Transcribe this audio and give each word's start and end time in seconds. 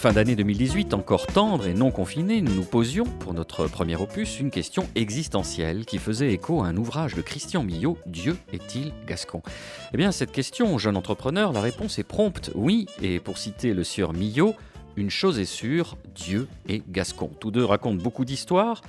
Fin 0.00 0.14
d'année 0.14 0.34
2018, 0.34 0.94
encore 0.94 1.26
tendre 1.26 1.66
et 1.66 1.74
non 1.74 1.90
confiné, 1.90 2.40
nous 2.40 2.54
nous 2.54 2.64
posions, 2.64 3.04
pour 3.04 3.34
notre 3.34 3.66
premier 3.66 3.96
opus, 3.96 4.40
une 4.40 4.50
question 4.50 4.88
existentielle 4.94 5.84
qui 5.84 5.98
faisait 5.98 6.32
écho 6.32 6.62
à 6.62 6.68
un 6.68 6.76
ouvrage 6.78 7.14
de 7.14 7.20
Christian 7.20 7.62
Millot, 7.62 7.98
Dieu 8.06 8.38
est-il 8.50 8.94
gascon? 9.06 9.42
Eh 9.92 9.98
bien, 9.98 10.10
cette 10.10 10.32
question, 10.32 10.78
jeune 10.78 10.96
entrepreneur, 10.96 11.52
la 11.52 11.60
réponse 11.60 11.98
est 11.98 12.04
prompte, 12.04 12.50
oui, 12.54 12.86
et 13.02 13.20
pour 13.20 13.36
citer 13.36 13.74
le 13.74 13.84
sieur 13.84 14.14
Millot, 14.14 14.54
une 14.96 15.10
chose 15.10 15.38
est 15.38 15.44
sûre, 15.44 15.98
Dieu 16.14 16.48
est 16.66 16.82
gascon. 16.90 17.30
Tous 17.38 17.50
deux 17.50 17.64
racontent 17.66 18.02
beaucoup 18.02 18.24
d'histoires, 18.24 18.80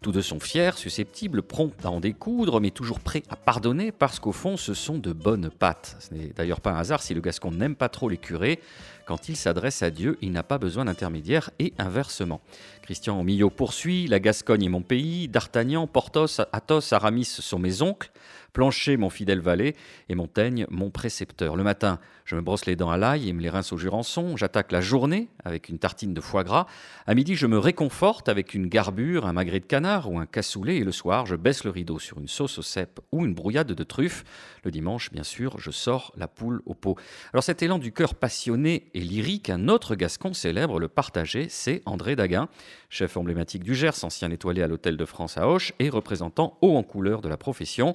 tous 0.00 0.12
deux 0.12 0.22
sont 0.22 0.38
fiers, 0.38 0.76
susceptibles, 0.76 1.42
prompts 1.42 1.84
à 1.84 1.90
en 1.90 1.98
découdre, 1.98 2.60
mais 2.60 2.70
toujours 2.70 3.00
prêts 3.00 3.24
à 3.30 3.36
pardonner 3.36 3.90
parce 3.90 4.20
qu'au 4.20 4.30
fond, 4.30 4.56
ce 4.56 4.72
sont 4.72 4.96
de 4.96 5.12
bonnes 5.12 5.50
pattes. 5.50 5.96
Ce 5.98 6.14
n'est 6.14 6.28
d'ailleurs 6.28 6.60
pas 6.60 6.70
un 6.70 6.78
hasard 6.78 7.02
si 7.02 7.14
le 7.14 7.20
Gascon 7.20 7.50
n'aime 7.50 7.74
pas 7.74 7.88
trop 7.88 8.08
les 8.08 8.16
curés. 8.16 8.60
Quand 9.06 9.28
il 9.28 9.36
s'adresse 9.36 9.82
à 9.82 9.90
Dieu, 9.90 10.16
il 10.22 10.30
n'a 10.30 10.44
pas 10.44 10.58
besoin 10.58 10.84
d'intermédiaire 10.84 11.50
et 11.58 11.72
inversement. 11.78 12.40
Christian 12.82 13.24
Millot 13.24 13.50
poursuit 13.50 14.06
La 14.06 14.20
Gascogne 14.20 14.62
est 14.64 14.68
mon 14.68 14.82
pays, 14.82 15.26
D'Artagnan, 15.26 15.88
Porthos, 15.88 16.42
Athos, 16.52 16.92
Aramis 16.92 17.24
sont 17.24 17.58
mes 17.58 17.82
oncles. 17.82 18.12
Plancher, 18.52 18.96
mon 18.96 19.10
fidèle 19.10 19.40
valet, 19.40 19.74
et 20.08 20.14
Montaigne, 20.14 20.66
mon 20.70 20.90
précepteur. 20.90 21.54
Le 21.54 21.64
matin, 21.64 21.98
je 22.28 22.34
me 22.34 22.42
brosse 22.42 22.66
les 22.66 22.76
dents 22.76 22.90
à 22.90 22.98
l'ail 22.98 23.26
et 23.26 23.32
me 23.32 23.40
les 23.40 23.48
rince 23.48 23.72
au 23.72 23.78
jurançon. 23.78 24.36
J'attaque 24.36 24.70
la 24.70 24.82
journée 24.82 25.30
avec 25.44 25.70
une 25.70 25.78
tartine 25.78 26.12
de 26.12 26.20
foie 26.20 26.44
gras. 26.44 26.66
À 27.06 27.14
midi, 27.14 27.36
je 27.36 27.46
me 27.46 27.58
réconforte 27.58 28.28
avec 28.28 28.52
une 28.52 28.66
garbure, 28.66 29.24
un 29.24 29.32
magret 29.32 29.60
de 29.60 29.64
canard 29.64 30.12
ou 30.12 30.18
un 30.18 30.26
cassoulet. 30.26 30.76
Et 30.76 30.84
le 30.84 30.92
soir, 30.92 31.24
je 31.24 31.36
baisse 31.36 31.64
le 31.64 31.70
rideau 31.70 31.98
sur 31.98 32.18
une 32.18 32.28
sauce 32.28 32.58
au 32.58 32.62
cèpe 32.62 33.00
ou 33.12 33.24
une 33.24 33.32
brouillade 33.32 33.72
de 33.72 33.82
truffes. 33.82 34.24
Le 34.62 34.70
dimanche, 34.70 35.10
bien 35.10 35.22
sûr, 35.22 35.58
je 35.58 35.70
sors 35.70 36.12
la 36.18 36.28
poule 36.28 36.60
au 36.66 36.74
pot. 36.74 36.96
Alors 37.32 37.42
cet 37.42 37.62
élan 37.62 37.78
du 37.78 37.92
cœur 37.92 38.14
passionné 38.14 38.90
et 38.92 39.00
lyrique, 39.00 39.48
un 39.48 39.66
autre 39.68 39.94
gascon 39.94 40.34
célèbre 40.34 40.78
le 40.78 40.88
partager, 40.88 41.46
c'est 41.48 41.80
André 41.86 42.14
Daguin, 42.14 42.50
chef 42.90 43.16
emblématique 43.16 43.64
du 43.64 43.74
Gers, 43.74 44.04
ancien 44.04 44.30
étoilé 44.30 44.60
à 44.60 44.66
l'Hôtel 44.66 44.98
de 44.98 45.04
France 45.06 45.38
à 45.38 45.48
Auch 45.48 45.72
et 45.78 45.88
représentant 45.88 46.58
haut 46.60 46.76
en 46.76 46.82
couleur 46.82 47.22
de 47.22 47.28
la 47.30 47.38
profession. 47.38 47.94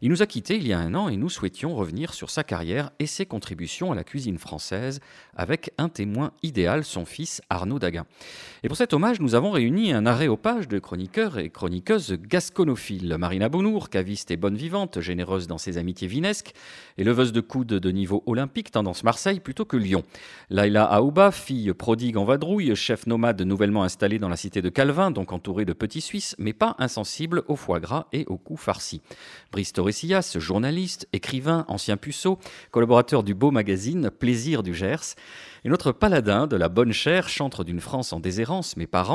Il 0.00 0.08
nous 0.08 0.22
a 0.22 0.26
quittés 0.26 0.56
il 0.56 0.66
y 0.66 0.72
a 0.72 0.78
un 0.78 0.94
an 0.94 1.10
et 1.10 1.16
nous 1.16 1.28
souhaitions 1.28 1.74
revenir 1.74 2.14
sur 2.14 2.30
sa 2.30 2.44
carrière 2.44 2.90
et 2.98 3.06
ses 3.06 3.26
contributions 3.26 3.73
à 3.82 3.94
la 3.94 4.04
cuisine 4.04 4.38
française 4.38 5.00
avec 5.36 5.72
un 5.78 5.88
témoin 5.88 6.32
idéal, 6.42 6.84
son 6.84 7.04
fils 7.04 7.42
Arnaud 7.50 7.80
Daguin. 7.80 8.06
Et 8.62 8.68
pour 8.68 8.76
cet 8.76 8.92
hommage, 8.92 9.20
nous 9.20 9.34
avons 9.34 9.50
réuni 9.50 9.92
un 9.92 10.06
aréopage 10.06 10.68
de 10.68 10.78
chroniqueurs 10.78 11.38
et 11.38 11.50
chroniqueuses 11.50 12.16
gasconophiles. 12.20 13.16
Marina 13.18 13.48
Bounour, 13.48 13.90
caviste 13.90 14.30
et 14.30 14.36
bonne 14.36 14.56
vivante, 14.56 15.00
généreuse 15.00 15.48
dans 15.48 15.58
ses 15.58 15.76
amitiés 15.76 16.08
vinesques, 16.08 16.54
et 16.96 17.04
leveuse 17.04 17.32
de 17.32 17.40
coude 17.40 17.66
de 17.66 17.90
niveau 17.90 18.22
olympique, 18.26 18.70
tendance 18.70 19.02
Marseille 19.02 19.40
plutôt 19.40 19.64
que 19.64 19.76
Lyon. 19.76 20.04
Laila 20.50 20.84
Aouba, 20.84 21.32
fille 21.32 21.74
prodigue 21.74 22.16
en 22.16 22.24
vadrouille, 22.24 22.74
chef 22.76 23.06
nomade 23.06 23.42
nouvellement 23.42 23.82
installée 23.82 24.20
dans 24.20 24.28
la 24.28 24.36
cité 24.36 24.62
de 24.62 24.68
Calvin, 24.68 25.10
donc 25.10 25.32
entourée 25.32 25.64
de 25.64 25.72
petits 25.72 26.00
Suisses, 26.00 26.36
mais 26.38 26.52
pas 26.52 26.76
insensible 26.78 27.42
au 27.48 27.56
foie 27.56 27.80
gras 27.80 28.06
et 28.12 28.24
au 28.28 28.36
cou 28.36 28.56
farci. 28.56 29.02
Brice 29.50 29.72
Torresillas, 29.72 30.36
journaliste, 30.38 31.08
écrivain, 31.12 31.64
ancien 31.68 31.96
puceau, 31.96 32.38
collaborateur 32.70 33.24
du 33.24 33.34
beau 33.34 33.50
magazine 33.50 33.63
Plaisir 34.10 34.62
du 34.62 34.74
Gers, 34.74 35.14
et 35.64 35.68
notre 35.68 35.92
paladin 35.92 36.46
de 36.46 36.56
la 36.56 36.68
bonne 36.68 36.92
chair, 36.92 37.28
chantre 37.28 37.64
d'une 37.64 37.80
France 37.80 38.12
en 38.12 38.20
déshérence, 38.20 38.76
mais 38.76 38.86
par 38.86 39.10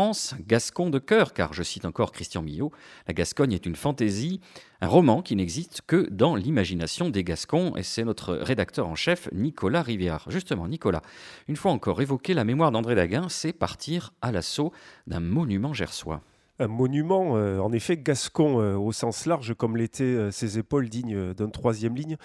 gascon 0.47 0.89
de 0.89 0.99
cœur, 0.99 1.33
car 1.33 1.53
je 1.53 1.61
cite 1.61 1.85
encore 1.85 2.11
Christian 2.11 2.41
Millot, 2.41 2.71
la 3.07 3.13
Gascogne 3.13 3.53
est 3.53 3.65
une 3.65 3.75
fantaisie, 3.75 4.41
un 4.81 4.87
roman 4.87 5.21
qui 5.21 5.35
n'existe 5.35 5.81
que 5.85 6.07
dans 6.09 6.35
l'imagination 6.35 7.09
des 7.09 7.23
Gascons, 7.23 7.73
et 7.75 7.83
c'est 7.83 8.03
notre 8.03 8.33
rédacteur 8.33 8.87
en 8.87 8.95
chef, 8.95 9.29
Nicolas 9.31 9.83
Rivière. 9.83 10.25
Justement, 10.29 10.67
Nicolas, 10.67 11.01
une 11.47 11.55
fois 11.55 11.71
encore 11.71 12.01
évoquer 12.01 12.33
la 12.33 12.43
mémoire 12.43 12.71
d'André 12.71 12.95
Daguin, 12.95 13.27
c'est 13.29 13.53
partir 13.53 14.13
à 14.21 14.31
l'assaut 14.31 14.71
d'un 15.07 15.19
monument 15.19 15.73
gersois 15.73 16.21
un 16.59 16.67
monument, 16.67 17.37
euh, 17.37 17.59
en 17.59 17.71
effet, 17.71 17.97
gascon 17.97 18.59
euh, 18.59 18.75
au 18.75 18.91
sens 18.91 19.25
large, 19.25 19.53
comme 19.55 19.77
l'étaient 19.77 20.03
euh, 20.03 20.31
ses 20.31 20.59
épaules 20.59 20.89
dignes 20.89 21.33
d'un 21.33 21.49
troisième 21.49 21.95
ligne. 21.95 22.17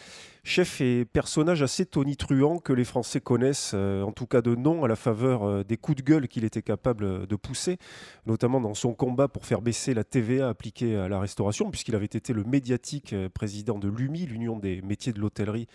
Chef 0.42 0.80
et 0.80 1.04
personnage 1.04 1.62
assez 1.62 1.86
tonitruant 1.86 2.58
que 2.58 2.72
les 2.72 2.84
Français 2.84 3.20
connaissent, 3.20 3.72
en 3.72 4.12
tout 4.12 4.26
cas 4.26 4.42
de 4.42 4.54
nom, 4.54 4.84
à 4.84 4.88
la 4.88 4.96
faveur 4.96 5.64
des 5.64 5.78
coups 5.78 5.96
de 5.96 6.02
gueule 6.02 6.28
qu'il 6.28 6.44
était 6.44 6.60
capable 6.60 7.26
de 7.26 7.36
pousser, 7.36 7.78
notamment 8.26 8.60
dans 8.60 8.74
son 8.74 8.92
combat 8.92 9.26
pour 9.26 9.46
faire 9.46 9.62
baisser 9.62 9.94
la 9.94 10.04
TVA 10.04 10.50
appliquée 10.50 10.96
à 10.96 11.08
la 11.08 11.18
restauration, 11.18 11.70
puisqu'il 11.70 11.94
avait 11.94 12.04
été 12.04 12.34
le 12.34 12.44
médiatique 12.44 13.14
président 13.32 13.78
de 13.78 13.88
l'UMI, 13.88 14.26
l'Union 14.26 14.58
des 14.58 14.82
métiers 14.82 15.14
de 15.14 15.18
l'hôtellerie 15.18 15.66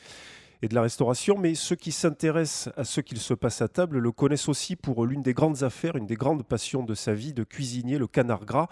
et 0.62 0.68
de 0.68 0.76
la 0.76 0.82
restauration, 0.82 1.38
mais 1.38 1.56
ceux 1.56 1.78
qui 1.78 1.94
s'intéressent 1.94 2.74
à 2.76 2.84
ce 2.84 3.00
qu'il 3.00 3.18
se 3.18 3.34
passe 3.34 3.62
à 3.62 3.70
table 3.70 4.00
le 4.00 4.12
connaissent 4.12 4.50
aussi 4.50 4.76
pour 4.76 5.06
l'une 5.06 5.22
des 5.22 5.34
grandes 5.34 5.64
affaires, 5.64 5.96
une 5.96 6.06
des 6.06 6.16
grandes 6.16 6.44
passions 6.44 6.84
de 6.84 6.94
sa 6.96 7.14
vie 7.14 7.34
de 7.34 7.46
cuisinier, 7.46 7.98
le 7.98 8.08
canard 8.08 8.46
gras, 8.46 8.68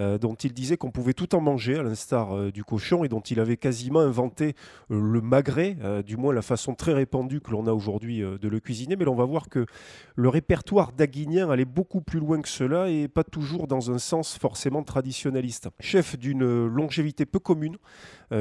euh, 0.00 0.18
dont 0.18 0.34
il 0.34 0.52
disait 0.52 0.76
qu'on 0.76 0.90
pouvait 0.90 1.12
tout 1.12 1.36
en 1.36 1.40
manger, 1.40 1.76
à 1.76 1.84
l'instar 1.84 2.36
euh, 2.36 2.50
du 2.50 2.64
cochon, 2.64 3.04
et 3.04 3.08
dont 3.08 3.20
il 3.20 3.38
avait 3.38 3.56
quasiment 3.56 4.00
inventé 4.00 4.54
euh, 4.90 5.00
le 5.00 5.20
magret, 5.20 5.76
du 6.04 6.16
moins 6.16 6.32
la 6.32 6.42
façon 6.42 6.74
très 6.74 6.92
répandue 6.92 7.40
que 7.40 7.50
l'on 7.50 7.66
a 7.66 7.72
aujourd'hui 7.72 8.20
de 8.20 8.48
le 8.48 8.60
cuisiner. 8.60 8.96
Mais 8.96 9.04
l'on 9.04 9.14
va 9.14 9.24
voir 9.24 9.48
que 9.48 9.66
le 10.16 10.28
répertoire 10.28 10.92
daguinien 10.92 11.50
allait 11.50 11.64
beaucoup 11.64 12.00
plus 12.00 12.18
loin 12.18 12.40
que 12.40 12.48
cela 12.48 12.88
et 12.88 13.06
pas 13.06 13.24
toujours 13.24 13.66
dans 13.66 13.90
un 13.90 13.98
sens 13.98 14.36
forcément 14.36 14.82
traditionnaliste. 14.82 15.68
Chef 15.80 16.18
d'une 16.18 16.66
longévité 16.66 17.26
peu 17.26 17.38
commune, 17.38 17.76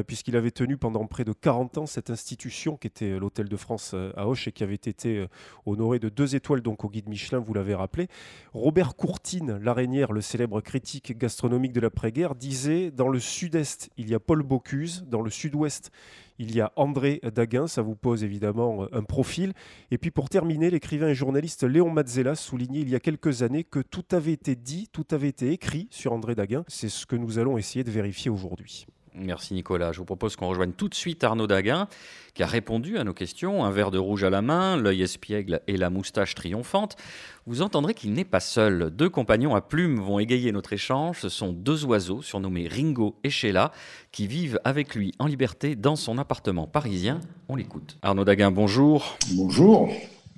puisqu'il 0.07 0.35
avait 0.35 0.51
tenu 0.51 0.77
pendant 0.77 1.05
près 1.05 1.23
de 1.23 1.33
40 1.33 1.77
ans 1.79 1.85
cette 1.85 2.09
institution 2.09 2.77
qui 2.77 2.86
était 2.87 3.19
l'Hôtel 3.19 3.47
de 3.47 3.55
France 3.55 3.91
euh, 3.93 4.11
à 4.17 4.27
Auch 4.27 4.47
et 4.47 4.51
qui 4.51 4.63
avait 4.63 4.73
été 4.73 5.17
euh, 5.17 5.27
honoré 5.65 5.99
de 5.99 6.09
deux 6.09 6.35
étoiles 6.35 6.61
donc 6.61 6.83
au 6.83 6.89
guide 6.89 7.07
Michelin, 7.07 7.39
vous 7.39 7.53
l'avez 7.53 7.75
rappelé. 7.75 8.07
Robert 8.53 8.95
Courtine, 8.95 9.59
l'araignière, 9.61 10.11
le 10.11 10.21
célèbre 10.21 10.61
critique 10.61 11.17
gastronomique 11.17 11.73
de 11.73 11.79
l'après-guerre, 11.79 12.33
disait 12.33 12.89
Dans 12.89 13.09
le 13.09 13.19
sud-est, 13.19 13.89
il 13.97 14.09
y 14.09 14.15
a 14.15 14.19
Paul 14.19 14.41
Bocuse, 14.41 15.05
dans 15.07 15.21
le 15.21 15.29
sud-ouest, 15.29 15.91
il 16.39 16.55
y 16.55 16.61
a 16.61 16.71
André 16.75 17.19
Daguin, 17.35 17.67
ça 17.67 17.81
vous 17.81 17.95
pose 17.95 18.23
évidemment 18.23 18.83
euh, 18.83 18.87
un 18.91 19.03
profil. 19.03 19.53
Et 19.91 19.97
puis 19.97 20.11
pour 20.11 20.29
terminer, 20.29 20.69
l'écrivain 20.69 21.09
et 21.09 21.15
journaliste 21.15 21.63
Léon 21.63 21.89
Mazzella 21.89 22.35
soulignait 22.35 22.81
il 22.81 22.89
y 22.89 22.95
a 22.95 22.99
quelques 22.99 23.43
années 23.43 23.63
que 23.63 23.79
tout 23.79 24.05
avait 24.11 24.33
été 24.33 24.55
dit, 24.55 24.87
tout 24.91 25.05
avait 25.11 25.29
été 25.29 25.51
écrit 25.51 25.87
sur 25.91 26.13
André 26.13 26.35
Daguin. 26.35 26.63
C'est 26.67 26.89
ce 26.89 27.05
que 27.05 27.15
nous 27.15 27.39
allons 27.39 27.57
essayer 27.57 27.83
de 27.83 27.91
vérifier 27.91 28.31
aujourd'hui. 28.31 28.87
Merci 29.19 29.53
Nicolas. 29.53 29.91
Je 29.91 29.97
vous 29.97 30.05
propose 30.05 30.35
qu'on 30.35 30.47
rejoigne 30.47 30.71
tout 30.71 30.89
de 30.89 30.95
suite 30.95 31.23
Arnaud 31.23 31.47
Daguin, 31.47 31.87
qui 32.33 32.43
a 32.43 32.45
répondu 32.45 32.97
à 32.97 33.03
nos 33.03 33.13
questions, 33.13 33.65
un 33.65 33.71
verre 33.71 33.89
de 33.89 33.97
rouge 33.97 34.23
à 34.23 34.29
la 34.29 34.41
main, 34.41 34.77
l'œil 34.77 35.01
espiègle 35.01 35.61
et 35.67 35.75
la 35.75 35.89
moustache 35.89 36.35
triomphante. 36.35 36.95
Vous 37.47 37.61
entendrez 37.61 37.93
qu'il 37.93 38.13
n'est 38.13 38.25
pas 38.25 38.39
seul. 38.39 38.91
Deux 38.91 39.09
compagnons 39.09 39.55
à 39.55 39.61
plumes 39.61 39.99
vont 39.99 40.19
égayer 40.19 40.51
notre 40.51 40.73
échange. 40.73 41.19
Ce 41.21 41.29
sont 41.29 41.51
deux 41.51 41.85
oiseaux 41.85 42.21
surnommés 42.21 42.67
Ringo 42.67 43.15
et 43.23 43.29
Sheila, 43.29 43.71
qui 44.11 44.27
vivent 44.27 44.59
avec 44.63 44.93
lui 44.93 45.13
en 45.17 45.25
liberté 45.25 45.75
dans 45.75 45.95
son 45.95 46.17
appartement 46.19 46.67
parisien. 46.67 47.19
On 47.49 47.55
l'écoute. 47.55 47.97
Arnaud 48.03 48.25
Daguin, 48.25 48.51
bonjour. 48.51 49.17
Bonjour. 49.31 49.89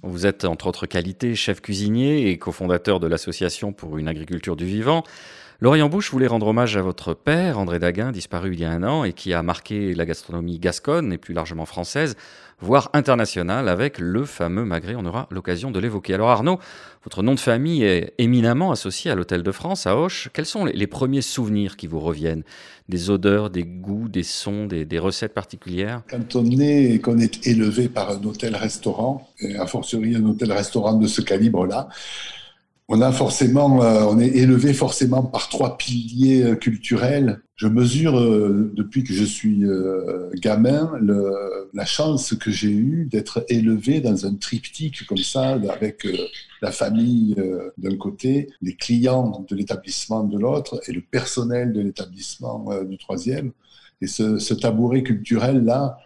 Vous 0.02 0.26
êtes, 0.26 0.46
entre 0.46 0.68
autres 0.68 0.86
qualités, 0.86 1.36
chef 1.36 1.60
cuisinier 1.60 2.30
et 2.30 2.38
cofondateur 2.38 3.02
de 3.02 3.08
l'Association 3.08 3.74
pour 3.74 3.98
une 3.98 4.08
agriculture 4.08 4.56
du 4.56 4.66
vivant. 4.66 5.04
Lorient 5.62 5.90
Bouche 5.90 6.10
voulait 6.10 6.28
rendre 6.28 6.48
hommage 6.48 6.78
à 6.78 6.82
votre 6.82 7.14
père, 7.14 7.60
André 7.60 7.80
Daguin, 7.80 8.14
disparu 8.14 8.54
il 8.54 8.62
y 8.62 8.64
a 8.64 8.72
un 8.72 8.82
an 8.82 9.04
et 9.04 9.12
qui 9.12 9.34
a 9.34 9.44
marqué 9.44 9.94
la 9.94 10.06
gastronomie 10.06 10.58
gasconne 10.58 11.12
et 11.12 11.18
plus 11.18 11.34
largement 11.34 11.66
française, 11.66 12.16
voire 12.62 12.90
internationale, 12.94 13.68
avec 13.68 14.00
le 14.00 14.24
fameux 14.24 14.64
magret. 14.64 14.96
On 14.98 15.06
aura 15.06 15.28
l'occasion 15.32 15.70
de 15.70 15.78
l'évoquer. 15.82 16.14
Alors 16.14 16.30
Arnaud, 16.30 16.60
votre 17.04 17.24
nom 17.24 17.34
de 17.34 17.42
famille 17.42 17.84
est 17.84 18.14
éminemment 18.20 18.72
associé 18.72 19.12
à 19.12 19.16
l'Hôtel 19.16 19.44
de 19.44 19.52
France, 19.52 19.86
à 19.86 19.98
Auch. 19.98 20.30
Quels 20.32 20.46
sont 20.46 20.64
les 20.64 20.88
premiers 20.88 21.22
souvenirs 21.22 21.76
qui 21.76 21.88
vous 21.88 22.00
reviennent? 22.00 22.44
Des 22.88 23.10
odeurs, 23.10 23.50
des 23.50 23.66
goûts, 23.66 24.08
des 24.08 24.24
sons, 24.24 24.66
des, 24.66 25.00
recettes 25.00 25.34
particulières? 25.34 26.04
Quand 26.10 26.38
on 26.38 26.50
est, 26.52 27.04
qu'on 27.04 27.20
est 27.20 27.46
élevé 27.46 27.90
par 27.90 28.12
un 28.12 28.24
hôtel-restaurant, 28.24 29.28
et 29.42 29.58
a 29.58 29.68
fortiori 29.68 30.16
un 30.16 30.24
hôtel-restaurant 30.24 30.94
de 30.94 31.08
ce 31.08 31.20
calibre-là, 31.20 31.90
on 32.91 33.01
a 33.01 33.12
forcément, 33.12 33.83
euh, 33.83 34.03
on 34.09 34.19
est 34.19 34.36
élevé 34.36 34.74
forcément 34.74 35.21
par 35.24 35.47
trois 35.47 35.77
piliers 35.77 36.44
euh, 36.44 36.56
culturels. 36.56 37.39
je 37.56 37.68
mesure 37.68 38.19
euh, 38.19 38.71
depuis 38.75 39.03
que 39.03 39.13
je 39.13 39.24
suis 39.24 39.63
euh, 39.63 40.31
gamin 40.41 40.91
le, 41.00 41.69
la 41.74 41.86
chance 41.86 42.33
que 42.33 42.50
j'ai 42.50 42.71
eue 42.71 43.06
d'être 43.06 43.45
élevé 43.47 44.01
dans 44.01 44.25
un 44.25 44.33
triptyque 44.33 45.06
comme 45.06 45.18
ça, 45.19 45.59
avec 45.69 46.03
euh, 46.06 46.18
la 46.63 46.71
famille 46.71 47.36
d'un 47.77 47.95
côté, 47.95 48.50
les 48.62 48.75
clients 48.75 49.45
de 49.47 49.56
l'établissement 49.56 50.24
de 50.24 50.38
l'autre 50.38 50.81
et 50.88 50.91
le 50.91 51.01
personnel 51.01 51.71
de 51.71 51.81
l'établissement 51.81 52.83
du 52.83 52.97
troisième. 52.97 53.51
Et 54.01 54.07
ce, 54.07 54.39
ce 54.39 54.53
tabouret 54.53 55.03
culturel 55.03 55.63
là, 55.63 55.97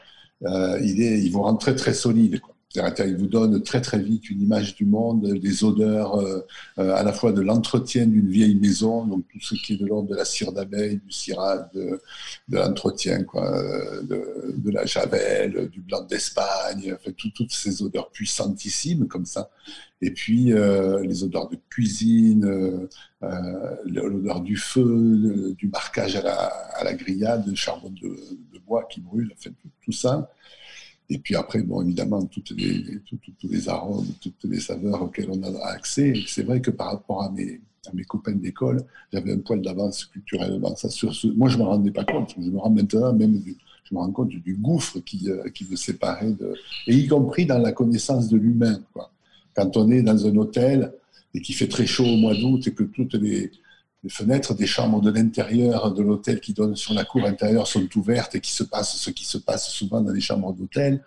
il 0.84 1.02
est, 1.02 1.20
il 1.24 1.32
vous 1.32 1.42
rend 1.42 1.56
très 1.56 1.74
très 1.74 1.96
solide. 1.96 2.40
Quoi. 2.40 2.53
Il 2.76 3.18
vous 3.18 3.28
donne 3.28 3.62
très 3.62 3.82
très 3.82 4.00
vite 4.00 4.32
une 4.32 4.42
image 4.42 4.76
du 4.76 4.86
monde, 4.86 5.32
des 5.38 5.64
odeurs, 5.64 6.16
euh, 6.16 6.40
euh, 6.80 6.96
à 6.96 7.04
la 7.04 7.14
fois 7.14 7.32
de 7.32 7.42
l'entretien 7.42 8.08
d'une 8.08 8.28
vieille 8.28 8.56
maison, 8.56 9.06
donc 9.06 9.26
tout 9.32 9.40
ce 9.40 9.54
qui 9.54 9.74
est 9.74 9.78
de 9.78 9.86
l'ordre 9.86 10.10
de 10.10 10.16
la 10.16 10.26
cire 10.26 10.52
d'abeille, 10.52 10.98
du 10.98 11.12
cirage, 11.12 11.68
de, 11.76 12.00
l'entretien, 12.50 13.24
quoi, 13.26 13.62
de, 14.02 14.56
de, 14.58 14.72
la 14.72 14.86
javel, 14.86 15.70
du 15.70 15.82
blanc 15.82 16.02
d'Espagne, 16.02 16.96
enfin, 16.96 17.12
toutes 17.36 17.52
ces 17.52 17.84
odeurs 17.84 18.10
puissantissimes 18.10 19.08
comme 19.08 19.26
ça. 19.26 19.52
Et 20.02 20.10
puis 20.10 20.52
euh, 20.52 21.00
les 21.04 21.24
odeurs 21.24 21.50
de 21.50 21.58
cuisine, 21.70 22.90
l'odeur 23.86 24.42
du 24.42 24.58
feu, 24.58 25.54
du 25.58 25.68
marquage 25.68 26.16
à 26.16 26.24
la, 26.24 26.34
à 26.34 26.84
la 26.84 26.94
grillade, 26.96 27.46
le 27.48 27.56
charbon 27.56 27.92
de, 27.92 28.10
de 28.10 28.60
bois 28.66 28.88
qui 28.90 29.00
brûle, 29.00 29.32
enfin, 29.38 29.52
tout 29.86 29.92
ça. 29.92 30.33
Et 31.14 31.20
puis 31.20 31.36
après, 31.36 31.62
bon, 31.62 31.84
évidemment, 31.84 32.26
toutes 32.26 32.52
les, 32.58 33.70
arômes, 33.70 34.08
toutes 34.20 34.44
les 34.46 34.60
saveurs 34.60 35.04
auxquelles 35.04 35.30
on 35.30 35.44
a 35.44 35.68
accès. 35.68 36.12
C'est 36.26 36.42
vrai 36.42 36.60
que 36.60 36.72
par 36.72 36.88
rapport 36.88 37.22
à 37.22 37.30
mes, 37.30 37.62
copains 38.08 38.32
d'école, 38.32 38.84
j'avais 39.12 39.34
un 39.34 39.38
poil 39.38 39.62
d'avance 39.62 40.06
culturellement. 40.06 40.76
Ça, 40.76 40.88
moi, 41.36 41.50
je 41.50 41.58
ne 41.58 41.62
me 41.62 41.68
rendais 41.68 41.92
pas 41.92 42.04
compte. 42.04 42.34
Je 42.36 42.50
me 42.50 42.58
rends 42.58 42.72
maintenant 42.72 43.14
même 43.14 43.40
je 43.84 43.94
me 43.94 44.00
rends 44.00 44.12
compte 44.12 44.30
du 44.30 44.56
gouffre 44.56 45.00
qui, 45.02 45.30
euh, 45.30 45.50
qui 45.50 45.68
me 45.70 45.76
séparait, 45.76 46.32
de, 46.32 46.56
et 46.88 46.96
y 46.96 47.06
compris 47.06 47.46
dans 47.46 47.60
la 47.60 47.74
connaissance 47.74 48.28
de 48.30 48.38
l'humain. 48.38 48.80
Quand 49.54 49.78
on 49.78 49.92
est 49.92 50.02
dans 50.02 50.26
un 50.26 50.36
hôtel 50.38 50.94
et 51.36 51.42
qu'il 51.42 51.54
fait 51.54 51.68
très 51.68 51.86
chaud 51.86 52.06
au 52.06 52.18
mois 52.18 52.34
d'août 52.34 52.66
et 52.66 52.74
que 52.74 52.84
toutes 52.84 53.14
les, 53.16 53.52
les 54.04 54.10
fenêtres 54.10 54.54
des 54.54 54.68
chambres 54.68 55.02
de 55.02 55.12
l'intérieur 55.12 55.94
de 55.94 56.04
l'hôtel 56.04 56.42
qui 56.42 56.54
donnent 56.54 56.76
sur 56.76 56.94
la 56.94 57.06
cour 57.06 57.26
intérieure 57.26 57.68
sont 57.68 57.88
ouvertes 57.98 58.36
et 58.36 58.42
qui 58.42 58.52
se 58.52 58.64
passe 58.64 58.98
ce 58.98 59.10
qui 59.10 59.26
se 59.26 59.38
passe 59.38 59.70
souvent 59.70 60.02
dans 60.02 60.12
les 60.12 60.22
chambres 60.22 60.54
d'hôtel 60.54 61.04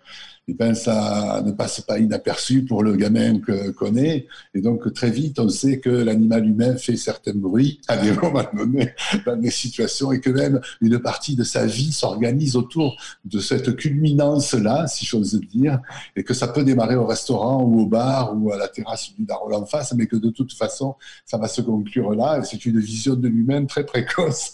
eh 0.49 0.53
ben 0.53 0.73
ça 0.73 1.41
ne 1.45 1.51
passe 1.51 1.81
pas 1.81 1.99
inaperçu 1.99 2.63
pour 2.63 2.81
le 2.81 2.95
gamin 2.95 3.41
qu'on 3.77 3.95
est. 3.97 4.27
Et 4.53 4.61
donc 4.61 4.93
très 4.93 5.09
vite, 5.11 5.39
on 5.39 5.49
sait 5.49 5.79
que 5.79 5.89
l'animal 5.89 6.47
humain 6.47 6.77
fait 6.77 6.95
certains 6.95 7.33
bruits 7.33 7.81
à 7.89 7.97
des 7.97 8.13
moments 8.13 8.45
donnés 8.53 8.93
dans 9.25 9.35
des 9.35 9.51
situations 9.51 10.13
et 10.13 10.21
que 10.21 10.29
même 10.29 10.61
une 10.79 10.99
partie 10.99 11.35
de 11.35 11.43
sa 11.43 11.65
vie 11.65 11.91
s'organise 11.91 12.55
autour 12.55 12.95
de 13.25 13.39
cette 13.39 13.75
culminance-là, 13.75 14.87
si 14.87 15.05
j'ose 15.05 15.37
dire, 15.41 15.81
et 16.15 16.23
que 16.23 16.33
ça 16.33 16.47
peut 16.47 16.63
démarrer 16.63 16.95
au 16.95 17.05
restaurant 17.05 17.61
ou 17.63 17.81
au 17.81 17.85
bar 17.85 18.33
ou 18.37 18.53
à 18.53 18.57
la 18.57 18.69
terrasse 18.69 19.13
du 19.13 19.25
Darol 19.25 19.53
en 19.53 19.65
face, 19.65 19.93
mais 19.95 20.07
que 20.07 20.15
de 20.15 20.29
toute 20.29 20.53
façon, 20.53 20.95
ça 21.25 21.37
va 21.37 21.49
se 21.49 21.61
conclure 21.61 22.13
là. 22.13 22.41
C'est 22.43 22.65
une 22.65 22.79
vision 22.79 23.15
de 23.15 23.27
l'humain 23.27 23.65
très 23.65 23.85
précoce 23.85 24.53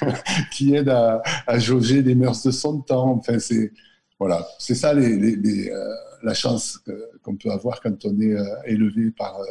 qui 0.50 0.74
aide 0.74 0.88
à, 0.88 1.20
à 1.46 1.58
jauger 1.58 2.00
les 2.00 2.14
mœurs 2.14 2.42
de 2.42 2.50
son 2.50 2.80
temps. 2.80 3.10
Enfin, 3.18 3.38
c'est 3.38 3.72
voilà, 4.18 4.46
c'est 4.58 4.74
ça 4.74 4.94
les, 4.94 5.70
euh, 5.70 5.94
la 6.22 6.34
chance 6.34 6.80
qu'on 7.22 7.36
peut 7.36 7.50
avoir 7.50 7.80
quand 7.80 8.04
on 8.04 8.18
est 8.20 8.32
euh, 8.32 8.62
élevé 8.64 9.10
par, 9.10 9.38
euh, 9.40 9.44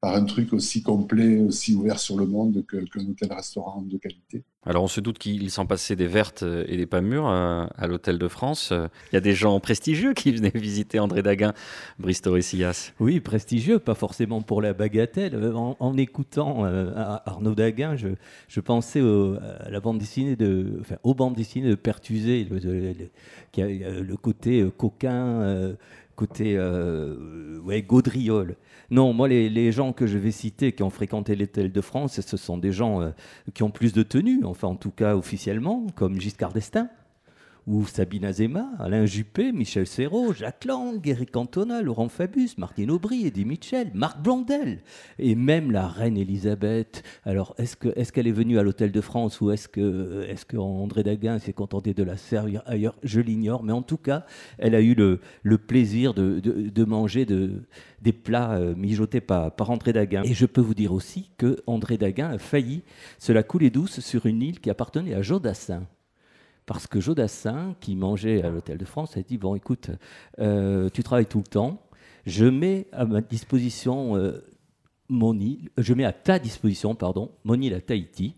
par 0.00 0.14
un 0.14 0.24
truc 0.24 0.52
aussi 0.52 0.82
complet, 0.82 1.38
aussi 1.40 1.74
ouvert 1.74 1.98
sur 1.98 2.16
le 2.16 2.26
monde 2.26 2.64
qu'un 2.66 3.06
hôtel-restaurant 3.06 3.82
de 3.82 3.98
qualité. 3.98 4.44
Alors 4.66 4.82
on 4.82 4.88
se 4.88 5.00
doute 5.00 5.18
qu'il 5.18 5.50
s'en 5.50 5.66
passait 5.66 5.96
des 5.96 6.06
vertes 6.06 6.42
et 6.42 6.76
des 6.76 6.86
pas 6.86 7.00
mûres 7.00 7.28
à 7.28 7.86
l'Hôtel 7.86 8.18
de 8.18 8.28
France. 8.28 8.72
Il 8.72 9.14
y 9.14 9.16
a 9.16 9.20
des 9.20 9.32
gens 9.32 9.58
prestigieux 9.60 10.14
qui 10.14 10.32
venaient 10.32 10.50
visiter 10.54 10.98
André 10.98 11.22
Daguin, 11.22 11.54
Bristo 11.98 12.36
et 12.36 12.42
Oui, 13.00 13.20
prestigieux, 13.20 13.78
pas 13.78 13.94
forcément 13.94 14.42
pour 14.42 14.60
la 14.60 14.74
bagatelle. 14.74 15.52
En, 15.54 15.96
écoutant 15.96 16.64
Arnaud 16.64 17.54
Daguin, 17.54 17.96
je, 17.96 18.60
pensais 18.60 19.00
à 19.00 19.70
la 19.70 19.80
bande 19.80 19.98
dessinée 19.98 20.36
de, 20.36 20.78
enfin, 20.80 20.96
aux 21.02 21.14
bandes 21.14 21.34
dessinées 21.34 21.70
de 21.70 21.74
Pertusé, 21.76 22.44
le, 22.50 22.58
qui 23.52 23.62
le 23.62 24.16
côté 24.16 24.60
euh, 24.60 24.70
coquin, 24.70 25.40
euh, 25.42 25.74
côté 26.18 26.58
ouais, 27.64 27.82
gaudriole. 27.82 28.56
Non, 28.90 29.12
moi, 29.12 29.28
les, 29.28 29.72
gens 29.72 29.92
que 29.92 30.06
je 30.06 30.16
vais 30.16 30.30
citer 30.30 30.72
qui 30.72 30.82
ont 30.82 30.90
fréquenté 30.90 31.36
l'hôtel 31.36 31.70
de 31.70 31.80
France, 31.82 32.20
ce 32.20 32.36
sont 32.38 32.56
des 32.56 32.72
gens 32.72 33.02
euh, 33.02 33.10
qui 33.52 33.62
ont 33.62 33.70
plus 33.70 33.92
de 33.92 34.02
tenue, 34.02 34.44
enfin 34.44 34.68
en 34.68 34.76
tout 34.76 34.90
cas 34.90 35.14
officiellement, 35.14 35.86
comme 35.94 36.18
Giscard 36.18 36.52
d'Estaing, 36.54 36.88
ou 37.68 37.86
Sabine 37.86 38.24
Azema, 38.24 38.70
Alain 38.78 39.04
Juppé, 39.04 39.52
Michel 39.52 39.86
Serrault, 39.86 40.32
Jacques 40.32 40.64
Lang, 40.64 41.06
Eric 41.06 41.30
Cantona, 41.30 41.82
Laurent 41.82 42.08
Fabius, 42.08 42.56
Martine 42.56 42.90
Aubry, 42.90 43.26
Eddie 43.26 43.44
Mitchell, 43.44 43.90
Marc 43.92 44.22
Blondel, 44.22 44.80
et 45.18 45.34
même 45.34 45.70
la 45.70 45.86
reine 45.86 46.16
Elisabeth. 46.16 47.02
Alors, 47.24 47.54
est-ce 47.58 47.76
qu'elle 47.76 48.26
est, 48.26 48.32
venue 48.32 48.58
à 48.58 48.62
l'Hôtel 48.62 48.90
de 48.90 49.00
France 49.02 49.42
ou 49.42 49.50
est-ce 49.50 49.68
que, 49.68 50.22
est 50.22 50.54
André 50.56 51.02
Daguin 51.02 51.38
s'est 51.38 51.52
contenté 51.52 51.92
de 51.92 52.02
la 52.02 52.16
servir 52.16 52.62
ailleurs? 52.64 52.96
Je 53.02 53.20
l'ignore, 53.20 53.62
mais 53.62 53.72
en 53.72 53.82
tout 53.82 53.98
cas, 53.98 54.24
elle 54.56 54.74
a 54.74 54.80
eu 54.80 54.94
le, 54.94 55.58
plaisir 55.58 56.14
de, 56.14 56.84
manger 56.84 57.26
de, 57.26 57.64
des 58.00 58.14
plats 58.14 58.52
euh, 58.52 58.74
mijotés 58.74 59.20
par, 59.20 59.54
par 59.54 59.70
André 59.70 59.92
Daguin. 59.92 60.22
Et 60.22 60.32
je 60.32 60.46
peux 60.46 60.62
vous 60.62 60.74
dire 60.74 60.94
aussi 60.94 61.30
que 61.36 61.58
André 61.66 61.98
Daguin 61.98 62.30
a 62.30 62.38
failli 62.38 62.82
se 63.18 63.32
la 63.32 63.42
couler 63.42 63.68
douce 63.68 64.00
sur 64.00 64.24
une 64.24 64.40
île 64.40 64.60
qui 64.60 64.70
appartenait 64.70 65.12
à 65.12 65.20
Jodassin 65.20 65.82
parce 66.68 66.86
que 66.86 67.00
Jodassin, 67.00 67.74
qui 67.80 67.96
mangeait 67.96 68.42
à 68.42 68.50
l'Hôtel 68.50 68.76
de 68.76 68.84
France, 68.84 69.16
a 69.16 69.22
dit, 69.22 69.38
bon 69.38 69.54
écoute, 69.54 69.88
euh, 70.38 70.90
tu 70.92 71.02
travailles 71.02 71.24
tout 71.24 71.38
le 71.38 71.50
temps, 71.50 71.82
je 72.26 72.44
mets 72.44 72.88
à 72.92 73.06
ma 73.06 73.22
disposition 73.22 74.16
euh, 74.16 74.44
mon 75.08 75.40
île, 75.40 75.70
je 75.78 75.94
mets 75.94 76.04
à 76.04 76.12
ta 76.12 76.38
disposition, 76.38 76.94
pardon, 76.94 77.30
mon 77.44 77.58
île 77.58 77.72
à 77.72 77.80
Tahiti, 77.80 78.34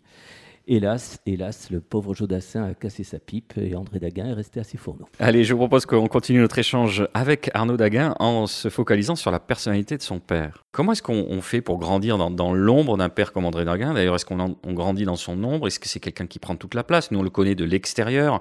Hélas, 0.72 1.20
hélas, 1.26 1.69
le 1.72 1.81
pauvre 1.81 2.14
Jodassin 2.14 2.62
a 2.62 2.75
cassé 2.75 3.02
sa 3.02 3.19
pipe 3.19 3.55
et 3.56 3.75
André 3.75 3.99
Daguin 3.99 4.26
est 4.26 4.34
resté 4.34 4.61
à 4.61 4.62
ses 4.62 4.78
fourneaux. 4.78 5.08
Allez, 5.19 5.43
je 5.43 5.52
vous 5.52 5.58
propose 5.58 5.84
qu'on 5.84 6.06
continue 6.06 6.38
notre 6.38 6.61
échange 6.61 7.08
avec 7.12 7.50
Arnaud 7.55 7.76
Daguin 7.76 8.14
en 8.20 8.46
se 8.46 8.69
focalisant 8.69 9.17
sur 9.17 9.32
la 9.32 9.40
personnalité 9.40 9.96
de 9.96 10.02
son 10.02 10.20
père. 10.20 10.64
Comment 10.70 10.93
est-ce 10.93 11.02
qu'on 11.02 11.40
fait 11.40 11.61
pour 11.61 11.81
grandir 11.81 12.19
dans, 12.19 12.52
l'ombre 12.55 12.96
d'un 12.96 13.08
père 13.08 13.32
comme 13.32 13.46
André 13.46 13.64
Daguin? 13.64 13.94
D'ailleurs, 13.94 14.14
est-ce 14.14 14.25
qu'on 14.25 14.55
grandit 14.67 15.06
dans 15.06 15.17
son 15.17 15.43
ombre? 15.43 15.67
Est-ce 15.67 15.81
que 15.81 15.88
c'est 15.88 15.99
quelqu'un 15.99 16.28
qui 16.28 16.38
prend 16.38 16.55
toute 16.55 16.75
la 16.75 16.84
place? 16.84 17.11
Nous, 17.11 17.19
on 17.19 17.25
le 17.25 17.31
connaît 17.31 17.56
de 17.56 17.64
l'extérieur, 17.64 18.40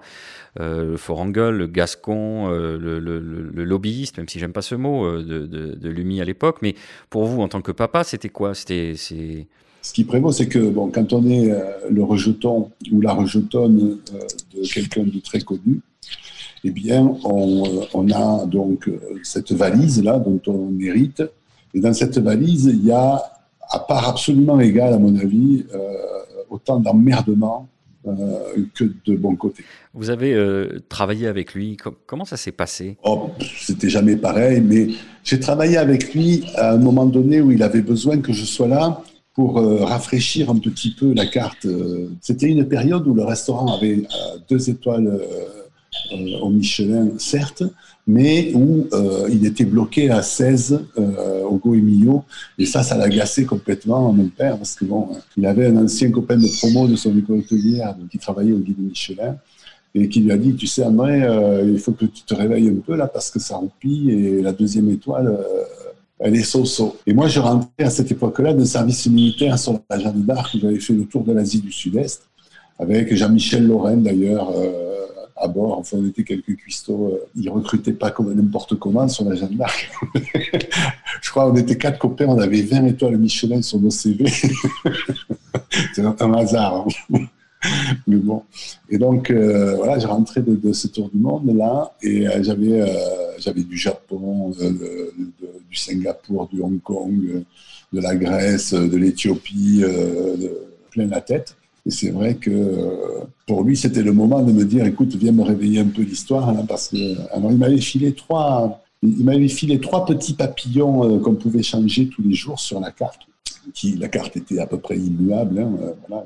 euh, 0.60 0.92
le 0.92 0.98
Forangol, 0.98 1.58
le 1.58 1.66
Gascon, 1.66 2.52
euh, 2.52 2.78
le, 2.78 3.64
lobbyiste, 3.64 4.20
même 4.20 4.30
si 4.30 4.38
j'aime 4.38 4.54
pas 4.54 4.62
ce 4.62 4.76
mot, 4.76 5.04
euh, 5.04 5.24
de, 5.24 5.48
de, 5.48 5.74
de 5.74 5.90
Lumi 5.90 6.22
à 6.22 6.26
l'époque. 6.26 6.60
Mais 6.62 6.76
pour 7.10 7.26
vous, 7.26 7.42
en 7.42 7.48
tant 7.48 7.62
que 7.62 7.72
papa, 7.72 8.04
c'était 8.04 8.30
quoi? 8.30 8.54
C'était 8.54 8.94
ce 9.82 9.94
qui 9.94 10.04
prévaut, 10.04 10.32
c'est 10.32 10.48
que 10.48 10.60
bon, 10.70 10.90
quand 10.90 11.14
on 11.14 11.26
est 11.30 11.52
euh, 11.52 11.64
le 11.90 12.04
rejeton 12.04 12.70
ou 12.92 13.02
la 13.02 13.14
rejetonne 13.14 14.00
euh, 14.14 14.20
de 14.56 14.68
quelqu'un 14.68 15.04
de 15.04 15.20
très 15.20 15.40
connu, 15.40 15.82
eh 16.64 16.72
bien, 16.72 17.16
on, 17.24 17.66
euh, 17.66 17.86
on 17.94 18.12
a 18.12 18.46
donc 18.46 18.90
cette 19.24 19.54
valise-là 19.54 20.20
dont 20.20 20.42
on 20.48 20.78
hérite. 20.80 21.24
Et 21.74 21.80
dans 21.80 21.94
cette 21.94 22.18
valise, 22.18 22.66
il 22.66 22.86
y 22.86 22.92
a, 22.92 23.22
à 23.70 23.80
part 23.80 24.10
absolument 24.10 24.60
égal, 24.60 24.94
à 24.94 25.00
mon 25.00 25.16
avis, 25.16 25.66
autant 26.50 26.80
d'emmerdement 26.80 27.68
que 28.74 28.86
de 29.06 29.16
bon 29.16 29.36
côté. 29.36 29.64
Vous 29.94 30.10
avez 30.10 30.68
travaillé 30.90 31.28
avec 31.28 31.54
lui, 31.54 31.78
comment 32.08 32.26
ça 32.26 32.38
s'est 32.38 32.52
passé? 32.52 32.98
Oh, 33.04 33.30
C'était 33.60 33.90
jamais 33.90 34.16
pareil, 34.16 34.62
mais 34.62 34.88
j'ai 35.24 35.40
travaillé 35.40 35.78
avec 35.78 36.16
lui 36.16 36.44
à 36.56 36.72
un 36.74 36.78
moment 36.78 37.06
donné 37.06 37.40
où 37.40 37.52
il 37.52 37.62
avait 37.62 37.84
besoin 37.84 38.18
que 38.18 38.34
je 38.34 38.46
sois 38.46 38.68
là 38.68 39.04
pour 39.40 39.58
euh, 39.58 39.86
rafraîchir 39.86 40.50
un 40.50 40.58
petit 40.58 40.92
peu 40.92 41.14
la 41.14 41.26
carte. 41.26 41.64
Euh, 41.64 42.10
c'était 42.20 42.48
une 42.48 42.68
période 42.68 43.08
où 43.08 43.14
le 43.14 43.24
restaurant 43.24 43.74
avait 43.74 44.00
euh, 44.00 44.38
deux 44.50 44.70
étoiles 44.70 45.18
au 46.42 46.50
Michelin, 46.50 47.08
certes, 47.18 47.64
mais 48.06 48.52
où 48.54 48.88
il 49.30 49.46
était 49.46 49.64
bloqué 49.64 50.10
à 50.10 50.22
16 50.22 50.82
au 51.50 51.56
Goemio. 51.56 52.26
Et 52.58 52.66
ça, 52.66 52.84
ça 52.84 52.98
l'agaçait 52.98 53.46
complètement, 53.46 54.12
mon 54.12 54.28
père, 54.28 54.58
parce 54.58 54.76
que 54.76 54.84
bon, 54.84 55.08
il 55.38 55.46
avait 55.46 55.68
un 55.68 55.78
ancien 55.78 56.12
copain 56.12 56.36
de 56.36 56.48
promo 56.58 56.88
de 56.88 56.98
son 56.98 57.18
école 57.18 57.40
hôtelière 57.40 57.96
qui 58.12 58.18
travaillait 58.18 58.54
au 58.54 58.60
guide 58.60 58.80
Michelin 58.80 59.38
et 59.96 60.10
qui 60.10 60.20
lui 60.20 60.32
a 60.32 60.38
dit, 60.38 60.54
tu 60.56 60.68
sais, 60.68 60.84
André, 60.84 61.22
il 61.66 61.80
faut 61.80 61.94
que 61.94 62.06
tu 62.06 62.24
te 62.24 62.34
réveilles 62.34 62.70
un 62.70 62.82
peu 62.86 62.96
là 62.96 63.08
parce 63.08 63.32
que 63.32 63.40
ça 63.40 63.56
roupille 63.56 64.12
et 64.12 64.42
la 64.42 64.52
deuxième 64.52 64.90
étoile, 64.90 65.38
est 66.20 66.44
so-so. 66.44 66.98
Et 67.06 67.14
moi, 67.14 67.28
je 67.28 67.40
rentrais 67.40 67.86
à 67.86 67.90
cette 67.90 68.12
époque-là 68.12 68.54
de 68.54 68.66
service 68.66 69.08
militaire 69.08 69.58
sur 69.58 69.80
la 69.90 70.00
Jeanne 70.00 70.24
d'Arc, 70.24 70.58
j'avais 70.60 70.80
fait 70.80 70.94
le 70.94 71.06
tour 71.06 71.24
de 71.24 71.34
l'Asie 71.34 71.62
du 71.62 71.72
Sud-Est, 71.72 72.24
avec 72.78 73.14
Jean-Michel 73.14 73.66
Lorraine 73.66 74.04
d'ailleurs 74.04 74.52
euh, 74.56 75.06
à 75.38 75.48
bord. 75.48 75.80
Enfin, 75.80 75.98
on 76.00 76.08
était 76.08 76.24
quelques 76.24 76.56
cuistots. 76.56 77.14
Euh, 77.14 77.28
ils 77.36 77.50
recrutaient 77.50 77.94
pas 77.94 78.12
comme 78.12 78.34
n'importe 78.34 78.76
comment 78.76 79.08
sur 79.08 79.26
la 79.26 79.36
Jeanne 79.36 79.56
d'Arc. 79.56 79.92
je 81.22 81.30
crois 81.30 81.50
qu'on 81.50 81.56
était 81.56 81.78
quatre 81.78 82.00
copains, 82.00 82.28
on 82.28 82.40
avait 82.40 82.62
20 82.62 82.86
étoiles 82.88 83.18
Michelin 83.18 83.62
sur 83.62 83.80
nos 83.80 83.90
CV. 83.90 84.26
C'est 85.94 86.04
un 86.04 86.34
hasard. 86.34 86.86
Hein. 87.14 87.20
Mais 88.08 88.16
bon. 88.18 88.44
Et 88.90 88.98
donc, 88.98 89.30
euh, 89.32 89.76
voilà, 89.76 90.00
j'ai 90.00 90.08
rentré 90.08 90.42
de, 90.42 90.74
ce 90.74 90.88
tour 90.88 91.10
du 91.10 91.20
monde 91.20 91.56
là, 91.56 91.94
et 92.02 92.28
euh, 92.28 92.42
j'avais, 92.42 92.82
euh, 92.82 92.88
j'avais 93.38 93.64
du 93.64 93.78
Japon, 93.78 94.52
du 94.52 95.76
Singapour, 95.76 96.48
du 96.52 96.62
Hong 96.62 96.82
Kong, 96.82 97.44
de 97.92 98.02
la 98.02 98.16
Grèce, 98.16 98.74
de 98.74 98.96
l'Éthiopie, 98.96 99.84
plein 100.92 101.08
la 101.08 101.22
tête. 101.22 101.56
Et 101.86 101.92
c'est 101.92 102.12
vrai 102.12 102.36
que 102.36 102.52
pour 103.48 103.64
lui, 103.64 103.76
c'était 103.76 104.04
le 104.04 104.12
moment 104.14 104.42
de 104.42 104.52
me 104.52 104.64
dire, 104.64 104.86
écoute, 104.86 105.16
viens 105.16 105.32
me 105.32 105.44
réveiller 105.44 105.80
un 105.80 105.88
peu 105.88 106.02
l'histoire, 106.02 106.50
hein, 106.50 106.66
parce 106.68 106.90
que 106.90 107.34
alors 107.34 107.52
il 107.52 107.58
m'avait 107.58 107.78
filé 107.80 108.14
trois, 108.14 108.84
il 109.02 109.24
m'avait 109.24 109.48
filé 109.48 109.80
trois 109.80 110.06
petits 110.06 110.34
papillons 110.34 111.20
qu'on 111.20 111.36
pouvait 111.36 111.64
changer 111.64 112.08
tous 112.08 112.22
les 112.22 112.34
jours 112.34 112.60
sur 112.60 112.80
la 112.80 112.92
carte. 112.92 113.22
Qui, 113.74 113.96
la 113.98 114.08
carte 114.08 114.36
était 114.38 114.60
à 114.60 114.66
peu 114.66 114.80
près 114.80 114.98
immuable. 114.98 115.60
Hein, 115.60 115.72
voilà, 116.08 116.26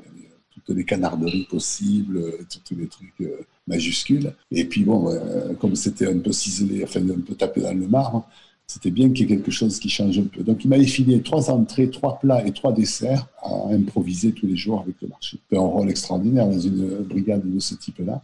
toutes 0.64 0.76
les 0.76 0.84
canarderies 0.84 1.44
possibles, 1.44 2.18
euh, 2.18 2.38
tous 2.64 2.76
les 2.76 2.86
trucs 2.86 3.20
euh, 3.20 3.40
majuscules. 3.66 4.32
Et 4.50 4.64
puis 4.64 4.84
bon, 4.84 5.10
euh, 5.10 5.54
comme 5.54 5.76
c'était 5.76 6.08
un 6.08 6.18
peu 6.18 6.32
ciselé, 6.32 6.84
enfin 6.84 7.00
un 7.00 7.20
peu 7.20 7.34
tapé 7.34 7.60
dans 7.60 7.74
le 7.74 7.86
marbre, 7.86 8.26
c'était 8.66 8.90
bien 8.90 9.10
qu'il 9.10 9.20
y 9.28 9.32
ait 9.32 9.36
quelque 9.36 9.50
chose 9.50 9.78
qui 9.78 9.90
change 9.90 10.18
un 10.18 10.24
peu. 10.24 10.42
Donc 10.42 10.64
il 10.64 10.68
m'a 10.68 10.80
filé 10.80 11.20
trois 11.20 11.50
entrées, 11.50 11.90
trois 11.90 12.18
plats 12.18 12.46
et 12.46 12.52
trois 12.52 12.72
desserts 12.72 13.26
à 13.42 13.72
improviser 13.72 14.32
tous 14.32 14.46
les 14.46 14.56
jours 14.56 14.80
avec 14.80 14.96
le 15.02 15.08
marché. 15.08 15.38
C'était 15.42 15.60
un 15.60 15.66
rôle 15.66 15.90
extraordinaire 15.90 16.46
dans 16.46 16.60
une 16.60 17.02
brigade 17.02 17.42
de 17.44 17.60
ce 17.60 17.74
type-là. 17.74 18.22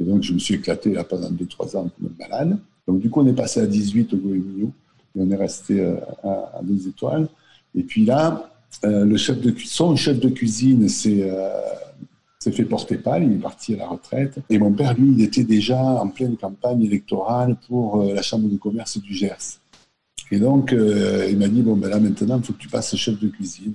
Et 0.00 0.04
donc 0.04 0.22
je 0.22 0.32
me 0.32 0.38
suis 0.38 0.54
éclaté 0.54 0.92
là 0.92 1.04
pendant 1.04 1.30
deux, 1.30 1.46
trois 1.46 1.76
ans 1.76 1.90
comme 1.96 2.10
un 2.12 2.28
malade. 2.28 2.58
Donc 2.88 3.00
du 3.00 3.08
coup 3.08 3.20
on 3.20 3.26
est 3.26 3.32
passé 3.32 3.60
à 3.60 3.66
18 3.66 4.14
au 4.14 4.16
Goemio 4.16 4.72
et 5.16 5.20
on 5.20 5.30
est 5.30 5.36
resté 5.36 5.80
à, 6.24 6.60
deux 6.62 6.88
étoiles. 6.88 7.28
Et 7.74 7.82
puis 7.82 8.04
là, 8.04 8.50
euh, 8.84 9.04
le 9.04 9.16
chef 9.16 9.40
de 9.40 9.52
son 9.64 9.96
chef 9.96 10.20
de 10.20 10.28
cuisine 10.28 10.84
euh, 10.84 11.50
s'est 12.38 12.52
fait 12.52 12.64
porter 12.64 12.96
pâle, 12.96 13.24
il 13.24 13.32
est 13.32 13.42
parti 13.42 13.74
à 13.74 13.78
la 13.78 13.88
retraite. 13.88 14.38
Et 14.48 14.58
mon 14.58 14.72
père, 14.72 14.94
lui, 14.94 15.12
il 15.16 15.22
était 15.22 15.44
déjà 15.44 15.80
en 15.80 16.08
pleine 16.08 16.36
campagne 16.36 16.82
électorale 16.82 17.56
pour 17.66 18.00
euh, 18.00 18.14
la 18.14 18.22
Chambre 18.22 18.48
de 18.48 18.56
commerce 18.56 18.98
du 18.98 19.14
Gers. 19.14 19.60
Et 20.30 20.38
donc, 20.38 20.72
il 20.72 21.38
m'a 21.38 21.48
dit, 21.48 21.62
bon, 21.62 21.74
ben 21.74 21.88
là, 21.88 21.98
maintenant, 21.98 22.36
il 22.36 22.44
faut 22.44 22.52
que 22.52 22.58
tu 22.58 22.68
passes 22.68 22.94
chef 22.94 23.18
de 23.18 23.28
cuisine. 23.28 23.72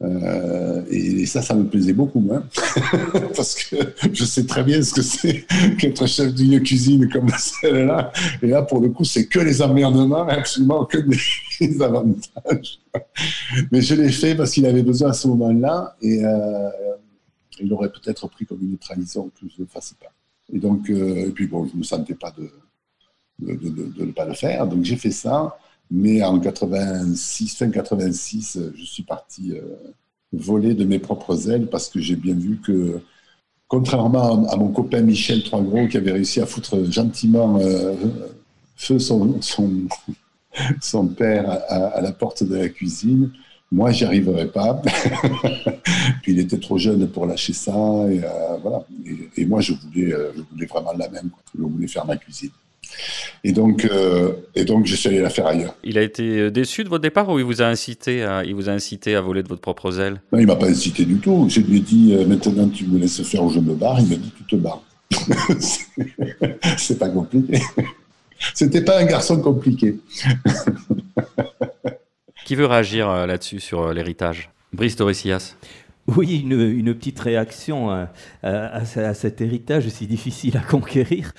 Euh, 0.00 0.84
et, 0.90 1.26
ça, 1.26 1.42
ça 1.42 1.54
me 1.54 1.64
plaisait 1.64 1.92
beaucoup 1.92 2.20
moins, 2.20 2.44
parce 3.36 3.56
que 3.56 3.76
je 4.12 4.24
sais 4.24 4.46
très 4.46 4.62
bien 4.62 4.80
ce 4.80 4.94
que 4.94 5.02
c'est 5.02 5.44
qu'être 5.76 6.06
chef 6.06 6.32
d'une 6.34 6.62
cuisine 6.62 7.08
comme 7.08 7.28
celle-là. 7.30 8.12
Et 8.40 8.46
là, 8.46 8.62
pour 8.62 8.80
le 8.80 8.90
coup, 8.90 9.04
c'est 9.04 9.26
que 9.26 9.40
les 9.40 9.60
emmerdements, 9.60 10.28
absolument 10.28 10.84
que 10.84 10.98
des 10.98 11.82
avantages. 11.82 12.78
Mais 13.72 13.80
je 13.80 13.96
l'ai 13.96 14.12
fait 14.12 14.36
parce 14.36 14.52
qu'il 14.52 14.66
avait 14.66 14.84
besoin 14.84 15.10
à 15.10 15.14
ce 15.14 15.26
moment-là, 15.28 15.96
et 16.00 16.24
euh, 16.24 16.70
il 17.58 17.72
aurait 17.72 17.90
peut-être 17.90 18.28
pris 18.28 18.46
comme 18.46 18.62
une 18.62 18.78
trahison 18.78 19.30
que 19.34 19.48
je 19.48 19.60
ne 19.60 19.64
le 19.64 19.66
fasse 19.66 19.94
pas. 20.00 20.12
Et 20.52 20.58
donc, 20.58 20.88
euh, 20.90 21.26
et 21.26 21.30
puis 21.30 21.48
bon, 21.48 21.66
je 21.66 21.72
ne 21.72 21.78
me 21.78 21.82
sentais 21.82 22.14
pas 22.14 22.32
de, 22.38 22.48
de, 23.40 24.04
ne 24.04 24.12
pas 24.12 24.26
le 24.26 24.34
faire, 24.34 24.66
donc 24.66 24.84
j'ai 24.84 24.96
fait 24.96 25.10
ça. 25.10 25.56
Mais 25.90 26.22
en 26.22 26.38
86, 26.38 27.56
fin 27.56 27.70
86, 27.70 28.58
je 28.74 28.84
suis 28.84 29.04
parti 29.04 29.52
euh, 29.52 29.62
voler 30.32 30.74
de 30.74 30.84
mes 30.84 30.98
propres 30.98 31.50
ailes 31.50 31.68
parce 31.68 31.88
que 31.88 31.98
j'ai 31.98 32.16
bien 32.16 32.34
vu 32.34 32.60
que, 32.60 33.00
contrairement 33.68 34.46
à 34.48 34.56
mon 34.56 34.68
copain 34.68 35.00
Michel 35.00 35.42
Troisgros 35.42 35.88
qui 35.88 35.96
avait 35.96 36.12
réussi 36.12 36.40
à 36.40 36.46
foutre 36.46 36.84
gentiment 36.90 37.58
euh, 37.60 37.94
feu 38.76 38.98
son, 38.98 39.40
son, 39.40 41.06
père 41.16 41.50
à, 41.68 42.00
la 42.02 42.12
porte 42.12 42.44
de 42.44 42.56
la 42.56 42.68
cuisine, 42.68 43.32
moi, 43.70 43.90
j'y 43.90 44.04
arriverais 44.04 44.48
pas. 44.48 44.82
Puis 46.22 46.32
il 46.32 46.38
était 46.38 46.58
trop 46.58 46.78
jeune 46.78 47.06
pour 47.08 47.26
lâcher 47.26 47.52
ça. 47.52 47.72
Et, 48.10 48.24
euh, 48.24 48.56
voilà. 48.62 48.84
et, 49.36 49.44
moi, 49.44 49.60
je 49.60 49.74
voulais, 49.74 50.10
je 50.10 50.42
voulais 50.50 50.66
vraiment 50.66 50.92
la 50.92 51.08
même. 51.08 51.30
Je 51.54 51.62
voulais 51.62 51.86
faire 51.86 52.06
ma 52.06 52.16
cuisine. 52.16 52.50
Et 53.44 53.52
donc, 53.52 53.84
euh, 53.84 54.32
et 54.54 54.64
donc, 54.64 54.86
je 54.86 54.96
suis 54.96 55.08
allé 55.08 55.20
la 55.20 55.30
faire 55.30 55.46
ailleurs. 55.46 55.74
Il 55.84 55.98
a 55.98 56.02
été 56.02 56.38
euh, 56.38 56.50
déçu 56.50 56.84
de 56.84 56.88
votre 56.88 57.02
départ 57.02 57.28
ou 57.28 57.38
il 57.38 57.44
vous 57.44 57.62
a 57.62 57.66
incité 57.66 58.24
à, 58.24 58.44
il 58.44 58.54
vous 58.54 58.68
a 58.68 58.72
incité 58.72 59.14
à 59.14 59.20
voler 59.20 59.42
de 59.42 59.48
votre 59.48 59.60
propre 59.60 59.98
aile? 59.98 60.20
Non, 60.32 60.38
il 60.38 60.46
m'a 60.46 60.56
pas 60.56 60.68
incité 60.68 61.04
du 61.04 61.18
tout. 61.18 61.46
Je 61.48 61.60
lui 61.60 61.78
ai 61.78 61.80
dit 61.80 62.14
euh, 62.14 62.26
maintenant 62.26 62.68
tu 62.68 62.86
me 62.86 62.98
laisses 62.98 63.22
faire 63.22 63.44
ou 63.44 63.50
je 63.50 63.60
me 63.60 63.74
barre. 63.74 64.00
Il 64.00 64.08
m'a 64.08 64.16
dit 64.16 64.32
tu 64.36 64.44
te 64.44 64.56
barres. 64.56 64.82
C'est 66.76 66.98
pas 66.98 67.08
compliqué. 67.08 67.60
C'était 68.54 68.82
pas 68.82 69.00
un 69.00 69.04
garçon 69.04 69.40
compliqué. 69.40 69.98
Qui 72.44 72.54
veut 72.54 72.66
réagir 72.66 73.26
là-dessus 73.26 73.60
sur 73.60 73.92
l'héritage? 73.92 74.50
Brice 74.72 74.96
Torrecias 74.96 75.56
oui, 76.16 76.40
une, 76.40 76.94
petite 76.94 77.20
réaction 77.20 77.90
à, 78.42 78.84
cet 79.14 79.42
héritage 79.42 79.88
si 79.88 80.06
difficile 80.06 80.56
à 80.56 80.60
conquérir. 80.60 81.32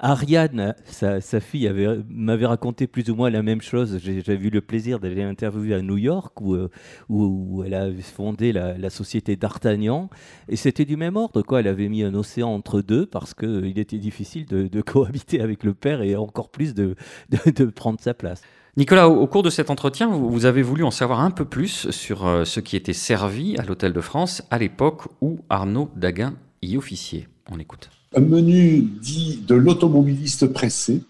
Ariane, 0.00 0.74
sa, 0.86 1.20
fille, 1.40 1.70
m'avait 2.08 2.46
raconté 2.46 2.88
plus 2.88 3.10
ou 3.10 3.14
moins 3.14 3.30
la 3.30 3.42
même 3.42 3.62
chose. 3.62 4.00
J'ai 4.02 4.34
eu 4.34 4.50
le 4.50 4.60
plaisir 4.60 4.98
d'aller 4.98 5.22
interviewer 5.22 5.74
à 5.74 5.82
New 5.82 5.98
York 5.98 6.40
où, 6.40 6.54
euh, 6.54 6.68
où, 7.08 7.62
elle 7.64 7.74
a 7.74 7.88
fondé 8.02 8.52
la, 8.52 8.90
société 8.90 9.36
d'Artagnan. 9.36 10.10
Et 10.48 10.56
c'était 10.56 10.84
du 10.84 10.96
même 10.96 11.16
ordre. 11.16 11.42
Quoi. 11.42 11.60
Elle 11.60 11.68
avait 11.68 11.88
mis 11.88 12.02
un 12.02 12.14
océan 12.14 12.48
entre 12.48 12.82
deux 12.82 13.06
parce 13.06 13.34
qu'il 13.34 13.78
était 13.78 13.98
difficile 13.98 14.46
de, 14.46 14.80
cohabiter 14.80 15.40
avec 15.40 15.62
le 15.62 15.74
père 15.74 16.02
et 16.02 16.16
encore 16.16 16.50
plus 16.50 16.74
de 16.74 16.96
prendre 17.74 18.00
sa 18.00 18.14
place. 18.14 18.42
Nicolas, 18.78 19.10
au, 19.10 19.26
cours 19.26 19.42
de 19.42 19.50
cet 19.50 19.68
entretien, 19.68 20.08
vous, 20.08 20.46
avez 20.46 20.62
voulu 20.62 20.82
en 20.82 20.90
savoir 20.90 21.20
un 21.20 21.30
peu 21.30 21.44
plus 21.44 21.90
sur 21.90 22.26
euh, 22.26 22.46
ce 22.46 22.58
qui 22.58 22.74
était 22.74 22.94
servi 22.94 23.54
à 23.58 23.64
l'Hôtel 23.64 23.92
de 23.92 24.00
France 24.00 24.42
à 24.50 24.58
l'époque 24.58 25.02
où 25.20 25.40
Arnaud 25.50 25.90
Daguin 25.94 26.32
y 26.62 26.78
officiait. 26.78 27.28
On 27.50 27.58
écoute. 27.58 27.90
Un 28.16 28.22
menu 28.22 28.80
dit 28.80 29.42
de 29.46 29.54
l'automobiliste 29.54 30.46
pressé 30.46 31.02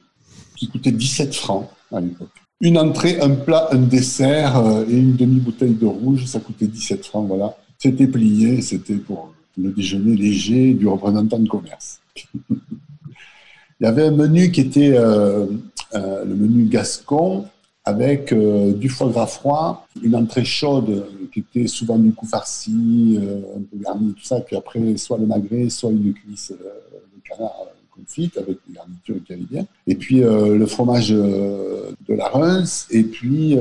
qui 0.57 0.69
coûtait 0.69 0.91
17 0.91 1.37
francs 1.37 1.69
à 1.93 2.01
l'époque. 2.01 2.31
Une 2.61 2.79
entrée, 2.79 3.21
un 3.21 3.31
plat, 3.31 3.69
un 3.71 3.79
dessert 3.79 4.57
euh, 4.57 4.85
et 4.89 4.97
une 4.97 5.15
demi-bouteille 5.15 5.75
de 5.75 5.87
rouge, 5.87 6.25
ça 6.25 6.41
coûtait 6.41 6.67
17 6.67 7.07
francs, 7.07 7.29
voilà. 7.29 7.57
C'était 7.79 8.09
plié, 8.09 8.61
c'était 8.61 8.97
pour 8.97 9.33
le 9.57 9.71
déjeuner 9.71 10.17
léger 10.17 10.75
du 10.75 10.89
représentant 10.89 11.39
de 11.39 11.49
commerce. 11.49 12.01
Il 12.51 13.85
y 13.85 13.87
avait 13.87 14.07
un 14.07 14.13
menu 14.13 14.51
qui 14.51 14.63
était 14.63 14.95
euh, 14.97 15.47
le 15.93 16.35
menu 16.35 16.65
gascon, 16.65 17.47
avec 17.85 18.33
euh, 18.33 18.73
du 18.73 18.89
foie 18.89 19.09
gras 19.09 19.27
froid, 19.27 19.87
une 20.03 20.15
entrée 20.15 20.45
chaude 20.45 21.05
qui 21.33 21.41
était 21.41 21.67
souvent 21.67 21.99
du 21.99 22.13
coup 22.13 22.27
farci, 22.27 23.19
euh, 23.21 23.41
un 23.57 23.63
peu 23.63 23.83
garni, 23.83 24.13
tout 24.15 24.25
ça, 24.25 24.41
puis 24.41 24.57
après 24.57 24.97
soit 24.97 25.19
le 25.19 25.27
magret, 25.27 25.69
soit 25.69 25.91
une 25.91 26.13
cuisse 26.13 26.53
euh, 26.53 26.99
de 27.17 27.29
canard 27.29 27.67
confite 27.91 28.39
avec 28.39 28.57
des 28.67 28.75
garnitures 28.75 29.17
bien, 29.51 29.67
et 29.87 29.95
puis 29.95 30.21
le 30.21 30.65
fromage 30.65 31.11
de 31.11 31.95
la 32.09 32.27
Reims, 32.29 32.87
et 32.91 33.03
puis 33.03 33.55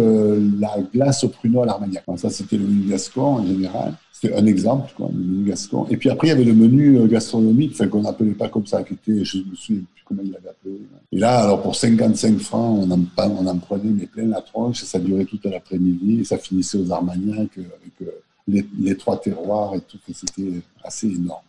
la 0.58 0.78
glace 0.94 1.26
au 1.26 1.28
pruneau 1.28 1.64
à 1.64 1.66
l'armagnac. 1.66 2.06
ça, 2.16 2.30
c'était 2.30 2.56
le 2.56 2.64
menu 2.64 2.90
gascon 2.90 3.22
en 3.22 3.46
général. 3.46 3.94
C'était 4.22 4.36
un 4.36 4.46
exemple, 4.46 4.94
le 5.00 5.08
menu 5.08 5.50
gascon. 5.50 5.88
Et 5.90 5.98
puis 5.98 6.10
après, 6.10 6.28
il 6.28 6.30
y 6.30 6.34
avait 6.34 6.44
le 6.44 6.54
menu 6.54 7.08
gastronomique, 7.08 7.72
enfin, 7.74 7.88
qu'on 7.88 8.02
n'appelait 8.02 8.34
pas 8.34 8.50
comme 8.50 8.68
ça, 8.68 8.84
qui 8.84 8.94
était, 8.94 9.26
je 9.26 9.40
me 9.40 9.56
souviens 9.56 9.82
plus 9.96 10.04
comment 10.06 10.22
il 10.24 10.32
l'avait 10.32 10.50
appelé, 10.50 10.80
et 11.12 11.18
là, 11.18 11.40
alors 11.40 11.62
pour 11.62 11.76
55 11.76 12.40
francs, 12.40 12.88
on 12.88 13.48
en, 13.48 13.58
prenait 13.58 13.90
mais 13.90 14.06
plein 14.06 14.28
la 14.28 14.42
tronche, 14.42 14.84
ça 14.84 15.00
durait 15.00 15.26
toute 15.26 15.44
l'après-midi, 15.46 16.22
et 16.22 16.24
ça 16.24 16.38
finissait 16.38 16.78
aux 16.78 16.92
Armagnacs 16.92 17.58
avec 17.58 18.02
euh, 18.04 18.62
les, 18.80 18.96
trois 18.96 19.20
terroirs 19.20 19.76
et 19.76 19.82
tout, 19.82 19.98
c'était 20.14 20.62
assez 20.84 21.08
énorme. 21.08 21.42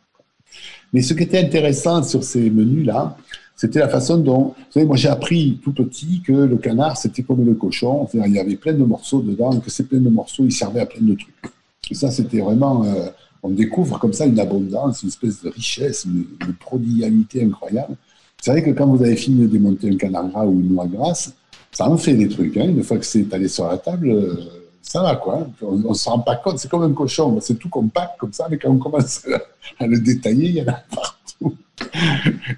Mais 0.93 1.03
ce 1.03 1.15
qui 1.15 1.23
était 1.23 1.39
intéressant 1.39 2.03
sur 2.03 2.25
ces 2.25 2.51
menus-là, 2.51 3.17
c'était 3.55 3.79
la 3.79 3.89
façon 3.89 4.19
dont, 4.19 4.47
vous 4.47 4.55
savez, 4.71 4.87
moi 4.87 4.97
j'ai 4.97 5.09
appris 5.09 5.61
tout 5.63 5.73
petit 5.73 6.23
que 6.23 6.33
le 6.33 6.57
canard, 6.57 6.97
c'était 6.97 7.23
comme 7.23 7.45
le 7.45 7.55
cochon, 7.55 8.09
il 8.13 8.33
y 8.33 8.39
avait 8.39 8.57
plein 8.57 8.73
de 8.73 8.83
morceaux 8.83 9.23
dedans, 9.23 9.61
que 9.61 9.71
ces 9.71 9.85
plein 9.85 10.01
de 10.01 10.11
morceaux, 10.11 10.45
ils 10.45 10.53
servaient 10.53 10.81
à 10.81 10.87
plein 10.87 11.03
de 11.07 11.15
trucs. 11.15 11.35
Ça, 11.95 12.11
c'était 12.11 12.41
vraiment, 12.41 12.85
euh, 12.85 13.09
on 13.43 13.51
découvre 13.51 13.99
comme 13.99 14.13
ça 14.13 14.27
une 14.27 14.39
abondance, 14.39 15.03
une 15.03 15.09
espèce 15.09 15.43
de 15.43 15.51
richesse, 15.51 16.05
une, 16.05 16.27
prodigalité 16.61 17.45
incroyable. 17.45 17.97
C'est 18.41 18.51
vrai 18.51 18.63
que 18.63 18.71
quand 18.71 18.87
vous 18.87 19.03
avez 19.03 19.17
fini 19.17 19.43
de 19.43 19.47
démonter 19.47 19.89
un 19.91 19.97
canard 19.97 20.29
gras 20.29 20.45
ou 20.45 20.53
une 20.53 20.75
noix 20.75 20.87
grasse, 20.87 21.33
ça 21.71 21.89
en 21.89 21.97
fait 21.97 22.15
des 22.15 22.29
trucs. 22.29 22.57
Hein. 22.57 22.69
Une 22.69 22.83
fois 22.83 22.99
que 22.99 23.05
c'est 23.05 23.33
allé 23.33 23.49
sur 23.49 23.67
la 23.69 23.79
table, 23.79 24.11
euh, 24.11 24.35
ça 24.83 25.03
va 25.03 25.17
quoi. 25.17 25.47
On 25.63 25.77
ne 25.77 25.95
se 25.95 26.09
rend 26.09 26.19
pas 26.19 26.37
compte, 26.37 26.59
c'est 26.59 26.69
comme 26.69 26.83
un 26.83 26.93
cochon, 26.93 27.39
c'est 27.41 27.59
tout 27.59 27.69
compact 27.69 28.19
comme 28.19 28.33
ça, 28.33 28.47
mais 28.51 28.59
quand 28.59 28.71
on 28.71 28.79
commence 28.79 29.27
à 29.79 29.87
le 29.87 29.99
détailler, 29.99 30.49
il 30.49 30.57
y 30.57 30.63
en 30.63 30.69
a 30.69 30.83
partout. 30.95 31.55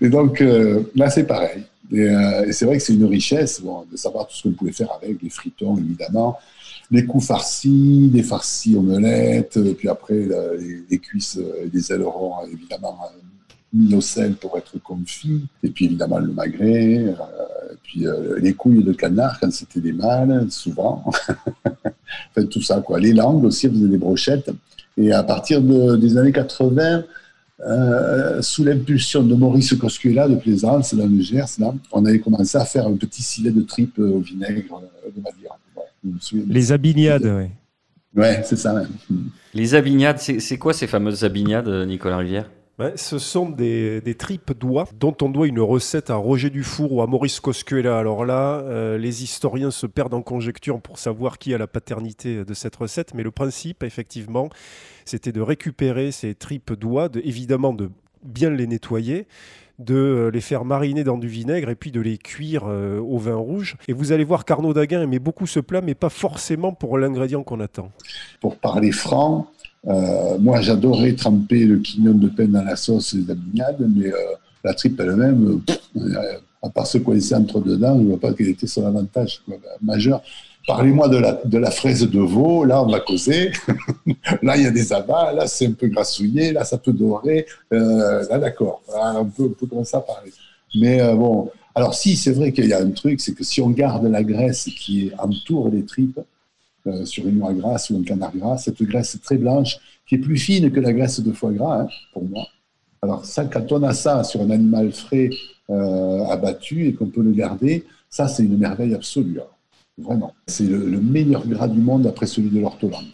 Et 0.01 0.09
donc 0.09 0.41
euh, 0.41 0.83
là, 0.95 1.11
c'est 1.11 1.25
pareil. 1.25 1.65
Et, 1.93 2.09
c'est 2.51 2.65
vrai 2.65 2.79
que 2.79 2.83
c'est 2.83 2.95
une 2.95 3.05
richesse 3.05 3.63
de 3.63 3.97
savoir 3.97 4.27
tout 4.27 4.35
ce 4.35 4.43
qu'on 4.43 4.53
pouvait 4.53 4.73
faire 4.73 4.89
avec, 5.01 5.23
les 5.23 5.31
fritons 5.31 5.77
évidemment, 5.77 6.39
les 6.91 7.05
coups 7.07 7.27
farcis, 7.27 8.11
les 8.13 8.23
farcis 8.23 8.77
omelettes, 8.77 9.57
et 9.57 9.75
puis 9.75 9.89
après 9.89 10.15
les, 10.15 10.83
les, 10.91 10.99
cuisses 10.99 11.37
et 11.37 11.71
les 11.73 11.93
ailerons 11.93 12.35
évidemment 12.47 12.99
mis 13.75 13.95
au 13.95 14.01
sel 14.01 14.35
pour 14.35 14.57
être 14.57 14.79
confit, 14.79 15.45
et 15.63 15.69
puis 15.69 15.87
évidemment 15.87 16.19
le 16.19 16.33
magret, 16.33 16.99
euh, 17.09 17.75
puis 17.83 18.07
euh, 18.07 18.39
les 18.39 18.55
couilles 18.55 18.85
de 18.85 18.93
canard 18.93 19.39
quand 19.41 19.53
c'était 19.53 19.81
des 19.81 19.93
mâles, 19.93 20.47
souvent. 20.51 21.05
enfin, 21.67 22.47
tout 22.49 22.63
ça, 22.63 22.81
quoi. 22.81 23.01
Les 23.01 23.13
langues 23.13 23.45
aussi, 23.45 23.67
vous 23.67 23.81
avez 23.81 23.89
des 23.89 23.99
brochettes. 23.99 24.51
Et 24.97 25.13
à 25.13 25.25
partir 25.25 25.61
des 25.61 26.17
années 26.17 26.33
80, 26.33 27.03
euh, 27.67 28.43
sous 28.43 28.63
l'impulsion 28.63 29.25
de 29.25 29.35
Maurice 29.35 29.75
Coscuela 29.75 30.29
de 30.29 30.37
Plaisance, 30.37 30.95
dans 30.95 31.07
le 31.07 31.21
Gers, 31.21 31.59
là, 31.59 31.75
on 31.91 32.05
avait 32.05 32.21
commencé 32.21 32.57
à 32.57 32.65
faire 32.65 32.87
un 32.87 32.95
petit 32.95 33.23
filet 33.23 33.51
de 33.51 33.63
tripes 33.63 33.99
au 33.99 34.21
vinaigre 34.21 34.83
de 35.05 35.21
Madeira. 35.21 35.59
Les 36.33 36.73
abignades, 36.73 37.25
oui. 37.25 37.51
Ouais, 38.17 38.43
c'est 38.45 38.57
ça 38.57 38.73
même. 38.73 38.89
Les 39.55 39.75
abignades, 39.75 40.19
c'est 40.19 40.59
quoi 40.59 40.73
ces 40.73 40.87
fameuses 40.87 41.25
abignades, 41.25 41.69
Nicolas 41.87 42.19
Rivière? 42.19 42.51
Ce 42.97 43.19
sont 43.19 43.51
des, 43.51 44.17
tripes 44.19 44.53
d'oie 44.59 44.89
dont 44.99 45.17
on 45.23 45.29
doit 45.29 45.47
une 45.47 45.61
recette 45.61 46.11
à 46.11 46.17
Roger 46.17 46.51
Dufour 46.51 46.93
ou 46.93 47.03
à 47.03 47.07
Maurice 47.07 47.39
Coscuela. 47.39 47.99
Alors 47.99 48.25
là, 48.25 48.61
euh, 48.63 48.99
les 48.99 49.23
historiens 49.23 49.71
se 49.71 49.87
perdent 49.87 50.15
en 50.15 50.23
conjecture 50.23 50.81
pour 50.81 50.99
savoir 50.99 51.39
qui 51.39 51.55
a 51.55 51.59
la 51.59 51.69
paternité 51.69 52.45
de 52.45 52.55
cette 52.55 52.75
recette, 52.75 53.15
mais 53.15 53.23
le 53.23 53.31
principe, 53.31 53.85
effectivement, 53.85 54.49
c'était 55.05 55.31
de 55.31 55.41
récupérer 55.41 56.11
ces 56.11 56.35
tripes 56.35 56.73
d'oie, 56.73 57.09
évidemment 57.23 57.75
de 57.75 57.91
bien 58.25 58.51
les 58.51 58.67
nettoyer, 58.67 59.29
de 59.79 59.95
euh, 59.95 60.31
les 60.31 60.41
faire 60.41 60.65
mariner 60.65 61.05
dans 61.05 61.19
du 61.19 61.29
vinaigre 61.29 61.69
et 61.69 61.75
puis 61.75 61.91
de 61.91 62.01
les 62.01 62.19
cuire 62.19 62.65
euh, 62.67 63.01
au 63.01 63.19
vin 63.19 63.35
rouge. 63.35 63.77
Et 63.89 63.93
vous 63.93 64.13
allez 64.13 64.25
voir 64.25 64.45
qu'Arnaud 64.45 64.73
Daguin 64.73 65.03
aimait 65.03 65.19
beaucoup 65.19 65.47
ce 65.47 65.61
plat, 65.61 65.81
mais 65.81 65.95
pas 65.95 66.09
forcément 66.09 66.73
pour 66.73 66.99
l'ingrédient 66.99 67.43
qu'on 67.43 67.61
attend. 67.61 67.91
Pour 68.41 68.57
parler 68.57 68.93
franc, 68.93 69.51
euh, 69.87 70.39
moi, 70.39 70.61
j'adorais 70.61 71.15
tremper 71.15 71.65
le 71.65 71.79
quignon 71.79 72.15
de 72.15 72.29
pain 72.29 72.47
dans 72.47 72.63
la 72.63 72.77
sauce 72.77 73.15
des 73.15 73.31
abignades, 73.31 73.89
mais 73.95 74.07
euh, 74.07 74.17
la 74.63 74.75
tripe 74.75 74.99
elle-même, 75.01 75.61
à 76.63 76.71
part 76.71 76.87
se 76.87 76.99
coincer 76.99 77.35
entre 77.35 77.61
dedans, 77.61 77.97
je 77.99 78.03
ne 78.03 78.09
vois 78.09 78.21
pas 78.21 78.33
quel 78.33 78.49
était 78.49 78.67
son 78.67 78.87
avantage 78.87 79.43
majeur. 79.83 80.23
Parlez-moi 80.67 81.09
de 81.09 81.19
la, 81.19 81.33
de 81.45 81.59
la 81.59 81.71
fraise 81.71 82.09
de 82.09 82.21
veau, 82.21 82.65
là 82.65 82.83
on 82.83 82.87
va 82.87 83.01
causer, 83.01 83.53
là 84.43 84.57
il 84.57 84.63
y 84.63 84.67
a 84.67 84.71
des 84.71 84.93
abats, 84.93 85.33
là 85.33 85.47
c'est 85.47 85.67
un 85.67 85.73
peu 85.73 85.89
grassouillé, 85.89 86.53
là 86.53 86.65
ça 86.65 86.79
peut 86.79 86.93
dorer, 86.93 87.47
là 87.71 88.39
d'accord, 88.39 88.83
on 88.89 89.27
peut, 89.27 89.55
on 89.61 89.67
peut 89.67 89.83
parler. 89.93 90.33
Mais 90.75 91.15
bon, 91.15 91.51
alors 91.75 91.95
si 91.95 92.17
c'est 92.17 92.33
vrai 92.33 92.53
qu'il 92.53 92.67
y 92.67 92.73
a 92.73 92.81
un 92.81 92.91
truc, 92.91 93.21
c'est 93.21 93.35
que 93.35 93.45
si 93.45 93.61
on 93.61 93.69
garde 93.71 94.07
la 94.07 94.23
graisse 94.23 94.65
qui 94.65 95.11
entoure 95.19 95.69
les 95.69 95.85
tripes, 95.85 96.21
euh, 96.87 97.07
sur 97.07 97.27
une 97.27 97.39
noix 97.39 97.55
grasse 97.55 97.89
ou 97.89 97.97
un 97.97 98.03
canard 98.03 98.37
gras, 98.37 98.59
cette 98.59 98.83
graisse 98.83 99.19
très 99.23 99.39
blanche 99.39 99.79
qui 100.07 100.17
est 100.17 100.19
plus 100.19 100.37
fine 100.37 100.71
que 100.71 100.81
la 100.81 100.93
graisse 100.93 101.19
de 101.19 101.33
foie 101.33 101.51
gras, 101.51 101.81
hein, 101.81 101.89
pour 102.13 102.25
moi. 102.25 102.47
Alors 103.01 103.25
ça, 103.25 103.47
quand 103.47 103.73
on 103.73 103.83
a 103.85 103.95
ça 103.95 104.23
sur 104.23 104.43
un 104.43 104.51
animal 104.51 104.93
frais 104.93 105.31
euh, 105.71 106.27
abattu 106.27 106.87
et 106.87 106.93
qu'on 106.93 107.07
peut 107.07 107.23
le 107.23 107.33
garder, 107.33 107.87
ça 108.11 108.29
c'est 108.29 108.43
une 108.43 108.59
merveille 108.59 108.95
absolue. 108.95 109.41
Vraiment. 109.99 110.33
C'est 110.47 110.65
le, 110.65 111.01
meilleur 111.01 111.47
gras 111.47 111.69
du 111.69 111.81
monde 111.81 112.07
après 112.07 112.27
celui 112.27 112.51
de 112.51 112.61
l'ortolante. 112.61 113.05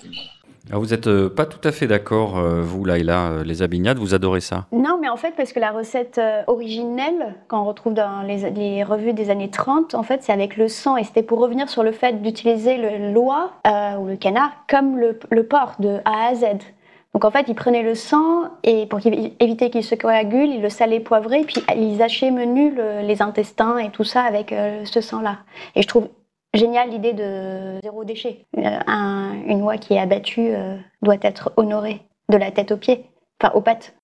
Ah, 0.73 0.79
vous 0.79 0.87
n'êtes 0.87 1.09
euh, 1.09 1.29
pas 1.29 1.47
tout 1.47 1.67
à 1.67 1.73
fait 1.73 1.89
d'accord, 1.89 2.39
euh, 2.39 2.63
vous, 2.63 2.85
Laïla, 2.85 3.31
euh, 3.31 3.45
les 3.45 3.63
abignades, 3.63 3.99
vous 3.99 4.15
adorez 4.15 4.41
ça? 4.41 4.67
Non, 4.73 4.99
mais 5.01 5.09
en 5.09 5.17
fait, 5.17 5.33
parce 5.37 5.53
que 5.53 5.59
la 5.59 5.73
recette 5.73 6.21
originelle, 6.47 7.35
qu'on 7.49 7.65
retrouve 7.65 7.95
dans 7.95 8.23
les, 8.23 8.85
revues 8.85 9.13
des 9.13 9.31
années 9.31 9.51
30, 9.51 9.95
en 9.95 10.03
fait, 10.05 10.23
c'est 10.23 10.33
avec 10.33 10.57
le 10.57 10.69
sang. 10.69 10.97
Et 10.97 11.05
c'était 11.05 11.25
pour 11.25 11.41
revenir 11.41 11.69
sur 11.69 11.83
le 11.83 11.93
fait 11.93 12.23
d'utiliser 12.23 12.77
le 12.77 13.13
lois 13.13 13.53
ou 13.99 14.07
le 14.07 14.17
canard 14.17 14.53
comme 14.69 14.97
le, 14.97 15.43
porc 15.43 15.75
de 15.81 15.99
A 16.05 16.29
à 16.29 16.35
Z. 16.35 16.45
Donc 17.13 17.25
en 17.25 17.33
fait, 17.33 17.47
ils 17.49 17.57
prenaient 17.57 17.83
le 17.83 17.97
sang 17.97 18.45
et 18.63 18.87
pour 18.87 19.01
éviter 19.05 19.71
qu'il 19.71 19.83
se 19.83 19.97
coagule, 19.97 20.49
ils 20.49 20.63
le 20.63 20.69
salaient 20.69 21.01
poivré, 21.01 21.43
puis 21.43 21.61
ils 21.77 22.01
hachaient 22.01 22.31
menu 22.31 22.73
les 23.03 23.21
intestins 23.21 23.79
et 23.79 23.91
tout 23.91 24.05
ça 24.05 24.23
avec 24.23 24.55
ce 24.85 25.01
sang-là. 25.01 25.39
Et 25.75 25.83
je 25.83 25.89
trouve 25.89 26.09
Génial 26.53 26.91
l'idée 26.91 27.13
de 27.13 27.81
zéro 27.83 28.05
déchet. 28.05 28.47
Euh, 28.59 29.33
une 29.47 29.63
oie 29.63 29.79
qui 29.79 29.95
est 29.95 30.01
abattue 30.01 30.53
euh, 30.53 30.77
doit 31.03 31.19
être 31.23 31.53
honorée 31.57 32.03
de 32.29 32.37
la 32.37 32.51
tête 32.51 32.73
aux 32.73 32.77
pieds, 32.77 33.05
enfin 33.41 33.55
aux 33.55 33.61
pattes. 33.61 33.95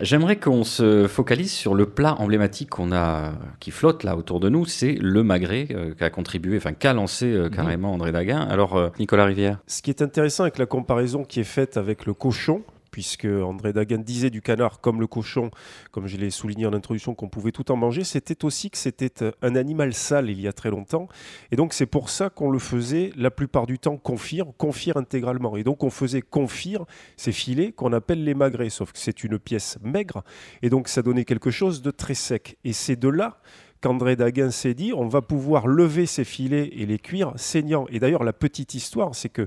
J'aimerais 0.00 0.36
qu'on 0.36 0.62
se 0.62 1.08
focalise 1.08 1.52
sur 1.52 1.74
le 1.74 1.86
plat 1.86 2.14
emblématique 2.20 2.68
qu'on 2.68 2.92
a, 2.92 3.32
qui 3.60 3.70
flotte 3.70 4.04
là 4.04 4.14
autour 4.14 4.40
de 4.40 4.50
nous, 4.50 4.66
c'est 4.66 4.92
le 4.92 5.22
magret 5.22 5.68
euh, 5.70 5.94
qu'a 5.94 6.10
contribué, 6.10 6.58
enfin 6.58 6.74
qu'a 6.74 6.92
lancé 6.92 7.26
mhm. 7.26 7.50
carrément 7.50 7.92
André 7.92 8.12
Daguin. 8.12 8.40
Alors 8.40 8.92
Nicolas 9.00 9.24
Rivière. 9.24 9.58
Ce 9.66 9.82
qui 9.82 9.90
est 9.90 10.02
intéressant 10.02 10.44
avec 10.44 10.58
la 10.58 10.66
comparaison 10.66 11.24
qui 11.24 11.40
est 11.40 11.44
faite 11.44 11.76
avec 11.76 12.06
le 12.06 12.14
cochon, 12.14 12.62
puisque 12.96 13.26
André 13.26 13.74
Dagan 13.74 13.98
disait 13.98 14.30
du 14.30 14.40
canard 14.40 14.80
comme 14.80 15.02
le 15.02 15.06
cochon, 15.06 15.50
comme 15.90 16.06
je 16.06 16.16
l'ai 16.16 16.30
souligné 16.30 16.64
en 16.64 16.72
introduction, 16.72 17.14
qu'on 17.14 17.28
pouvait 17.28 17.52
tout 17.52 17.70
en 17.70 17.76
manger, 17.76 18.04
c'était 18.04 18.42
aussi 18.42 18.70
que 18.70 18.78
c'était 18.78 19.22
euh, 19.22 19.32
un 19.42 19.54
animal 19.54 19.92
sale 19.92 20.30
il 20.30 20.40
y 20.40 20.48
a 20.48 20.54
très 20.54 20.70
longtemps. 20.70 21.06
Et 21.50 21.56
donc 21.56 21.74
c'est 21.74 21.84
pour 21.84 22.08
ça 22.08 22.30
qu'on 22.30 22.50
le 22.50 22.58
faisait 22.58 23.10
la 23.14 23.30
plupart 23.30 23.66
du 23.66 23.78
temps 23.78 23.98
confire, 23.98 24.46
confire 24.56 24.96
intégralement. 24.96 25.58
Et 25.58 25.62
donc 25.62 25.84
on 25.84 25.90
faisait 25.90 26.22
confire 26.22 26.86
ces 27.18 27.32
filets 27.32 27.70
qu'on 27.70 27.92
appelle 27.92 28.24
les 28.24 28.32
magrets, 28.32 28.70
sauf 28.70 28.92
que 28.92 28.98
c'est 28.98 29.24
une 29.24 29.38
pièce 29.38 29.76
maigre, 29.82 30.24
et 30.62 30.70
donc 30.70 30.88
ça 30.88 31.02
donnait 31.02 31.26
quelque 31.26 31.50
chose 31.50 31.82
de 31.82 31.90
très 31.90 32.14
sec. 32.14 32.56
Et 32.64 32.72
c'est 32.72 32.96
de 32.96 33.08
là 33.08 33.40
qu'André 33.82 34.16
Daguin 34.16 34.50
s'est 34.50 34.72
dit, 34.72 34.94
on 34.94 35.06
va 35.06 35.20
pouvoir 35.20 35.66
lever 35.66 36.06
ces 36.06 36.24
filets 36.24 36.70
et 36.72 36.86
les 36.86 36.98
cuire 36.98 37.34
saignants. 37.36 37.84
Et 37.90 38.00
d'ailleurs, 38.00 38.24
la 38.24 38.32
petite 38.32 38.72
histoire, 38.72 39.14
c'est 39.14 39.28
que 39.28 39.46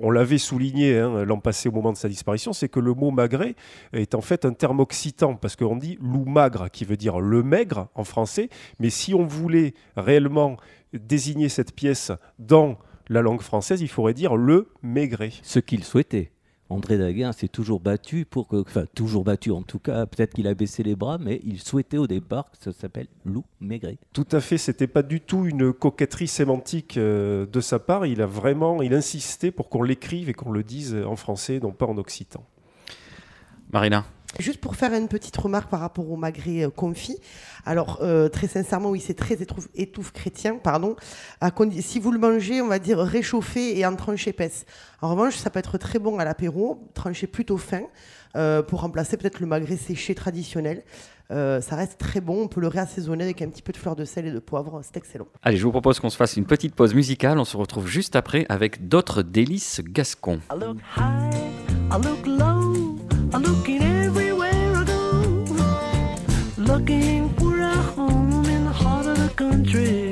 on 0.00 0.10
l'avait 0.10 0.38
souligné 0.38 0.98
hein, 0.98 1.24
l'an 1.24 1.38
passé 1.38 1.68
au 1.68 1.72
moment 1.72 1.92
de 1.92 1.96
sa 1.96 2.08
disparition, 2.08 2.52
c'est 2.52 2.68
que 2.68 2.80
le 2.80 2.94
mot 2.94 3.10
magret 3.10 3.54
est 3.92 4.14
en 4.14 4.20
fait 4.20 4.44
un 4.44 4.52
terme 4.52 4.80
occitan, 4.80 5.34
parce 5.34 5.56
qu'on 5.56 5.76
dit 5.76 5.98
loup 6.00 6.24
magre, 6.24 6.70
qui 6.70 6.84
veut 6.84 6.96
dire 6.96 7.20
le 7.20 7.42
maigre 7.42 7.88
en 7.94 8.04
français, 8.04 8.48
mais 8.78 8.90
si 8.90 9.14
on 9.14 9.26
voulait 9.26 9.74
réellement 9.96 10.56
désigner 10.92 11.48
cette 11.48 11.74
pièce 11.74 12.12
dans 12.38 12.78
la 13.08 13.22
langue 13.22 13.42
française, 13.42 13.80
il 13.80 13.88
faudrait 13.88 14.14
dire 14.14 14.36
le 14.36 14.68
maigret. 14.82 15.32
Ce 15.42 15.58
qu'il 15.58 15.84
souhaitait. 15.84 16.32
André 16.72 16.98
Daguin 16.98 17.32
s'est 17.32 17.48
toujours 17.48 17.80
battu 17.80 18.24
pour 18.24 18.48
que, 18.48 18.56
enfin 18.56 18.84
toujours 18.94 19.24
battu 19.24 19.50
en 19.50 19.62
tout 19.62 19.78
cas, 19.78 20.06
peut-être 20.06 20.34
qu'il 20.34 20.46
a 20.46 20.54
baissé 20.54 20.82
les 20.82 20.96
bras, 20.96 21.18
mais 21.18 21.40
il 21.44 21.60
souhaitait 21.60 21.98
au 21.98 22.06
départ 22.06 22.50
que 22.50 22.56
ça 22.58 22.72
s'appelle 22.72 23.06
Loup 23.24 23.44
Maigret. 23.60 23.98
Tout 24.12 24.26
à 24.32 24.40
fait, 24.40 24.58
c'était 24.58 24.86
pas 24.86 25.02
du 25.02 25.20
tout 25.20 25.44
une 25.46 25.72
coquetterie 25.72 26.28
sémantique 26.28 26.96
euh, 26.96 27.46
de 27.46 27.60
sa 27.60 27.78
part. 27.78 28.06
Il 28.06 28.22
a 28.22 28.26
vraiment, 28.26 28.82
il 28.82 28.94
insistait 28.94 29.50
pour 29.50 29.68
qu'on 29.68 29.82
l'écrive 29.82 30.28
et 30.28 30.34
qu'on 30.34 30.52
le 30.52 30.62
dise 30.62 30.96
en 31.06 31.16
français, 31.16 31.60
non 31.62 31.72
pas 31.72 31.86
en 31.86 31.98
occitan. 31.98 32.44
Marina? 33.72 34.04
Juste 34.38 34.60
pour 34.60 34.76
faire 34.76 34.94
une 34.94 35.08
petite 35.08 35.36
remarque 35.36 35.68
par 35.68 35.80
rapport 35.80 36.10
au 36.10 36.16
magret 36.16 36.64
euh, 36.64 36.70
confit. 36.70 37.18
Alors, 37.66 37.98
euh, 38.02 38.28
très 38.28 38.48
sincèrement, 38.48 38.90
oui, 38.90 39.00
c'est 39.00 39.14
très 39.14 39.34
étouffe, 39.34 39.68
étouffe, 39.74 40.12
chrétien, 40.12 40.56
pardon. 40.56 40.96
si 41.80 42.00
vous 42.00 42.10
le 42.10 42.18
mangez, 42.18 42.62
on 42.62 42.68
va 42.68 42.78
dire 42.78 42.98
réchauffé 42.98 43.78
et 43.78 43.84
en 43.84 43.94
tranche 43.94 44.26
épaisse. 44.26 44.64
En 45.02 45.10
revanche, 45.10 45.36
ça 45.36 45.50
peut 45.50 45.58
être 45.58 45.76
très 45.76 45.98
bon 45.98 46.18
à 46.18 46.24
l'apéro, 46.24 46.88
tranché 46.94 47.26
plutôt 47.26 47.58
fin, 47.58 47.82
euh, 48.34 48.62
pour 48.62 48.80
remplacer 48.80 49.16
peut-être 49.18 49.40
le 49.40 49.46
magret 49.46 49.76
séché 49.76 50.14
traditionnel. 50.14 50.82
ça 51.30 51.76
reste 51.76 51.98
très 51.98 52.20
bon, 52.20 52.42
on 52.42 52.48
peut 52.48 52.60
le 52.60 52.68
réassaisonner 52.68 53.24
avec 53.24 53.40
un 53.40 53.48
petit 53.48 53.62
peu 53.62 53.72
de 53.72 53.78
fleur 53.78 53.96
de 53.96 54.04
sel 54.04 54.26
et 54.26 54.32
de 54.32 54.38
poivre, 54.38 54.80
c'est 54.82 54.98
excellent. 54.98 55.26
Allez, 55.42 55.56
je 55.56 55.64
vous 55.64 55.70
propose 55.70 55.98
qu'on 55.98 56.10
se 56.10 56.16
fasse 56.16 56.36
une 56.36 56.44
petite 56.44 56.74
pause 56.74 56.94
musicale, 56.94 57.38
on 57.38 57.46
se 57.46 57.56
retrouve 57.56 57.86
juste 57.86 58.16
après 58.16 58.44
avec 58.50 58.86
d'autres 58.88 59.22
délices 59.22 59.80
gascons. 59.82 60.40
Looking 66.72 67.28
for 67.34 67.58
a 67.58 67.76
home 67.94 68.46
in 68.46 68.64
the 68.64 68.72
heart 68.72 69.04
of 69.06 69.18
the 69.18 69.28
country. 69.34 70.11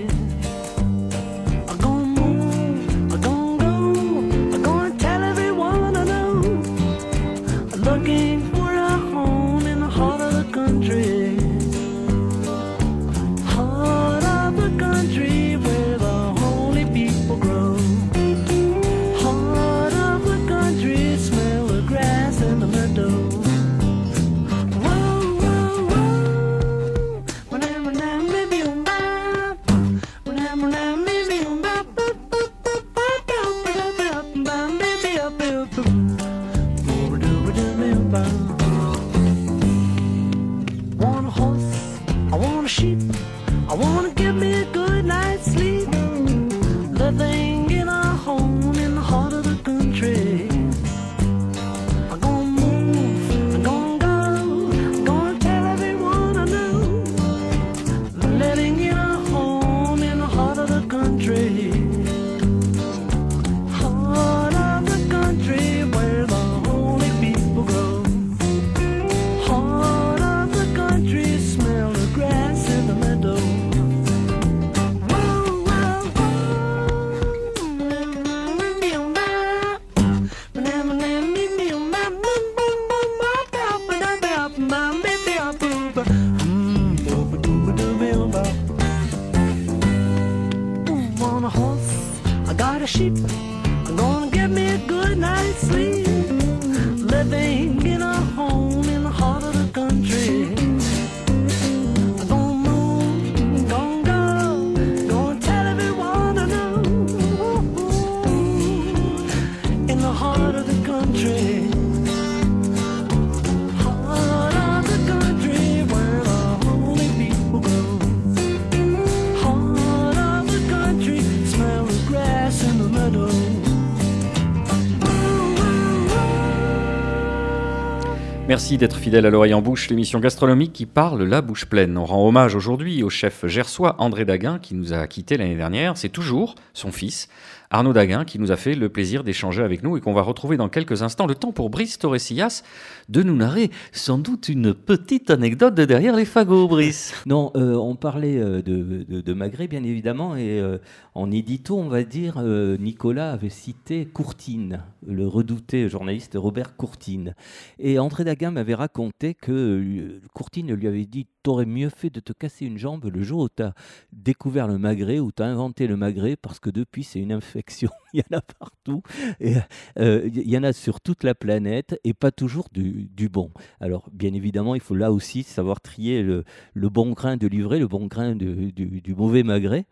À 129.18 129.20
l'oreille 129.30 129.54
en 129.54 129.60
bouche, 129.60 129.88
l'émission 129.88 130.20
gastronomique 130.20 130.72
qui 130.72 130.86
parle 130.86 131.24
la 131.24 131.42
bouche 131.42 131.66
pleine. 131.66 131.98
On 131.98 132.04
rend 132.04 132.28
hommage 132.28 132.54
aujourd'hui 132.54 133.02
au 133.02 133.10
chef 133.10 133.44
gersois 133.46 133.96
André 133.98 134.24
Daguin 134.24 134.60
qui 134.60 134.76
nous 134.76 134.92
a 134.92 135.06
quittés 135.08 135.36
l'année 135.36 135.56
dernière. 135.56 135.96
C'est 135.96 136.10
toujours 136.10 136.54
son 136.74 136.92
fils, 136.92 137.28
Arnaud 137.72 137.92
Daguin, 137.92 138.24
qui 138.24 138.40
nous 138.40 138.50
a 138.50 138.56
fait 138.56 138.74
le 138.74 138.88
plaisir 138.88 139.22
d'échanger 139.22 139.62
avec 139.62 139.84
nous 139.84 139.96
et 139.96 140.00
qu'on 140.00 140.12
va 140.12 140.22
retrouver 140.22 140.56
dans 140.56 140.68
quelques 140.68 141.02
instants. 141.02 141.28
Le 141.28 141.36
temps 141.36 141.52
pour 141.52 141.70
Brice 141.70 141.98
Torresillas 141.98 142.64
de 143.08 143.22
nous 143.22 143.36
narrer 143.36 143.70
sans 143.92 144.18
doute 144.18 144.48
une 144.48 144.74
petite 144.74 145.30
anecdote 145.30 145.76
de 145.76 145.84
derrière 145.84 146.16
les 146.16 146.24
fagots, 146.24 146.66
Brice. 146.66 147.14
Non, 147.26 147.52
euh, 147.54 147.74
on 147.76 147.94
parlait 147.94 148.38
euh, 148.38 148.60
de, 148.60 149.04
de, 149.08 149.66
bien 149.66 149.84
évidemment, 149.84 150.34
et 150.34 150.58
euh, 150.58 150.78
en 151.14 151.30
édito, 151.30 151.78
on 151.78 151.88
va 151.88 152.02
dire, 152.02 152.42
Nicolas 152.42 153.32
avait 153.32 153.50
cité 153.50 154.04
Courtine, 154.04 154.82
le 155.06 155.28
redouté 155.28 155.88
journaliste 155.88 156.32
Robert 156.34 156.76
Courtine. 156.76 157.36
Et 157.78 158.00
André 158.00 158.24
Daguin 158.24 158.50
m'avait 158.50 158.74
raconté 158.74 159.34
que 159.34 160.20
Courtine 160.34 160.74
lui 160.74 160.88
avait 160.88 161.06
dit 161.06 161.28
T'aurais 161.42 161.66
mieux 161.66 161.88
fait 161.88 162.10
de 162.10 162.20
te 162.20 162.32
casser 162.32 162.66
une 162.66 162.78
jambe 162.78 163.06
le 163.06 163.22
jour 163.22 163.42
où 163.42 163.48
tu 163.48 163.62
as 163.62 163.74
découvert 164.12 164.68
le 164.68 164.78
magret, 164.78 165.18
où 165.20 165.32
tu 165.32 165.42
as 165.42 165.46
inventé 165.46 165.86
le 165.86 165.96
magret, 165.96 166.36
parce 166.36 166.60
que 166.60 166.70
depuis, 166.70 167.04
c'est 167.04 167.20
une 167.20 167.32
infection. 167.32 167.90
il 168.12 168.20
y 168.20 168.34
en 168.34 168.38
a 168.38 168.42
partout. 168.42 169.02
Et, 169.40 169.54
il 169.96 170.50
y 170.50 170.58
en 170.58 170.62
a 170.62 170.72
sur 170.72 171.00
toute 171.00 171.24
la 171.24 171.34
planète 171.34 171.98
et 172.04 172.14
pas 172.14 172.30
toujours 172.30 172.68
du, 172.72 173.28
bon. 173.28 173.50
Alors, 173.80 174.08
bien 174.12 174.34
évidemment, 174.34 174.74
il 174.74 174.80
faut 174.80 174.94
là 174.94 175.12
aussi 175.12 175.42
savoir 175.42 175.80
trier 175.80 176.22
le, 176.22 176.44
bon 176.74 177.12
grain 177.12 177.36
de 177.36 177.46
livret, 177.46 177.78
le 177.78 177.88
bon 177.88 178.06
grain 178.06 178.34
du, 178.34 178.72
du 178.72 179.14
mauvais 179.14 179.42
magret. 179.42 179.86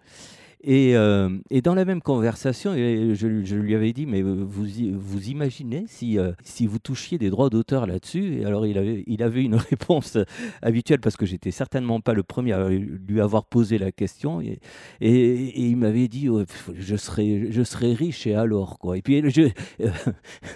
Euh, 0.67 1.39
et, 1.51 1.63
dans 1.63 1.75
la 1.75 1.85
même 1.85 2.03
conversation, 2.03 2.75
je, 2.75 3.57
lui 3.57 3.75
avais 3.75 3.93
dit, 3.93 4.07
mais 4.07 4.23
vous, 4.23 4.45
vous 4.47 5.29
imaginez 5.29 5.85
si, 5.87 6.19
euh, 6.19 6.33
si 6.43 6.67
vous 6.67 6.79
touchiez 6.79 7.19
des 7.19 7.31
droits 7.31 7.51
d'auteur 7.51 7.87
là-dessus? 7.87 8.41
Et 8.41 8.45
alors 8.45 8.67
il 8.67 8.77
avait, 8.79 9.05
il 9.07 9.23
avait 9.23 9.45
une 9.45 9.55
réponse 9.71 10.19
habituelle 10.63 11.01
parce 11.01 11.17
que 11.17 11.27
j'étais 11.27 11.51
certainement 11.51 12.01
pas 12.01 12.15
le 12.15 12.23
premier 12.23 12.53
à 12.53 12.69
lui 12.69 13.21
avoir 13.21 13.45
posé 13.45 13.79
la 13.79 13.93
question. 13.93 14.41
Et, 14.41 14.59
il 15.01 15.77
m'avait 15.77 16.09
dit, 16.09 16.29
je, 16.75 16.97
serais, 16.97 17.51
je 17.51 17.63
serais 17.63 17.93
riche 17.93 18.27
et 18.27 18.35
alors 18.35 18.79
quoi? 18.79 18.97
Et 18.99 19.03
puis, 19.03 19.23
ce 19.31 19.51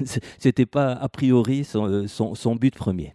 c'était 0.38 0.66
pas 0.66 0.92
a 0.92 1.08
priori 1.08 1.64
son, 1.64 2.06
son 2.06 2.56
but 2.56 2.74
premier. 2.74 3.14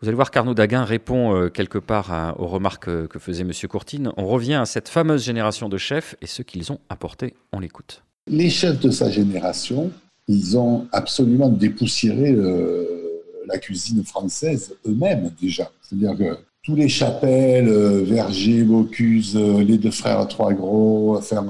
Vous 0.00 0.08
allez 0.08 0.16
voir 0.16 0.30
qu'Arnaud 0.30 0.54
Daguin 0.54 0.84
répond 0.84 1.34
euh, 1.34 1.48
quelque 1.48 1.78
part 1.78 2.34
aux 2.38 2.46
remarques 2.46 3.08
que, 3.08 3.18
faisait 3.18 3.42
M. 3.42 3.52
Courtine. 3.68 4.12
On 4.16 4.26
revient 4.26 4.54
à 4.54 4.66
cette 4.66 4.88
fameuse 4.88 5.24
génération 5.24 5.68
de 5.68 5.78
chefs 5.78 6.14
et 6.20 6.26
ce 6.26 6.42
qu'ils 6.42 6.72
ont 6.72 6.78
apporté. 6.88 7.34
On 7.52 7.60
l'écoute. 7.60 8.02
Les 8.26 8.50
chefs 8.50 8.80
de 8.80 8.90
sa 8.90 9.10
génération, 9.10 9.90
ils 10.28 10.58
ont 10.58 10.86
absolument 10.92 11.48
dépoussiéré 11.48 12.32
euh, 12.32 13.22
la 13.46 13.58
cuisine 13.58 14.04
française 14.04 14.74
eux-mêmes 14.86 15.30
déjà. 15.40 15.70
C'est-à-dire 15.82 16.16
que 16.16 16.38
tous 16.62 16.76
les 16.76 16.88
chapelles, 16.88 17.68
euh, 17.68 18.02
Verger, 18.04 18.62
Bocuse, 18.62 19.36
les 19.36 19.78
deux 19.78 19.90
frères 19.90 20.26
Trois 20.28 20.52
Gros, 20.52 21.16
enfin, 21.16 21.46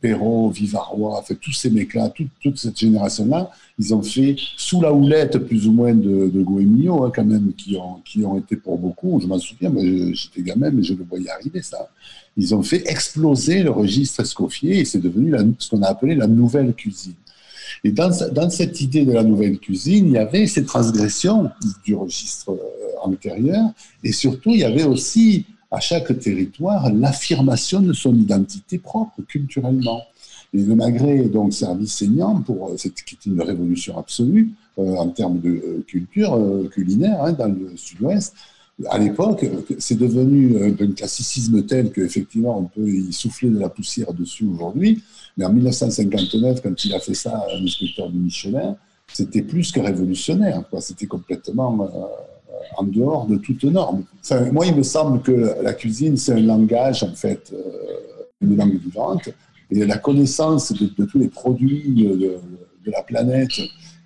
Perrault, 0.00 0.50
Vivarois, 0.50 1.22
fait, 1.22 1.34
tous 1.34 1.52
ces 1.52 1.70
mecs-là, 1.70 2.12
toute, 2.42 2.58
cette 2.58 2.78
génération-là, 2.78 3.50
ils 3.78 3.94
ont 3.94 4.02
fait 4.02 4.36
sous 4.56 4.80
la 4.80 4.92
houlette 4.92 5.38
plus 5.38 5.66
ou 5.66 5.72
moins 5.72 5.94
de, 5.94 6.28
de 6.28 6.42
Goemio, 6.42 7.04
hein, 7.04 7.12
quand 7.14 7.24
même, 7.24 7.52
qui 7.54 7.76
ont, 7.76 8.38
été 8.38 8.56
pour 8.56 8.78
beaucoup, 8.78 9.20
je 9.20 9.26
m'en 9.26 9.38
souviens, 9.38 9.72
j'étais 10.12 10.42
gamin, 10.42 10.70
mais 10.70 10.82
je 10.82 10.94
le 10.94 11.04
voyais 11.04 11.30
arriver, 11.30 11.62
ça. 11.62 11.88
Ils 12.36 12.54
ont 12.54 12.62
fait 12.62 12.88
exploser 12.88 13.62
le 13.62 13.70
registre 13.70 14.20
Escoffier 14.20 14.78
et 14.80 14.84
c'est 14.84 15.00
devenu 15.00 15.34
ce 15.58 15.70
qu'on 15.70 15.82
a 15.82 15.88
appelé 15.88 16.14
la 16.14 16.26
nouvelle 16.26 16.72
cuisine. 16.74 17.14
Et 17.84 17.90
dans, 17.90 18.10
dans, 18.32 18.50
cette 18.50 18.80
idée 18.80 19.04
de 19.04 19.12
la 19.12 19.22
nouvelle 19.22 19.58
cuisine, 19.58 20.06
il 20.06 20.12
y 20.12 20.18
avait 20.18 20.46
ces 20.46 20.64
transgressions 20.64 21.50
du 21.84 21.94
registre 21.94 22.52
euh, 22.52 22.58
antérieur 23.02 23.70
et 24.02 24.12
surtout, 24.12 24.50
il 24.50 24.60
y 24.60 24.64
avait 24.64 24.84
aussi 24.84 25.46
à 25.70 25.80
chaque 25.80 26.18
territoire 26.18 26.92
l'affirmation 26.92 27.80
de 27.80 27.92
son 27.92 28.14
identité 28.14 28.78
propre 28.78 29.22
culturellement. 29.26 30.02
Et 30.54 30.62
le 30.62 30.74
Maghreb 30.74 31.26
est 31.26 31.28
donc 31.28 31.52
service 31.52 31.94
saignant 31.94 32.40
pour 32.40 32.74
qui 32.76 32.88
était 32.88 33.30
une 33.30 33.42
révolution 33.42 33.98
absolue 33.98 34.50
euh, 34.78 34.94
en 34.96 35.08
termes 35.08 35.40
de 35.40 35.50
euh, 35.50 35.84
culture 35.86 36.34
euh, 36.34 36.68
culinaire 36.68 37.22
hein, 37.22 37.32
dans 37.32 37.48
le 37.48 37.76
sud-ouest. 37.76 38.34
À 38.88 38.96
l'époque, 38.96 39.44
c'est 39.78 39.98
devenu 39.98 40.62
un 40.62 40.92
classicisme 40.92 41.66
tel 41.66 41.90
qu'effectivement 41.90 42.58
on 42.60 42.64
peut 42.64 42.88
y 42.88 43.12
souffler 43.12 43.50
de 43.50 43.58
la 43.58 43.68
poussière 43.68 44.12
dessus 44.14 44.46
aujourd'hui. 44.46 45.02
Mais 45.36 45.44
en 45.44 45.52
1959, 45.52 46.62
quand 46.62 46.84
il 46.84 46.94
a 46.94 47.00
fait 47.00 47.14
ça, 47.14 47.44
un 47.52 47.64
inspecteur 47.64 48.08
du 48.08 48.18
Michelin, 48.18 48.76
c'était 49.12 49.42
plus 49.42 49.72
que 49.72 49.80
révolutionnaire. 49.80 50.62
C'était 50.78 51.06
complètement 51.06 51.90
en 52.76 52.84
dehors 52.84 53.26
de 53.26 53.36
toute 53.36 53.64
norme. 53.64 54.04
moi, 54.52 54.66
il 54.66 54.76
me 54.76 54.82
semble 54.82 55.22
que 55.22 55.62
la 55.62 55.72
cuisine, 55.72 56.16
c'est 56.16 56.32
un 56.32 56.40
langage, 56.40 57.02
en 57.02 57.14
fait, 57.14 57.52
euh, 57.52 57.62
une 58.40 58.56
langue 58.56 58.78
vivante, 58.78 59.28
et 59.70 59.84
la 59.84 59.98
connaissance 59.98 60.72
de, 60.72 61.04
tous 61.04 61.18
les 61.18 61.28
produits 61.28 61.92
de, 61.94 62.38
la 62.90 63.02
planète, 63.02 63.50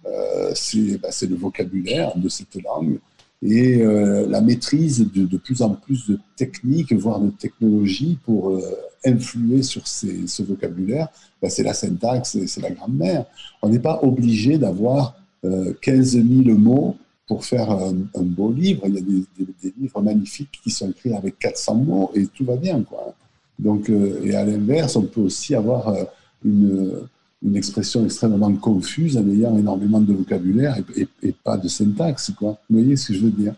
euh, 0.06 0.52
bah, 1.00 1.08
c'est 1.10 1.26
le 1.26 1.36
vocabulaire 1.36 2.12
de 2.16 2.28
cette 2.28 2.56
langue, 2.62 2.98
et 3.44 3.82
euh, 3.82 4.26
la 4.28 4.40
maîtrise 4.40 5.06
de, 5.12 5.36
plus 5.36 5.62
en 5.62 5.70
plus 5.70 6.06
de 6.06 6.18
techniques, 6.36 6.92
voire 6.92 7.20
de 7.20 7.30
technologies 7.30 8.18
pour 8.24 8.60
influer 9.04 9.62
sur 9.62 9.86
ce 9.86 10.42
vocabulaire, 10.42 11.08
bah, 11.40 11.50
c'est 11.50 11.62
la 11.62 11.74
syntaxe, 11.74 12.38
c'est 12.46 12.60
la 12.60 12.70
grammaire. 12.70 13.26
On 13.62 13.68
n'est 13.68 13.80
pas 13.80 14.00
obligé 14.02 14.58
d'avoir 14.58 15.16
15 15.42 16.12
000 16.12 16.56
mots 16.56 16.96
pour 17.26 17.44
faire 17.44 17.70
un, 17.70 17.94
beau 18.16 18.52
livre. 18.52 18.82
Il 18.86 18.94
y 18.94 18.98
a 18.98 19.00
des, 19.00 19.74
livres 19.80 20.02
magnifiques 20.02 20.60
qui 20.62 20.70
sont 20.70 20.90
écrits 20.90 21.14
avec 21.14 21.38
400 21.38 21.74
mots 21.76 22.10
et 22.14 22.26
tout 22.26 22.44
va 22.44 22.56
bien. 22.56 22.82
Quoi. 22.82 23.14
Donc, 23.58 23.88
euh, 23.88 24.20
et 24.24 24.34
à 24.34 24.44
l'inverse, 24.44 24.96
on 24.96 25.02
peut 25.02 25.20
aussi 25.20 25.54
avoir 25.54 25.88
euh, 25.88 26.04
une, 26.44 27.08
expression 27.54 28.04
extrêmement 28.04 28.52
confuse 28.54 29.16
en 29.16 29.28
ayant 29.28 29.56
énormément 29.58 30.00
de 30.00 30.12
vocabulaire 30.12 30.78
et, 30.96 31.32
pas 31.44 31.56
de 31.56 31.68
syntaxe. 31.68 32.32
Quoi. 32.38 32.58
Vous 32.70 32.78
voyez 32.78 32.96
ce 32.96 33.08
que 33.08 33.14
je 33.14 33.20
veux 33.20 33.30
dire? 33.30 33.54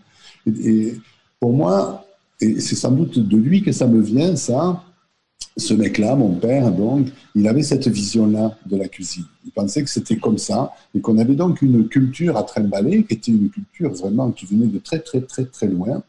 Et, 0.47 0.95
pour 1.41 1.53
moi, 1.53 2.07
c'est 2.41 2.61
sans 2.61 2.91
doute 2.91 3.19
de 3.19 3.37
lui 3.37 3.63
que 3.63 3.73
ça 3.73 3.87
me 3.87 4.01
vient, 4.01 4.35
ça, 4.37 4.83
ce 5.57 5.75
mec-là, 5.75 6.17
mon 6.17 6.35
père, 6.35 6.73
donc, 6.73 7.09
il 7.35 7.47
avait 7.47 7.63
cette 7.63 7.87
vision-là 7.87 8.57
de 8.67 8.77
la 8.77 8.89
cuisine. 8.89 9.25
Il 9.45 9.53
pensait 9.53 9.85
que 9.85 9.91
c'était 9.91 10.17
comme 10.17 10.39
ça 10.39 10.73
et 10.95 11.01
qu'on 11.01 11.19
avait 11.19 11.37
donc 11.37 11.63
une 11.63 11.87
culture 11.89 12.37
à 12.37 12.43
trimballer 12.43 13.05
qui 13.05 13.15
était 13.15 13.31
une 13.31 13.51
culture 13.51 13.93
vraiment 13.93 14.33
qui 14.33 14.47
venait 14.47 14.67
de 14.67 14.79
très, 14.79 14.99
très, 14.99 15.21
très, 15.21 15.45
très 15.45 15.69
loin, 15.69 16.03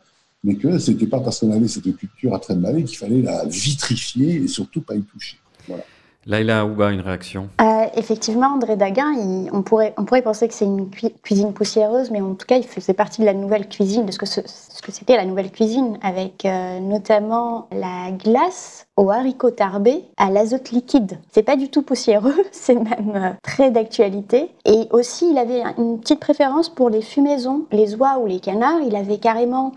mais 0.44 0.56
que 0.56 0.80
ce 0.80 0.92
n'était 0.92 1.08
pas 1.08 1.20
parce 1.20 1.40
qu'on 1.40 1.52
avait 1.52 1.68
cette 1.68 1.96
culture 1.96 2.34
à 2.34 2.40
trimballer 2.40 2.84
qu'il 2.84 2.98
fallait 2.98 3.22
la 3.22 3.46
vitrifier 3.46 4.36
et 4.36 4.48
surtout 4.48 4.82
pas 4.82 4.96
y 4.96 5.02
toucher. 5.02 5.38
Voilà. 5.68 5.84
Laïla 6.26 6.66
Ouba, 6.66 6.92
une 6.92 7.02
réaction? 7.02 7.50
Euh, 7.62 7.76
Effectivement, 7.98 8.48
André 8.48 8.76
Daguin, 8.76 9.14
on, 9.54 9.62
pourrait, 9.62 9.94
on 9.98 10.04
pourrait 10.04 10.22
penser 10.22 10.48
que 10.48 10.54
c'est 10.54 10.66
une 10.66 10.90
cuisine 11.24 11.54
poussiéreuse, 11.54 12.12
mais 12.12 12.22
en 12.22 12.34
tout 12.34 12.46
cas, 12.46 12.58
il 12.58 12.66
faisait 12.66 12.94
partie 12.94 13.22
de 13.22 13.26
la 13.26 13.34
nouvelle 13.34 13.70
cuisine, 13.70 14.06
de 14.06 14.12
ce 14.12 14.18
que, 14.18 14.26
ce, 14.26 14.42
que 14.42 14.92
c'était 14.92 15.16
la 15.16 15.26
nouvelle 15.26 15.52
cuisine, 15.52 15.98
avec 16.02 16.46
euh, 16.46 16.80
notamment 16.80 17.68
la 17.72 18.12
glace 18.12 18.86
au 18.98 19.12
haricot 19.12 19.52
tarbé 19.52 20.04
à 20.18 20.30
l'azote 20.30 20.72
liquide. 20.72 21.20
C'est 21.32 21.44
pas 21.44 21.56
du 21.56 21.70
tout 21.70 21.84
poussiéreux, 21.84 22.36
c'est 22.52 22.76
même 22.76 23.14
euh, 23.16 23.30
très 23.44 23.72
d'actualité. 23.72 24.50
Et 24.66 24.88
aussi, 24.92 25.30
il 25.32 25.38
avait 25.38 25.64
une 25.78 26.00
petite 26.00 26.20
préférence 26.20 26.68
pour 26.68 26.90
les 26.90 27.02
fumaisons, 27.02 27.66
les 27.72 27.96
oies 27.96 28.18
ou 28.20 28.26
les 28.28 28.40
canards. 28.40 28.82
Il 28.86 28.96
avait 28.96 29.20
carrément 29.20 29.72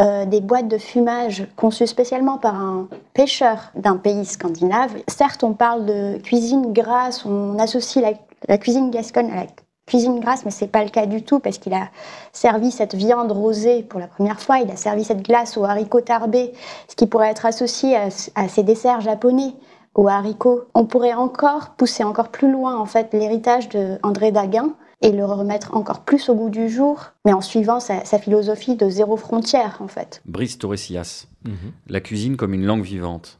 euh, 0.00 0.24
des 0.24 0.40
boîtes 0.40 0.68
de 0.68 0.78
fumage 0.78 1.46
conçues 1.54 1.86
spécialement 1.86 2.38
par 2.38 2.54
un 2.54 2.88
pêcheur 3.12 3.70
d'un 3.74 3.98
pays 3.98 4.24
scandinave. 4.24 4.90
Certes, 5.06 5.44
on 5.44 5.52
parle 5.52 5.84
de 5.84 6.16
cuisine 6.16 6.72
grasse, 6.72 7.26
on 7.26 7.58
associe 7.58 8.02
la, 8.48 8.58
cuisine 8.58 8.90
gasconne 8.90 9.30
à 9.30 9.36
la 9.36 9.46
cuisine 9.86 10.18
grasse, 10.18 10.46
mais 10.46 10.50
c'est 10.50 10.66
pas 10.66 10.82
le 10.82 10.88
cas 10.88 11.04
du 11.04 11.22
tout 11.22 11.40
parce 11.40 11.58
qu'il 11.58 11.74
a 11.74 11.88
servi 12.32 12.70
cette 12.70 12.94
viande 12.94 13.32
rosée 13.32 13.82
pour 13.82 14.00
la 14.00 14.06
première 14.06 14.40
fois, 14.40 14.60
il 14.60 14.70
a 14.70 14.76
servi 14.76 15.04
cette 15.04 15.22
glace 15.22 15.58
au 15.58 15.64
haricot 15.64 16.00
tarbé, 16.00 16.54
ce 16.88 16.96
qui 16.96 17.06
pourrait 17.06 17.28
être 17.28 17.44
associé 17.44 17.94
à, 17.94 18.08
à 18.34 18.48
ces 18.48 18.62
desserts 18.62 19.02
japonais 19.02 19.52
aux 19.94 20.08
haricots. 20.08 20.62
On 20.74 20.86
pourrait 20.86 21.12
encore 21.12 21.70
pousser 21.76 22.02
encore 22.02 22.30
plus 22.30 22.50
loin 22.50 22.78
en 22.78 22.86
fait 22.86 23.12
l'héritage 23.12 23.68
de 23.68 23.98
André 24.02 24.32
Daguin 24.32 24.72
et 25.02 25.12
le 25.12 25.24
remettre 25.24 25.76
encore 25.76 26.00
plus 26.00 26.28
au 26.28 26.34
goût 26.34 26.50
du 26.50 26.68
jour, 26.68 27.12
mais 27.24 27.32
en 27.32 27.40
suivant 27.40 27.80
sa, 27.80 28.02
philosophie 28.18 28.76
de 28.76 28.88
zéro 28.88 29.16
frontière, 29.16 29.78
en 29.80 29.88
fait. 29.88 30.22
Brice 30.26 30.58
Torresillas, 30.58 31.26
mhm. 31.44 31.72
la 31.88 32.00
cuisine 32.00 32.36
comme 32.36 32.54
une 32.54 32.64
langue 32.64 32.84
vivante. 32.84 33.38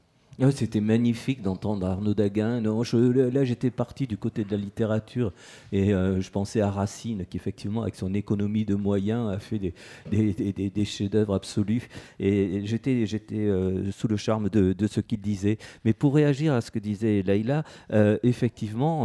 C'était 0.50 0.81
magnifique 0.81 1.40
d'entendre 1.40 1.87
Arnaud 1.87 2.14
Daguin. 2.14 2.61
Là, 2.61 3.44
j'étais 3.44 3.70
parti 3.70 4.09
du 4.09 4.16
côté 4.16 4.42
de 4.42 4.50
la 4.50 4.57
littérature 4.57 5.33
et 5.70 5.94
euh, 5.94 6.20
je 6.20 6.31
pensais 6.31 6.61
à 6.61 6.68
Racine, 6.68 7.24
qui 7.31 7.37
effectivement, 7.37 7.83
avec 7.83 7.94
son 7.94 8.12
économie 8.12 8.64
de 8.64 8.74
moyens, 8.74 9.31
a 9.31 9.38
fait 9.38 9.61
des, 10.11 10.85
chefs-d'œuvre 10.85 11.35
absolus. 11.35 11.88
Et 12.18 12.62
j'étais, 12.64 13.07
euh, 13.33 13.92
sous 13.92 14.09
le 14.09 14.16
charme 14.16 14.48
de, 14.48 14.87
ce 14.88 15.00
qu'il 15.00 15.20
disait. 15.20 15.59
Mais 15.85 15.92
pour 15.92 16.14
réagir 16.14 16.55
à 16.55 16.61
ce 16.61 16.72
que 16.72 16.81
disait 16.81 17.22
Laïla, 17.22 17.62
euh, 17.92 18.18
effectivement, 18.24 19.02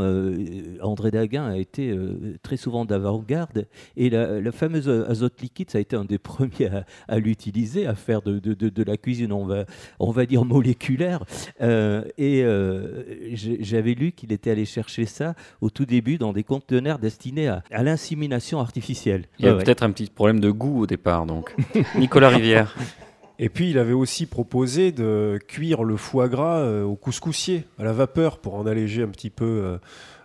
André 0.81 1.11
Daguin 1.11 1.45
a 1.45 1.57
été 1.57 1.95
très 2.41 2.57
souvent 2.57 2.83
d'avant-garde 2.83 3.67
et 3.95 4.09
la, 4.09 4.51
fameuse 4.51 4.89
azote 4.89 5.39
liquide, 5.41 5.69
ça 5.69 5.77
a 5.77 5.81
été 5.81 5.95
un 5.95 6.05
des 6.05 6.17
premiers 6.17 6.71
à, 7.07 7.19
l'utiliser, 7.19 7.85
à 7.85 7.93
faire 7.93 8.23
de, 8.23 8.83
la 8.83 8.97
cuisine, 8.97 9.31
on 9.31 10.11
va 10.11 10.25
dire 10.25 10.43
moléculaire. 10.43 11.25
Euh, 11.61 12.03
et 12.17 12.43
euh, 12.43 13.03
j'avais 13.33 13.93
lu 13.93 14.11
qu'il 14.11 14.31
était 14.31 14.51
allé 14.51 14.65
chercher 14.65 15.05
ça 15.05 15.35
au 15.61 15.69
tout 15.69 15.85
début 15.85 16.17
dans 16.17 16.33
des 16.33 16.43
conteneurs 16.43 16.99
destinés 16.99 17.47
à, 17.47 17.83
l'insémination 17.83 18.59
artificielle. 18.59 19.25
Il 19.39 19.45
y 19.45 19.49
a 19.49 19.55
peut-être 19.55 19.83
un 19.83 19.91
petit 19.91 20.07
problème 20.07 20.39
de 20.39 20.51
goût 20.51 20.81
au 20.81 20.87
départ, 20.87 21.25
donc. 21.25 21.55
Nicolas 21.95 22.29
Rivière. 22.29 22.75
Et 23.39 23.49
puis 23.49 23.69
il 23.69 23.77
avait 23.77 23.93
aussi 23.93 24.25
proposé 24.25 24.91
de 24.91 25.39
cuire 25.47 25.83
le 25.83 25.95
foie 25.95 26.27
gras 26.27 26.57
euh, 26.57 26.83
au 26.83 26.95
couscoussier, 26.95 27.65
à 27.77 27.83
la 27.83 27.93
vapeur, 27.93 28.39
pour 28.39 28.55
en 28.55 28.65
alléger 28.65 29.03
un 29.03 29.09
petit 29.09 29.29
peu 29.29 29.45
euh, 29.45 29.77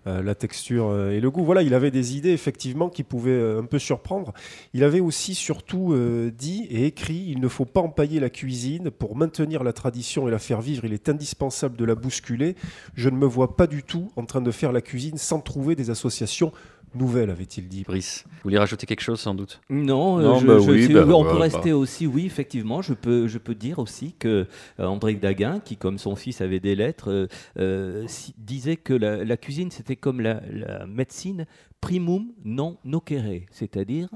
la 0.06 0.34
texture 0.34 0.88
euh, 0.88 1.10
et 1.10 1.20
le 1.20 1.30
goût. 1.30 1.44
Voilà, 1.44 1.62
il 1.62 1.74
avait 1.74 1.90
des 1.90 2.16
idées 2.16 2.30
effectivement 2.30 2.88
qui 2.88 3.02
pouvaient 3.02 3.30
euh, 3.30 3.60
un 3.60 3.64
peu 3.64 3.78
surprendre. 3.78 4.32
Il 4.74 4.82
avait 4.84 5.00
aussi 5.00 5.34
surtout 5.34 5.94
dit 6.36 6.66
et 6.70 6.86
écrit 6.86 7.24
il 7.28 7.40
ne 7.40 7.48
faut 7.48 7.64
pas 7.64 7.80
empailler 7.80 8.20
la 8.20 8.30
cuisine 8.30 8.90
pour 8.90 9.16
maintenir 9.16 9.62
la 9.62 9.72
tradition 9.72 10.28
et 10.28 10.30
la 10.30 10.38
faire 10.38 10.60
vivre. 10.60 10.84
Il 10.84 10.92
est 10.92 11.08
indispensable 11.08 11.76
de 11.76 11.84
la 11.84 11.94
bousculer. 11.94 12.56
Je 12.94 13.08
ne 13.08 13.16
me 13.16 13.26
vois 13.26 13.56
pas 13.56 13.66
du 13.66 13.82
tout 13.82 14.10
en 14.16 14.24
train 14.24 14.40
de 14.40 14.50
faire 14.50 14.72
la 14.72 14.80
cuisine 14.80 15.18
sans 15.18 15.40
trouver 15.40 15.76
des 15.76 15.90
associations 15.90 16.52
nouvelle, 16.94 17.30
avait-il 17.30 17.68
dit. 17.68 17.82
Brice, 17.82 18.24
vous 18.26 18.40
voulez 18.44 18.58
rajouter 18.58 18.86
quelque 18.86 19.00
chose 19.00 19.20
sans 19.20 19.34
doute? 19.34 19.60
Non, 19.70 20.18
euh, 20.18 20.40
bah 20.40 21.04
bah 21.04 21.14
on 21.14 21.24
peut 21.24 21.36
rester 21.36 21.72
aussi, 21.72 22.06
oui, 22.06 22.26
effectivement, 22.26 22.82
je 22.82 22.94
peux, 22.94 23.28
je 23.28 23.38
peux 23.38 23.54
dire 23.54 23.78
aussi 23.78 24.14
que 24.18 24.46
euh, 24.80 24.86
André 24.86 25.14
Daguin, 25.14 25.60
qui 25.60 25.76
comme 25.76 25.98
son 25.98 26.16
fils 26.16 26.40
avait 26.40 26.60
des 26.60 26.74
lettres, 26.74 27.28
euh, 27.58 28.06
disait 28.38 28.76
que 28.76 28.94
la, 28.94 29.36
cuisine 29.36 29.70
c'était 29.70 29.96
comme 29.96 30.20
la, 30.20 30.40
médecine 30.86 31.46
primum 31.80 32.32
non 32.44 32.78
nocere, 32.84 33.46
c'est-à-dire 33.50 34.08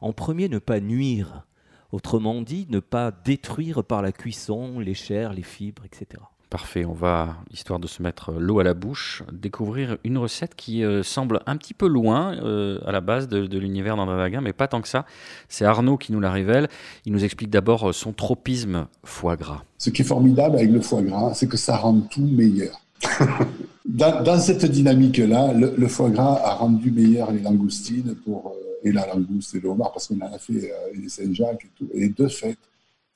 en 0.00 0.12
premier 0.12 0.48
ne 0.48 0.58
pas 0.58 0.80
nuire, 0.80 1.46
autrement 1.92 2.42
dit 2.42 2.66
ne 2.70 2.80
pas 2.80 3.10
détruire 3.10 3.82
par 3.82 4.02
la 4.02 4.12
cuisson 4.12 4.78
les 4.78 4.94
chairs, 4.94 5.32
les 5.32 5.42
fibres, 5.42 5.84
etc. 5.84 6.22
Parfait, 6.50 6.86
on 6.86 6.94
va, 6.94 7.36
histoire 7.52 7.78
de 7.78 7.86
se 7.86 8.02
mettre 8.02 8.32
l'eau 8.32 8.58
à 8.58 8.64
la 8.64 8.72
bouche, 8.72 9.22
découvrir 9.30 9.98
une 10.02 10.16
recette 10.16 10.54
qui 10.54 10.82
euh, 10.82 11.02
semble 11.02 11.42
un 11.44 11.58
petit 11.58 11.74
peu 11.74 11.86
loin 11.86 12.36
euh, 12.42 12.78
à 12.86 12.92
la 12.92 13.02
base 13.02 13.28
de, 13.28 13.58
l'univers 13.58 13.96
d'André 13.96 14.30
mais 14.40 14.54
pas 14.54 14.66
tant 14.66 14.80
que 14.80 14.88
ça. 14.88 15.04
C'est 15.50 15.66
Arnaud 15.66 15.98
qui 15.98 16.10
nous 16.10 16.20
la 16.20 16.32
révèle. 16.32 16.68
Il 17.04 17.12
nous 17.12 17.22
explique 17.22 17.50
d'abord 17.50 17.90
euh, 17.90 17.92
son 17.92 18.14
tropisme 18.14 18.86
foie 19.04 19.36
gras. 19.36 19.62
Ce 19.76 19.90
qui 19.90 20.00
est 20.00 20.06
formidable 20.06 20.56
avec 20.56 20.70
le 20.70 20.80
foie 20.80 21.02
gras, 21.02 21.34
c'est 21.34 21.48
que 21.48 21.58
ça 21.58 21.76
rend 21.76 22.00
tout 22.00 22.26
meilleur. 22.26 22.80
dans, 23.84 24.40
cette 24.40 24.64
dynamique-là, 24.64 25.52
le, 25.52 25.86
foie 25.86 26.08
gras 26.08 26.40
a 26.42 26.54
rendu 26.54 26.90
meilleur 26.90 27.30
les 27.30 27.40
langoustines 27.40 28.14
pour, 28.24 28.56
et 28.84 28.90
la 28.90 29.06
langouste 29.06 29.54
et 29.54 29.60
le 29.60 29.68
homard, 29.68 29.92
parce 29.92 30.08
qu'on 30.08 30.20
en 30.22 30.32
a 30.32 30.38
fait 30.38 30.72
les 30.94 31.10
Saint-Jacques 31.10 31.66
et 31.66 31.70
tout. 31.76 31.88
Et 31.92 32.08
de 32.08 32.26
fait, 32.26 32.56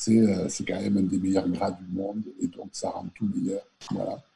euh, 0.09 0.49
c'est 0.49 0.65
quand 0.65 0.81
même 0.81 0.97
un 0.99 1.03
des 1.03 1.19
meilleurs 1.19 1.49
gras 1.49 1.71
du 1.71 1.85
monde 1.93 2.23
et 2.41 2.47
donc 2.47 2.69
ça 2.73 2.91
rend 2.91 3.07
tout 3.15 3.29
meilleur. 3.35 3.63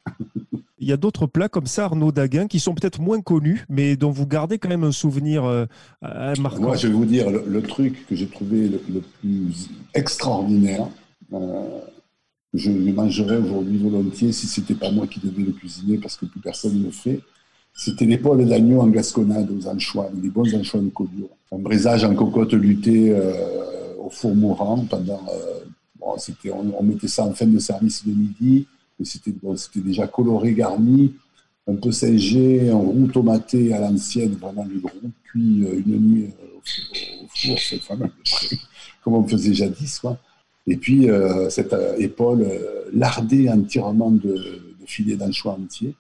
Il 0.79 0.87
y 0.87 0.93
a 0.93 0.99
d'autres 0.99 1.27
plats 1.27 1.49
comme 1.49 1.67
ça, 1.67 1.85
Arnaud 1.87 2.13
Daguin, 2.13 2.49
qui 2.49 2.61
sont 2.61 2.75
peut-être 2.75 3.01
moins 3.01 3.23
connus, 3.23 3.65
mais 3.71 3.97
dont 3.97 4.11
vous 4.11 4.27
gardez 4.27 4.59
quand 4.59 4.69
même 4.69 4.85
un 4.85 4.93
souvenir 4.93 5.45
euh, 5.45 5.67
marquant. 6.39 6.61
Moi, 6.61 6.77
je 6.77 6.89
vais 6.89 6.93
vous 6.93 7.07
dire, 7.07 7.31
le, 7.31 7.63
truc 7.63 8.07
que 8.07 8.15
j'ai 8.15 8.27
trouvé 8.27 8.69
le, 8.69 9.01
plus 9.21 9.71
extraordinaire, 9.95 10.87
euh, 11.33 11.81
je 12.53 12.71
le 12.71 12.93
mangerais 12.93 13.39
aujourd'hui 13.39 13.79
volontiers 13.79 14.33
si 14.33 14.47
ce 14.47 14.61
n'était 14.61 14.75
pas 14.75 14.91
moi 14.91 15.07
qui 15.07 15.19
devais 15.19 15.45
le 15.45 15.53
cuisiner, 15.53 15.97
parce 15.97 16.17
que 16.17 16.27
plus 16.27 16.41
personne 16.41 16.79
ne 16.79 16.85
le 16.85 16.91
fait. 16.91 17.21
C'était 17.73 18.05
l'épaule 18.05 18.47
d'agneau 18.47 18.81
en 18.81 18.89
gasconnade 18.89 19.51
aux 19.51 19.67
anchois, 19.67 20.11
des 20.13 20.29
bons 20.29 20.55
anchois 20.55 20.81
de 20.81 20.91
Collioure. 20.91 21.37
Un 21.53 21.59
brisage 21.59 22.05
en 22.05 22.15
cocotte 22.15 22.53
luttée 22.53 23.15
au 23.99 24.11
four 24.11 24.35
mourant 24.35 24.85
pendant. 24.89 25.23
Euh, 26.07 26.19
c'était, 26.19 26.51
on, 26.51 26.83
mettait 26.83 27.09
ça 27.09 27.25
en 27.25 27.33
fin 27.33 27.47
de 27.47 27.59
service 27.59 28.07
de 28.07 28.13
midi, 28.13 28.67
mais 28.99 29.05
c'était, 29.05 29.33
déjà 29.77 30.07
coloré, 30.07 30.55
garni, 30.55 31.15
un 31.67 31.75
peu 31.75 31.91
singé, 31.91 32.71
en 32.71 32.81
roux 32.81 33.09
tomaté 33.09 33.73
à 33.73 33.81
l'ancienne, 33.81 34.35
vraiment 34.35 34.65
du 34.65 34.79
roux 34.79 35.11
cuit 35.25 35.65
euh, 35.65 35.83
une 35.85 35.99
nuit 35.99 36.25
euh, 36.25 37.23
au, 37.23 37.27
four, 37.35 37.99
comme 39.03 39.15
on 39.15 39.27
faisait 39.27 39.55
jadis. 39.55 39.99
Quoi. 39.99 40.19
Et 40.67 40.77
puis 40.77 41.07
cette 41.49 41.73
épaule 41.99 42.45
lardée 42.93 43.49
entièrement 43.49 44.11
de, 44.11 44.33
de 44.35 44.87
filets 44.87 45.15
d'anchois 45.15 45.53
entiers. 45.53 45.95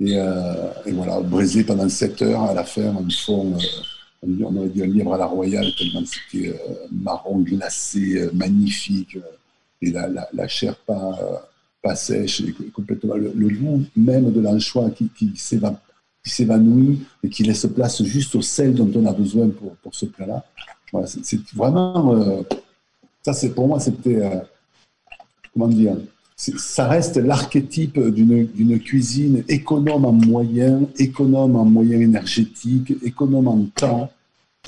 Et, 0.00 0.16
voilà, 0.92 1.20
braisé 1.20 1.62
pendant 1.62 1.86
7 1.86 2.22
heures 2.22 2.44
à 2.44 2.54
la 2.54 2.64
ferme, 2.64 2.96
en 2.96 3.10
fond 3.10 3.54
on 4.22 4.56
aurait 4.56 4.68
dit 4.68 4.82
un 4.82 4.86
livre 4.86 5.14
à 5.14 5.18
la 5.18 5.26
royale, 5.26 5.66
tellement 5.76 6.02
c'était 6.04 6.48
euh, 6.48 6.86
marron 6.90 7.40
glacé, 7.40 8.18
euh, 8.18 8.30
magnifique, 8.32 9.16
euh, 9.16 9.20
et 9.80 9.90
la, 9.90 10.48
chair 10.48 10.76
pas, 10.76 11.50
pas 11.82 11.96
sèche, 11.96 12.40
et 12.40 12.54
complètement 12.72 13.14
le, 13.16 13.48
goût 13.48 13.82
même 13.96 14.30
de 14.30 14.40
l'anchois 14.40 14.90
qui, 14.90 15.08
qui 15.08 15.32
s'évanouit 16.24 17.00
et 17.24 17.28
qui 17.28 17.42
laisse 17.42 17.66
place 17.66 18.00
juste 18.04 18.36
au 18.36 18.42
sel 18.42 18.74
dont 18.74 18.88
on 18.94 19.04
a 19.06 19.12
besoin 19.12 19.48
pour, 19.48 19.74
pour 19.76 19.92
ce 19.92 20.06
plat-là. 20.06 20.44
c'est 21.06 21.40
vraiment, 21.52 22.44
ça 23.22 23.32
c'est 23.32 23.50
pour 23.50 23.66
moi, 23.66 23.80
c'était, 23.80 24.22
comment 25.52 25.66
dire, 25.66 25.96
ça 26.56 26.88
reste 26.88 27.18
l'archétype 27.18 28.00
d'une 28.00 28.80
cuisine 28.80 29.44
économe 29.48 30.04
en 30.04 30.12
moyens, 30.12 30.88
économe 30.98 31.54
en 31.54 31.64
moyens 31.64 32.02
énergétiques, 32.02 32.94
économe 33.02 33.46
en 33.46 33.64
temps. 33.76 34.10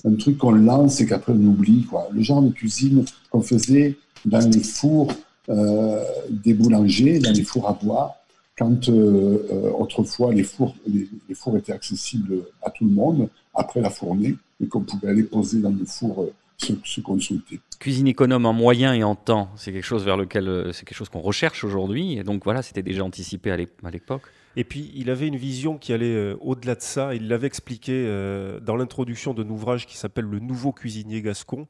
Un 0.04 0.14
truc 0.14 0.38
qu'on 0.38 0.52
lance 0.52 1.00
et 1.00 1.06
qu'après 1.06 1.32
on 1.32 1.44
oublie. 1.46 1.86
Le 2.12 2.22
genre 2.22 2.42
de 2.42 2.50
cuisine 2.50 3.04
qu'on 3.30 3.40
faisait 3.40 3.96
dans 4.24 4.48
les 4.48 4.62
fours 4.62 5.12
euh, 5.48 6.04
des 6.30 6.54
boulangers, 6.54 7.18
dans 7.18 7.32
les 7.32 7.42
fours 7.42 7.68
à 7.68 7.72
bois, 7.72 8.14
quand 8.56 8.88
euh, 8.88 9.46
euh, 9.52 9.70
autrefois 9.72 10.32
les 10.32 10.44
fours, 10.44 10.76
les, 10.86 11.08
fours 11.34 11.56
étaient 11.56 11.72
accessibles 11.72 12.38
à 12.62 12.70
tout 12.70 12.84
le 12.84 12.92
monde, 12.92 13.28
après 13.52 13.80
la 13.80 13.90
fournée, 13.90 14.36
et 14.62 14.68
qu'on 14.68 14.80
pouvait 14.82 15.08
aller 15.08 15.24
poser 15.24 15.58
dans 15.58 15.70
le 15.70 15.84
four 15.84 16.28
se, 16.58 17.00
consulter. 17.00 17.60
Cuisine 17.78 18.06
économe 18.06 18.46
en 18.46 18.52
moyens 18.52 18.96
et 18.96 19.04
en 19.04 19.14
temps, 19.14 19.50
c'est 19.56 19.72
quelque 19.72 19.84
chose 19.84 20.04
vers 20.04 20.16
lequel 20.16 20.48
euh, 20.48 20.72
c'est 20.72 20.84
quelque 20.84 20.96
chose 20.96 21.08
qu'on 21.08 21.20
recherche 21.20 21.64
aujourd'hui. 21.64 22.18
Et 22.18 22.24
donc 22.24 22.44
voilà, 22.44 22.62
c'était 22.62 22.82
déjà 22.82 23.04
anticipé 23.04 23.50
à 23.50 23.56
l'époque. 23.56 24.22
Et 24.56 24.64
puis, 24.64 24.92
il 24.94 25.10
avait 25.10 25.26
une 25.26 25.36
vision 25.36 25.78
qui 25.78 25.92
allait 25.92 26.14
euh, 26.14 26.36
au-delà 26.40 26.76
de 26.76 26.80
ça. 26.82 27.14
Il 27.14 27.28
l'avait 27.28 27.48
expliqué 27.48 27.92
euh, 27.92 28.60
dans 28.60 28.76
l'introduction 28.76 29.34
d'un 29.34 29.48
ouvrage 29.48 29.86
qui 29.86 29.96
s'appelle 29.96 30.26
Le 30.26 30.38
Nouveau 30.38 30.72
cuisinier 30.72 31.22
gascon, 31.22 31.66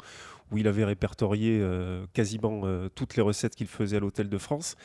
où 0.52 0.58
il 0.58 0.68
avait 0.68 0.84
répertorié 0.84 1.60
quasiment 2.12 2.62
toutes 2.94 3.16
les 3.16 3.22
recettes 3.22 3.56
qu'il 3.56 3.66
faisait 3.66 3.96
à 3.96 4.00
l'Hôtel 4.00 4.28
de 4.28 4.38
France. 4.38 4.76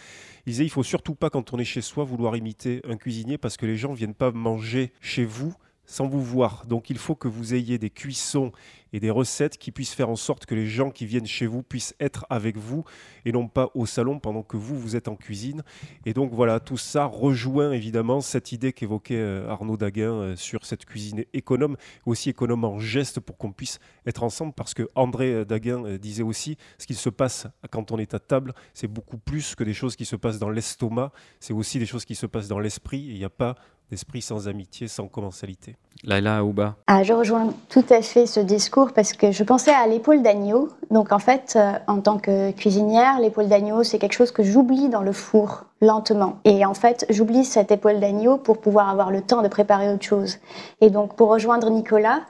Il 0.45 0.51
disait 0.51 0.63
il 0.63 0.69
faut 0.69 0.83
surtout 0.83 1.15
pas, 1.15 1.29
quand 1.29 1.53
on 1.53 1.59
est 1.59 1.65
chez 1.65 1.81
soi, 1.81 2.05
vouloir 2.05 2.37
imiter 2.37 2.81
un 2.87 2.95
cuisinier 2.95 3.37
parce 3.37 3.57
que 3.57 3.65
les 3.65 3.75
gens 3.75 3.91
viennent 3.93 4.15
pas 4.15 4.31
manger 4.31 4.93
chez 5.01 5.25
vous 5.25 5.53
sans 5.89 6.07
vous 6.07 6.21
voir. 6.21 6.65
Donc 6.67 6.89
il 6.89 6.97
faut 6.99 7.15
que 7.15 7.27
vous 7.27 7.55
ayez 7.55 7.79
des 7.79 7.89
cuissons 7.89 8.51
et 8.93 8.99
des 8.99 9.09
recettes 9.09 9.57
qui 9.57 9.71
puissent 9.71 9.93
faire 9.93 10.09
en 10.09 10.15
sorte 10.15 10.45
que 10.45 10.55
les 10.55 10.67
gens 10.67 10.91
qui 10.91 11.05
viennent 11.05 11.27
chez 11.27 11.47
vous 11.47 11.63
puissent 11.63 11.95
être 11.99 12.25
avec 12.29 12.57
vous 12.57 12.83
et 13.25 13.31
non 13.31 13.47
pas 13.47 13.71
au 13.75 13.85
salon 13.85 14.19
pendant 14.19 14.43
que 14.43 14.57
vous, 14.57 14.77
vous 14.77 14.95
êtes 14.95 15.07
en 15.07 15.15
cuisine. 15.15 15.63
Et 16.05 16.13
donc 16.13 16.33
voilà, 16.33 16.59
tout 16.59 16.77
ça 16.77 17.05
rejoint 17.05 17.71
évidemment 17.71 18.21
cette 18.21 18.51
idée 18.51 18.73
qu'évoquait 18.73 19.15
euh, 19.15 19.49
Arnaud 19.49 19.77
Daguin 19.77 20.13
euh, 20.13 20.35
sur 20.35 20.65
cette 20.65 20.85
cuisine 20.85 21.23
économe, 21.33 21.77
aussi 22.05 22.29
économe 22.29 22.63
en 22.65 22.79
geste 22.79 23.19
pour 23.19 23.37
qu'on 23.37 23.51
puisse 23.51 23.79
être 24.05 24.23
ensemble 24.23 24.53
parce 24.53 24.73
que 24.73 24.89
André 24.95 25.33
euh, 25.33 25.45
Daguin 25.45 25.97
disait 25.97 26.23
aussi 26.23 26.57
ce 26.77 26.87
qu'il 26.87 26.95
se 26.95 27.09
passe 27.09 27.47
quand 27.71 27.91
on 27.91 27.97
est 27.97 28.13
à 28.13 28.19
table, 28.19 28.53
c'est 28.73 28.87
beaucoup 28.87 29.17
plus 29.17 29.55
que 29.55 29.63
des 29.63 29.73
choses 29.73 29.95
qui 29.95 30.05
se 30.05 30.15
passent 30.15 30.39
dans 30.39 30.49
l'estomac, 30.49 31.11
c'est 31.39 31.53
aussi 31.53 31.79
des 31.79 31.85
choses 31.85 32.05
qui 32.05 32.15
se 32.15 32.25
passent 32.25 32.47
dans 32.47 32.59
l'esprit. 32.59 32.99
Il 32.99 33.17
n'y 33.17 33.25
a 33.25 33.29
pas 33.29 33.55
d'esprit 33.89 34.21
sans 34.21 34.47
amitié, 34.47 34.87
sans 34.87 35.07
commensalité. 35.07 35.75
Laila 36.03 36.37
Aouba. 36.37 36.75
Ah, 36.87 37.03
je 37.03 37.13
rejoins 37.13 37.53
tout 37.67 37.85
à 37.89 38.01
fait 38.01 38.25
ce 38.25 38.39
discours 38.39 38.93
parce 38.93 39.13
que 39.13 39.31
je 39.31 39.43
pensais 39.43 39.73
à 39.73 39.85
l'épaule 39.85 40.21
d'agneau. 40.21 40.69
Donc 40.91 41.11
en 41.11 41.19
fait, 41.19 41.53
euh, 41.55 41.73
en 41.87 41.99
tant 41.99 42.17
que 42.17 42.51
cuisinière, 42.51 43.19
l'épaule 43.19 43.47
d'agneau, 43.47 43.83
c'est 43.83 43.99
quelque 43.99 44.13
chose 44.13 44.31
que 44.31 44.43
j'oublie 44.43 44.87
dans 44.89 45.01
le 45.01 45.11
four 45.11 45.65
lentement. 45.81 46.39
Et 46.45 46.65
en 46.65 46.73
fait, 46.73 47.05
j'oublie 47.09 47.43
cette 47.43 47.71
épaule 47.71 47.99
d'agneau 47.99 48.37
pour 48.37 48.59
pouvoir 48.59 48.89
avoir 48.89 49.11
le 49.11 49.21
temps 49.21 49.41
de 49.41 49.49
préparer 49.49 49.93
autre 49.93 50.05
chose. 50.05 50.37
Et 50.79 50.89
donc 50.89 51.15
pour 51.15 51.29
rejoindre 51.29 51.69
Nicolas, 51.69 52.21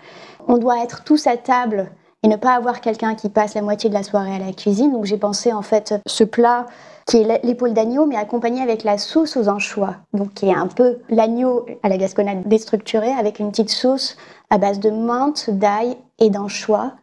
on 0.47 0.57
doit 0.57 0.83
être 0.83 1.03
tous 1.03 1.27
à 1.27 1.37
table 1.37 1.91
et 2.23 2.27
ne 2.27 2.35
pas 2.35 2.53
avoir 2.53 2.81
quelqu'un 2.81 3.15
qui 3.15 3.29
passe 3.29 3.53
la 3.53 3.61
moitié 3.61 3.89
de 3.89 3.93
la 3.93 4.03
soirée 4.03 4.35
à 4.35 4.39
la 4.39 4.51
cuisine. 4.51 4.91
Donc 4.91 5.05
j'ai 5.05 5.17
pensé 5.17 5.53
en 5.53 5.61
fait 5.61 5.95
ce 6.05 6.23
plat 6.23 6.65
qui 7.07 7.17
est 7.17 7.43
l'épaule 7.43 7.73
d'agneau, 7.73 8.05
mais 8.05 8.17
accompagné 8.17 8.61
avec 8.61 8.83
la 8.83 8.97
sauce 8.97 9.35
aux 9.35 9.49
anchois, 9.49 9.95
donc 10.13 10.33
qui 10.33 10.47
est 10.47 10.55
un 10.55 10.67
peu 10.67 10.99
l'agneau 11.09 11.65
à 11.81 11.89
la 11.89 11.97
gasconade 11.97 12.47
déstructuré 12.47 13.11
avec 13.11 13.39
une 13.39 13.49
petite 13.49 13.71
sauce 13.71 14.15
à 14.51 14.57
base 14.57 14.79
de 14.79 14.91
menthe, 14.91 15.49
d'ail 15.49 15.97
et 16.19 16.29
d'anchois, 16.29 16.93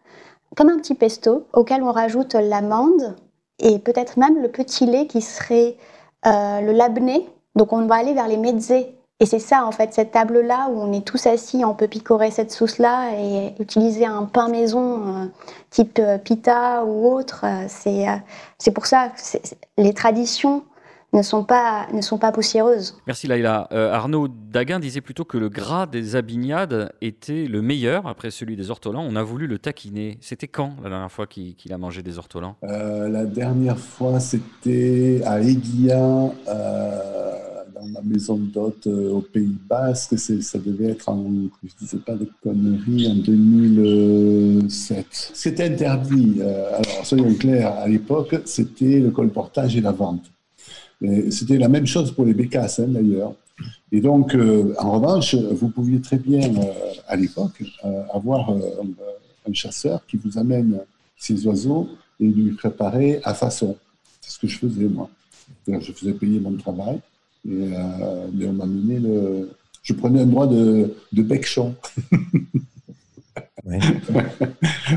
comme 0.54 0.68
un 0.68 0.76
petit 0.76 0.94
pesto 0.94 1.46
auquel 1.52 1.82
on 1.82 1.90
rajoute 1.90 2.34
l'amande 2.34 3.16
et 3.58 3.78
peut-être 3.78 4.18
même 4.18 4.40
le 4.40 4.48
petit 4.48 4.86
lait 4.86 5.06
qui 5.06 5.22
serait 5.22 5.76
euh, 6.26 6.60
le 6.60 6.72
labné. 6.72 7.28
Donc 7.56 7.72
on 7.72 7.86
va 7.86 7.96
aller 7.96 8.14
vers 8.14 8.28
les 8.28 8.36
mezzés 8.36 8.95
et 9.18 9.24
c'est 9.24 9.38
ça, 9.38 9.64
en 9.64 9.72
fait, 9.72 9.94
cette 9.94 10.10
table-là 10.10 10.68
où 10.70 10.78
on 10.78 10.92
est 10.92 11.04
tous 11.04 11.26
assis, 11.26 11.64
on 11.64 11.74
peut 11.74 11.88
picorer 11.88 12.30
cette 12.30 12.50
sauce-là 12.50 13.12
et 13.18 13.54
utiliser 13.60 14.04
un 14.04 14.24
pain 14.24 14.48
maison 14.48 15.22
euh, 15.22 15.26
type 15.70 15.98
euh, 15.98 16.18
pita 16.18 16.84
ou 16.84 17.10
autre. 17.10 17.44
Euh, 17.44 17.64
c'est 17.66 18.04
c'est 18.58 18.72
pour 18.72 18.84
ça 18.84 19.08
que 19.08 19.38
les 19.78 19.94
traditions 19.94 20.64
ne 21.14 21.22
sont 21.22 21.44
pas, 21.44 21.86
ne 21.94 22.02
sont 22.02 22.18
pas 22.18 22.30
poussiéreuses. 22.30 22.98
Merci 23.06 23.26
Laïla. 23.26 23.68
Arnaud 23.70 24.28
Daguin 24.28 24.80
disait 24.80 25.00
plutôt 25.00 25.24
que 25.24 25.38
le 25.38 25.48
gras 25.48 25.86
des 25.86 26.14
abignades 26.14 26.92
était 27.00 27.46
le 27.46 27.62
meilleur 27.62 28.06
après 28.06 28.30
celui 28.30 28.54
des 28.54 28.70
ortolans. 28.70 29.06
On 29.08 29.16
a 29.16 29.22
voulu 29.22 29.46
le 29.46 29.58
taquiner. 29.58 30.18
C'était 30.20 30.48
quand 30.48 30.74
la 30.82 30.90
dernière 30.90 31.12
fois 31.12 31.26
qu'il 31.26 31.72
a 31.72 31.78
mangé 31.78 32.02
des 32.02 32.18
ortolans? 32.18 32.56
La 32.62 33.24
dernière 33.24 33.78
fois, 33.78 34.20
c'était 34.20 35.22
à 35.24 35.40
Aiguilla 35.40 36.32
dans 37.76 37.86
ma 37.86 38.00
maison 38.02 38.36
d'hôte 38.36 38.86
euh, 38.86 39.12
au 39.12 39.20
Pays 39.20 39.56
Basque. 39.68 40.18
Ça 40.18 40.58
devait 40.58 40.90
être 40.92 41.08
en, 41.08 41.24
je 41.62 41.74
disais 41.78 41.98
pas 41.98 42.14
de 42.14 42.28
conneries, 42.42 43.08
en 43.08 43.16
2007. 43.16 45.06
C'était 45.10 45.64
interdit. 45.64 46.36
Euh, 46.40 46.68
alors, 46.68 47.04
soyons 47.04 47.34
clairs, 47.34 47.76
à 47.78 47.88
l'époque, 47.88 48.36
c'était 48.44 49.00
le 49.00 49.10
colportage 49.10 49.76
et 49.76 49.80
la 49.80 49.92
vente. 49.92 50.24
C'était 51.30 51.58
la 51.58 51.68
même 51.68 51.86
chose 51.86 52.10
pour 52.10 52.24
les 52.24 52.32
bécasses, 52.32 52.78
hein, 52.78 52.88
d'ailleurs. 52.88 53.34
Et 53.92 54.00
donc, 54.00 54.34
euh, 54.34 54.74
en 54.78 54.92
revanche, 54.92 55.34
vous 55.34 55.68
pouviez 55.68 56.00
très 56.00 56.16
bien, 56.16 56.50
à 57.06 57.16
l'époque, 57.16 57.62
avoir 58.12 58.50
un 58.50 59.52
chasseur 59.52 60.04
qui 60.06 60.16
vous 60.16 60.38
amène 60.38 60.80
ces 61.18 61.46
oiseaux 61.46 61.88
et 62.18 62.26
lui 62.26 62.52
préparer 62.52 63.20
à 63.24 63.34
façon. 63.34 63.76
C'est 64.22 64.30
ce 64.32 64.38
que 64.38 64.46
je 64.46 64.58
faisais, 64.58 64.86
moi. 64.86 65.10
Je 65.68 65.92
faisais 65.92 66.12
payer 66.12 66.40
mon 66.40 66.56
travail. 66.56 67.00
Et, 67.48 67.74
euh, 67.74 68.48
on 68.48 68.52
m'a 68.52 68.66
mené 68.66 68.98
le. 68.98 69.50
Je 69.82 69.92
prenais 69.92 70.22
un 70.22 70.26
droit 70.26 70.46
de, 70.46 70.94
de 71.12 71.22
bec-champ. 71.22 71.74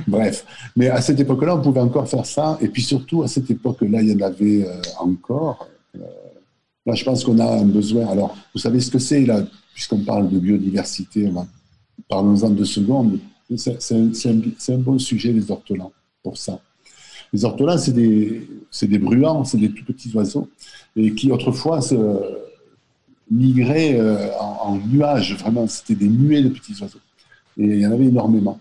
Bref. 0.07 0.45
Mais 0.75 0.89
à 0.89 1.01
cette 1.01 1.19
époque-là, 1.19 1.55
on 1.55 1.61
pouvait 1.61 1.81
encore 1.81 2.07
faire 2.07 2.25
ça. 2.25 2.57
Et 2.61 2.67
puis 2.67 2.81
surtout, 2.81 3.23
à 3.23 3.27
cette 3.27 3.49
époque-là, 3.49 4.01
il 4.01 4.09
y 4.09 4.15
en 4.15 4.25
avait 4.25 4.67
euh, 4.67 4.81
encore. 4.99 5.67
Euh, 5.95 5.99
là, 6.85 6.93
je 6.93 7.03
pense 7.03 7.23
qu'on 7.23 7.39
a 7.39 7.45
un 7.45 7.65
besoin. 7.65 8.07
Alors, 8.07 8.35
vous 8.53 8.59
savez 8.59 8.79
ce 8.79 8.91
que 8.91 8.99
c'est, 8.99 9.25
là, 9.25 9.43
puisqu'on 9.73 9.99
parle 9.99 10.29
de 10.29 10.39
biodiversité, 10.39 11.31
parlons-en 12.07 12.49
deux 12.49 12.65
secondes. 12.65 13.19
C'est 13.55 13.91
un, 13.91 14.11
un, 14.69 14.77
bon 14.77 14.99
sujet, 14.99 15.31
les 15.31 15.49
ortolans, 15.49 15.91
pour 16.21 16.37
ça. 16.37 16.59
Les 17.33 17.45
ortolans, 17.45 17.77
c'est 17.77 17.93
des, 17.93 18.47
des 18.81 18.99
bruants, 18.99 19.43
c'est 19.43 19.57
des 19.57 19.71
tout 19.71 19.85
petits 19.85 20.11
oiseaux, 20.15 20.49
et 20.95 21.13
qui 21.13 21.31
autrefois 21.31 21.81
se 21.81 21.95
migraient 23.29 23.99
euh, 23.99 24.31
en, 24.39 24.77
nuages, 24.77 25.35
vraiment, 25.35 25.67
c'était 25.67 25.95
des 25.95 26.07
nuées 26.07 26.41
de 26.41 26.49
petits 26.49 26.75
oiseaux. 26.81 26.99
Et 27.57 27.65
il 27.65 27.79
y 27.79 27.85
en 27.85 27.91
avait 27.91 28.05
énormément. 28.05 28.59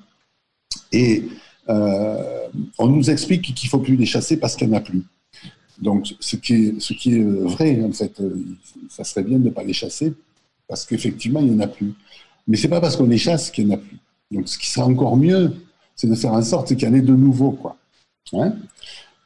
Et 0.92 1.24
euh, 1.68 2.48
on 2.78 2.88
nous 2.88 3.10
explique 3.10 3.42
qu'il 3.54 3.66
ne 3.66 3.70
faut 3.70 3.78
plus 3.78 3.96
les 3.96 4.06
chasser 4.06 4.38
parce 4.38 4.56
qu'il 4.56 4.68
n'y 4.68 4.74
en 4.74 4.78
a 4.78 4.80
plus. 4.80 5.02
Donc, 5.80 6.14
ce 6.18 6.36
qui 6.36 6.54
est, 6.54 6.80
ce 6.80 6.92
qui 6.92 7.16
est 7.16 7.22
vrai, 7.22 7.82
en 7.82 7.92
fait, 7.92 8.20
euh, 8.20 8.44
ça 8.88 9.04
serait 9.04 9.22
bien 9.22 9.38
de 9.38 9.44
ne 9.44 9.50
pas 9.50 9.62
les 9.62 9.72
chasser 9.72 10.12
parce 10.66 10.84
qu'effectivement, 10.84 11.40
il 11.40 11.52
n'y 11.52 11.56
en 11.56 11.60
a 11.60 11.68
plus. 11.68 11.94
Mais 12.46 12.56
ce 12.56 12.64
n'est 12.64 12.70
pas 12.70 12.80
parce 12.80 12.96
qu'on 12.96 13.06
les 13.06 13.18
chasse 13.18 13.50
qu'il 13.50 13.66
n'y 13.66 13.72
en 13.72 13.76
a 13.76 13.78
plus. 13.78 13.98
Donc, 14.30 14.48
ce 14.48 14.58
qui 14.58 14.68
serait 14.68 14.86
encore 14.86 15.16
mieux, 15.16 15.54
c'est 15.94 16.08
de 16.08 16.14
faire 16.14 16.32
en 16.32 16.42
sorte 16.42 16.68
qu'il 16.68 16.88
y 16.88 16.90
en 16.90 16.94
ait 16.94 17.00
de 17.00 17.14
nouveaux. 17.14 17.52
Quoi. 17.52 17.76
Hein? 18.34 18.54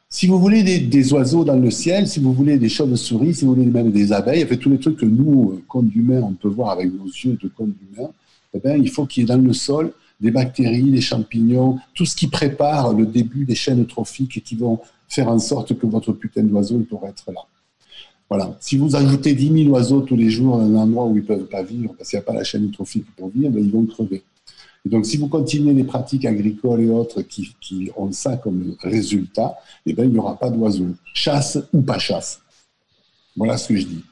Si 0.08 0.26
vous 0.26 0.38
voulez 0.38 0.62
des, 0.62 1.12
oiseaux 1.14 1.42
dans 1.42 1.56
le 1.56 1.70
ciel, 1.70 2.06
si 2.06 2.20
vous 2.20 2.34
voulez 2.34 2.58
des 2.58 2.68
chauves-souris, 2.68 3.34
si 3.34 3.44
vous 3.46 3.54
voulez 3.54 3.66
même 3.66 3.90
des 3.90 4.12
abeilles, 4.12 4.46
fait, 4.46 4.58
tous 4.58 4.68
les 4.68 4.78
trucs 4.78 4.98
que 4.98 5.06
nous, 5.06 5.52
euh, 5.52 5.64
comme 5.68 5.90
humains, 5.94 6.20
on 6.22 6.34
peut 6.34 6.48
voir 6.48 6.70
avec 6.70 6.92
nos 6.92 7.06
yeux 7.06 7.38
de 7.42 7.48
comme 7.48 7.72
humains, 7.90 8.10
eh 8.52 8.60
bien, 8.60 8.76
il 8.76 8.90
faut 8.90 9.06
qu'il 9.06 9.22
y 9.22 9.24
ait 9.24 9.28
dans 9.28 9.40
le 9.40 9.52
sol 9.54 9.92
des 10.20 10.30
bactéries, 10.30 10.90
des 10.90 11.00
champignons, 11.00 11.78
tout 11.94 12.04
ce 12.04 12.14
qui 12.14 12.28
prépare 12.28 12.92
le 12.92 13.06
début 13.06 13.44
des 13.44 13.54
chaînes 13.54 13.86
trophiques 13.86 14.36
et 14.36 14.40
qui 14.40 14.54
vont 14.54 14.80
faire 15.08 15.28
en 15.28 15.38
sorte 15.38 15.76
que 15.78 15.86
votre 15.86 16.12
putain 16.12 16.42
d'oiseau 16.44 16.78
pourra 16.80 17.08
être 17.08 17.32
là. 17.32 17.40
Voilà. 18.28 18.56
Si 18.60 18.76
vous 18.76 18.94
ajoutez 18.94 19.34
10 19.34 19.64
000 19.64 19.74
oiseaux 19.74 20.00
tous 20.00 20.16
les 20.16 20.30
jours 20.30 20.58
dans 20.58 20.64
un 20.64 20.76
endroit 20.76 21.04
où 21.06 21.16
ils 21.16 21.22
ne 21.22 21.26
peuvent 21.26 21.48
pas 21.48 21.62
vivre 21.62 21.94
parce 21.98 22.10
qu'il 22.10 22.18
n'y 22.18 22.22
a 22.22 22.24
pas 22.24 22.32
la 22.32 22.44
chaîne 22.44 22.70
trophique 22.70 23.06
pour 23.16 23.28
vivre, 23.28 23.50
ben, 23.50 23.62
ils 23.62 23.70
vont 23.70 23.84
crever. 23.84 24.22
Et 24.84 24.88
donc, 24.88 25.06
si 25.06 25.16
vous 25.16 25.28
continuez 25.28 25.74
les 25.74 25.84
pratiques 25.84 26.24
agricoles 26.24 26.80
et 26.80 26.88
autres 26.88 27.22
qui, 27.22 27.54
ont 27.96 28.10
ça 28.10 28.36
comme 28.36 28.74
résultat, 28.80 29.56
eh 29.86 29.92
bien, 29.92 30.04
il 30.04 30.10
n'y 30.10 30.18
aura 30.18 30.36
pas 30.38 30.50
d'oiseaux. 30.50 30.88
Chasse 31.14 31.58
ou 31.72 31.82
pas 31.82 31.98
chasse. 31.98 32.40
Voilà 33.36 33.56
ce 33.56 33.68
que 33.68 33.76
je 33.76 33.86
dis. 33.86 34.04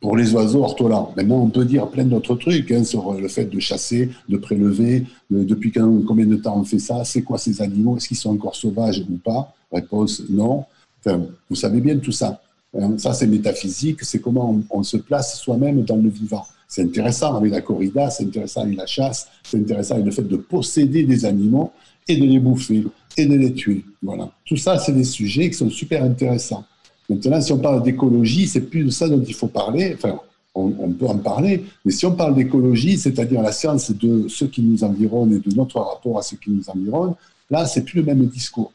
Pour 0.00 0.16
les 0.16 0.32
oiseaux 0.34 0.62
ortolans. 0.62 1.12
Maintenant, 1.16 1.42
on 1.42 1.50
peut 1.50 1.64
dire 1.64 1.88
plein 1.88 2.04
d'autres 2.04 2.36
trucs 2.36 2.70
hein, 2.70 2.84
sur 2.84 3.14
le 3.14 3.26
fait 3.28 3.46
de 3.46 3.58
chasser, 3.58 4.10
de 4.28 4.36
prélever, 4.36 5.04
depuis 5.30 5.72
combien 5.72 6.26
de 6.26 6.36
temps 6.36 6.56
on 6.56 6.64
fait 6.64 6.78
ça, 6.78 7.04
c'est 7.04 7.22
quoi 7.22 7.38
ces 7.38 7.60
animaux, 7.60 7.96
est-ce 7.96 8.06
qu'ils 8.06 8.16
sont 8.16 8.30
encore 8.30 8.54
sauvages 8.54 9.04
ou 9.10 9.16
pas? 9.16 9.54
Réponse 9.72 10.22
non. 10.28 10.64
vous 11.04 11.56
savez 11.56 11.80
bien 11.80 11.98
tout 11.98 12.12
ça. 12.12 12.40
Hein. 12.78 12.96
Ça, 12.98 13.12
c'est 13.12 13.26
métaphysique, 13.26 14.04
c'est 14.04 14.20
comment 14.20 14.60
on 14.70 14.82
se 14.84 14.98
place 14.98 15.40
soi-même 15.40 15.82
dans 15.82 15.96
le 15.96 16.08
vivant. 16.08 16.46
C'est 16.68 16.82
intéressant 16.82 17.36
avec 17.36 17.52
la 17.52 17.60
corrida, 17.60 18.10
c'est 18.10 18.24
intéressant 18.24 18.62
avec 18.62 18.76
la 18.76 18.86
chasse, 18.86 19.28
c'est 19.44 19.58
intéressant 19.58 19.94
avec 19.94 20.06
le 20.06 20.12
fait 20.12 20.22
de 20.22 20.36
posséder 20.36 21.04
des 21.04 21.24
animaux 21.24 21.72
et 22.08 22.16
de 22.16 22.24
les 22.24 22.38
bouffer 22.38 22.84
et 23.16 23.26
de 23.26 23.34
les 23.34 23.52
tuer. 23.52 23.84
Voilà. 24.02 24.30
Tout 24.44 24.56
ça, 24.56 24.78
c'est 24.78 24.92
des 24.92 25.04
sujets 25.04 25.48
qui 25.48 25.56
sont 25.56 25.70
super 25.70 26.02
intéressants. 26.02 26.64
Maintenant, 27.08 27.40
si 27.40 27.52
on 27.52 27.58
parle 27.58 27.82
d'écologie, 27.82 28.46
c'est 28.48 28.62
plus 28.62 28.84
de 28.84 28.90
ça 28.90 29.08
dont 29.08 29.22
il 29.22 29.34
faut 29.34 29.46
parler. 29.46 29.94
Enfin, 29.94 30.18
on, 30.54 30.90
peut 30.90 31.06
en 31.06 31.18
parler, 31.18 31.64
mais 31.84 31.92
si 31.92 32.06
on 32.06 32.12
parle 32.12 32.34
d'écologie, 32.34 32.96
c'est-à-dire 32.96 33.42
la 33.42 33.52
science 33.52 33.90
de 33.90 34.26
ce 34.26 34.46
qui 34.46 34.62
nous 34.62 34.82
environne 34.84 35.34
et 35.34 35.38
de 35.38 35.54
notre 35.54 35.78
rapport 35.80 36.18
à 36.18 36.22
ce 36.22 36.34
qui 36.34 36.50
nous 36.50 36.68
environne, 36.70 37.14
là, 37.50 37.66
c'est 37.66 37.82
plus 37.82 38.00
le 38.00 38.06
même 38.06 38.24
discours. 38.26 38.72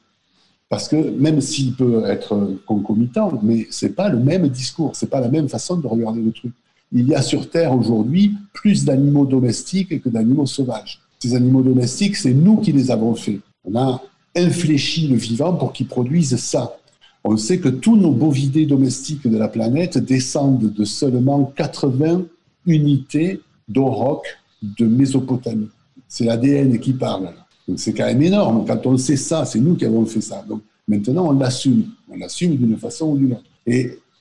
Parce 0.70 0.88
que 0.88 0.96
même 0.96 1.42
s'il 1.42 1.74
peut 1.74 2.06
être 2.06 2.56
concomitant, 2.66 3.38
mais 3.42 3.68
c'est 3.72 3.96
pas 3.96 4.10
le 4.10 4.20
même 4.20 4.48
discours, 4.48 4.96
c'est 4.96 5.10
pas 5.10 5.20
la 5.20 5.28
même 5.28 5.50
façon 5.50 5.76
de 5.76 5.88
regarder 5.88 6.22
le 6.22 6.32
truc 6.32 6.54
il 6.92 7.08
y 7.08 7.16
a 7.16 7.22
sur 7.22 7.50
Terre 7.50 7.78
aujourd'hui 7.78 8.34
plus 8.54 8.86
d'animaux 8.86 9.26
domestiques 9.26 10.02
que 10.02 10.10
d'animaux 10.10 10.46
sauvages. 10.46 11.00
Ces 11.20 11.36
animaux 11.36 11.62
domestiques, 11.62 12.16
c'est 12.16 12.34
nous 12.34 12.58
qui 12.58 12.72
les 12.72 12.92
avons 12.92 13.16
faits. 13.16 13.40
On 13.64 13.78
a 13.78 14.02
infléchi 14.36 15.08
le 15.08 15.16
vivant 15.16 15.54
pour 15.54 15.72
qu'il 15.74 15.88
produise 15.88 16.36
ça. 16.38 16.76
On 17.24 17.38
sait 17.38 17.60
que 17.60 17.70
tous 17.70 17.96
nos 17.96 18.12
bovidés 18.12 18.66
domestiques 18.66 19.28
de 19.28 19.38
la 19.38 19.48
planète 19.48 19.98
descendent 20.00 20.74
de 20.74 20.84
seulement 20.84 21.46
80 21.56 22.24
unités 22.66 23.42
d'auroch 23.68 24.26
de 24.62 24.86
Mésopotamie. 24.86 25.70
C'est 26.08 26.26
l'ADN 26.26 26.80
qui 26.80 26.94
parle. 26.94 27.30
Donc 27.68 27.80
c'est 27.80 27.94
quand 27.94 28.06
même 28.06 28.22
énorme. 28.22 28.66
Quand 28.66 28.86
on 28.88 28.98
sait 28.98 29.18
ça, 29.18 29.46
c'est 29.46 29.60
nous 29.60 29.76
qui 29.76 29.86
avons 29.86 30.06
fait 30.06 30.22
ça. 30.22 30.44
Donc 30.48 30.62
maintenant, 30.88 31.28
on 31.28 31.32
l'assume. 31.34 31.86
On 32.10 32.18
l'assume 32.18 32.56
d'une 32.56 32.78
façon 32.78 33.12
ou 33.12 33.18
d'une 33.18 33.34
autre. 33.34 33.44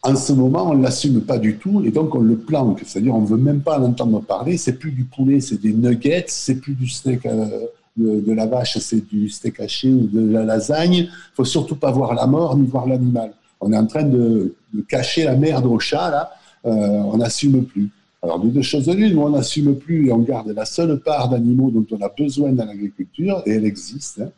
En 0.02 0.16
ce 0.16 0.32
moment, 0.32 0.70
on 0.70 0.74
ne 0.74 0.82
l'assume 0.82 1.20
pas 1.20 1.38
du 1.38 1.56
tout 1.56 1.82
et 1.84 1.90
donc 1.90 2.14
on 2.14 2.20
le 2.20 2.36
planque. 2.36 2.82
C'est-à-dire, 2.86 3.14
on 3.14 3.20
ne 3.20 3.26
veut 3.26 3.36
même 3.36 3.60
pas 3.60 3.78
l'entendre 3.78 4.20
parler. 4.20 4.56
C'est 4.56 4.78
plus 4.78 4.92
du 4.92 5.04
poulet, 5.04 5.40
c'est 5.40 5.60
des 5.60 5.72
nuggets, 5.72 6.24
c'est 6.28 6.54
plus 6.56 6.74
du 6.74 6.88
steak 6.88 7.26
euh, 7.26 7.66
de, 7.96 8.32
la 8.32 8.46
vache, 8.46 8.78
c'est 8.78 9.06
du 9.06 9.28
steak 9.28 9.60
haché 9.60 9.92
ou 9.92 10.06
de 10.06 10.32
la 10.32 10.44
lasagne. 10.44 10.94
Il 10.94 11.10
faut 11.34 11.44
surtout 11.44 11.76
pas 11.76 11.90
voir 11.90 12.14
la 12.14 12.26
mort 12.26 12.56
ni 12.56 12.66
voir 12.66 12.86
l'animal. 12.86 13.32
On 13.60 13.72
est 13.72 13.76
en 13.76 13.86
train 13.86 14.04
de, 14.04 14.54
cacher 14.88 15.24
la 15.24 15.36
merde 15.36 15.66
au 15.66 15.78
chat, 15.78 16.10
là. 16.10 16.30
Euh, 16.66 16.70
on 16.70 17.18
n'assume 17.18 17.64
plus. 17.64 17.90
Alors, 18.22 18.38
de 18.38 18.48
deux 18.48 18.62
choses 18.62 18.88
l'une, 18.88 19.18
on 19.18 19.30
n'assume 19.30 19.76
plus 19.76 20.08
et 20.08 20.12
on 20.12 20.18
garde 20.18 20.48
la 20.48 20.66
seule 20.66 20.98
part 21.00 21.28
d'animaux 21.28 21.70
dont 21.70 21.86
on 21.90 22.00
a 22.02 22.08
besoin 22.08 22.52
dans 22.52 22.66
l'agriculture, 22.66 23.42
et 23.46 23.52
elle 23.52 23.64
existe. 23.64 24.20
Hein. 24.20 24.30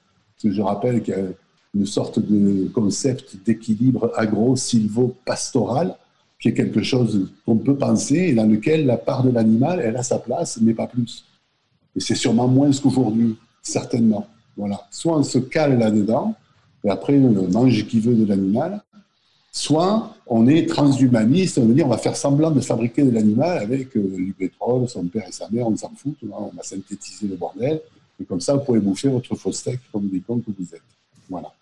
je 0.44 0.62
rappelle 0.62 1.02
que 1.02 1.34
une 1.74 1.86
sorte 1.86 2.18
de 2.18 2.68
concept 2.68 3.36
d'équilibre 3.44 4.12
agro-silvo-pastoral, 4.16 5.96
qui 6.40 6.48
est 6.48 6.54
quelque 6.54 6.82
chose 6.82 7.30
qu'on 7.46 7.56
peut 7.56 7.76
penser 7.76 8.16
et 8.16 8.34
dans 8.34 8.46
lequel 8.46 8.84
la 8.84 8.96
part 8.96 9.22
de 9.22 9.30
l'animal, 9.30 9.80
elle 9.80 9.96
a 9.96 10.02
sa 10.02 10.18
place, 10.18 10.58
mais 10.60 10.74
pas 10.74 10.86
plus. 10.86 11.24
Et 11.96 12.00
c'est 12.00 12.14
sûrement 12.14 12.48
moins 12.48 12.70
qu'aujourd'hui, 12.72 13.36
certainement. 13.62 14.26
Voilà. 14.56 14.86
Soit 14.90 15.16
on 15.16 15.22
se 15.22 15.38
cale 15.38 15.78
là-dedans, 15.78 16.34
et 16.84 16.90
après 16.90 17.16
on 17.16 17.48
mange 17.48 17.86
qui 17.86 18.00
veut 18.00 18.14
de 18.14 18.26
l'animal, 18.26 18.82
soit 19.52 20.14
on 20.26 20.46
est 20.48 20.68
transhumaniste, 20.68 21.58
on 21.58 21.66
veut 21.66 21.74
dire 21.74 21.86
on 21.86 21.90
va 21.90 21.98
faire 21.98 22.16
semblant 22.16 22.50
de 22.50 22.60
fabriquer 22.60 23.02
de 23.04 23.10
l'animal 23.10 23.58
avec 23.58 23.96
euh, 23.96 24.16
du 24.16 24.32
pétrole, 24.32 24.88
son 24.88 25.04
père 25.04 25.28
et 25.28 25.32
sa 25.32 25.48
mère, 25.50 25.68
on 25.68 25.76
s'en 25.76 25.92
fout, 25.94 26.16
on 26.30 26.50
va 26.56 26.62
synthétiser 26.62 27.28
le 27.28 27.36
bordel, 27.36 27.80
Et 28.20 28.24
comme 28.24 28.40
ça, 28.40 28.54
vous 28.54 28.64
pouvez 28.64 28.80
bouffer 28.80 29.08
votre 29.08 29.34
faux 29.36 29.52
steak 29.52 29.80
comme 29.92 30.08
des 30.08 30.20
cons 30.20 30.40
que 30.40 30.50
vous 30.58 30.74
êtes. 30.74 30.82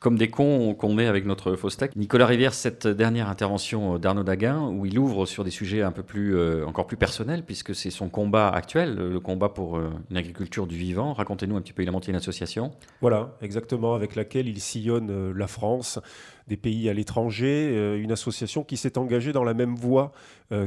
Comme 0.01 0.17
des 0.17 0.31
cons 0.31 0.75
qu'on 0.75 0.95
met 0.95 1.07
avec 1.07 1.27
notre 1.27 1.57
faux 1.57 1.71
steak. 1.71 1.97
Nicolas 1.97 2.27
Rivière, 2.27 2.55
cette 2.55 2.87
dernière 2.87 3.29
intervention 3.29 3.99
d'Arnaud 3.99 4.23
Daguin, 4.23 4.69
où 4.69 4.87
il 4.87 4.99
ouvre 4.99 5.27
sur 5.27 5.45
des 5.45 5.51
sujets 5.51 5.83
un 5.83 5.93
peu 5.93 6.03
plus, 6.03 6.37
euh, 6.37 6.67
encore 6.67 6.87
plus 6.87 6.97
personnels, 6.97 7.43
puisque 7.45 7.75
c'est 7.75 7.91
son 7.91 8.09
combat 8.09 8.49
actuel, 8.49 8.95
le 8.95 9.21
combat 9.21 9.49
pour 9.49 9.77
euh, 9.77 9.91
une 10.11 10.17
agriculture 10.17 10.67
du 10.67 10.77
vivant. 10.77 11.13
Racontez-nous 11.13 11.57
un 11.57 11.61
petit 11.61 11.73
peu, 11.73 11.83
il 11.83 11.89
a 11.89 11.93
monté 11.93 12.11
une 12.11 12.17
association. 12.17 12.73
Voilà, 13.01 13.37
exactement, 13.43 13.95
avec 13.95 14.17
laquelle 14.17 14.49
il 14.49 14.61
sillonne 14.61 15.11
euh, 15.11 15.33
la 15.35 15.47
France, 15.47 15.99
des 16.49 16.57
pays 16.57 16.89
à 16.89 16.95
l'étranger, 16.95 17.97
une 17.99 18.13
association 18.13 18.65
qui 18.65 18.77
s'est 18.77 18.99
engagée 18.99 19.33
dans 19.33 19.45
la 19.45 19.55
même 19.55 19.75
voie 19.75 20.13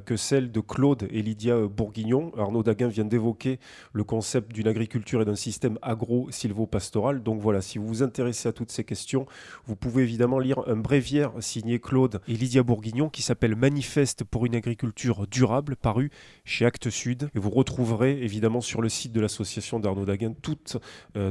que 0.05 0.15
celle 0.15 0.51
de 0.51 0.61
Claude 0.61 1.07
et 1.11 1.21
Lydia 1.21 1.57
Bourguignon. 1.67 2.31
Arnaud 2.37 2.63
Daguin 2.63 2.87
vient 2.87 3.03
d'évoquer 3.03 3.59
le 3.91 4.03
concept 4.05 4.53
d'une 4.53 4.67
agriculture 4.67 5.21
et 5.21 5.25
d'un 5.25 5.35
système 5.35 5.77
agro-silvo-pastoral. 5.81 7.21
Donc 7.21 7.41
voilà, 7.41 7.61
si 7.61 7.77
vous 7.77 7.87
vous 7.87 8.03
intéressez 8.03 8.47
à 8.47 8.53
toutes 8.53 8.71
ces 8.71 8.85
questions, 8.85 9.25
vous 9.65 9.75
pouvez 9.75 10.03
évidemment 10.03 10.39
lire 10.39 10.59
un 10.67 10.77
bréviaire 10.77 11.31
signé 11.39 11.79
Claude 11.79 12.21
et 12.29 12.33
Lydia 12.33 12.63
Bourguignon 12.63 13.09
qui 13.09 13.21
s'appelle 13.21 13.55
Manifeste 13.57 14.23
pour 14.23 14.45
une 14.45 14.55
agriculture 14.55 15.27
durable, 15.27 15.75
paru 15.75 16.11
chez 16.45 16.65
Actes 16.65 16.89
Sud. 16.89 17.29
Et 17.35 17.39
vous 17.39 17.49
retrouverez 17.49 18.23
évidemment 18.23 18.61
sur 18.61 18.81
le 18.81 18.87
site 18.87 19.11
de 19.11 19.19
l'association 19.19 19.79
d'Arnaud 19.79 20.05
Daguin 20.05 20.33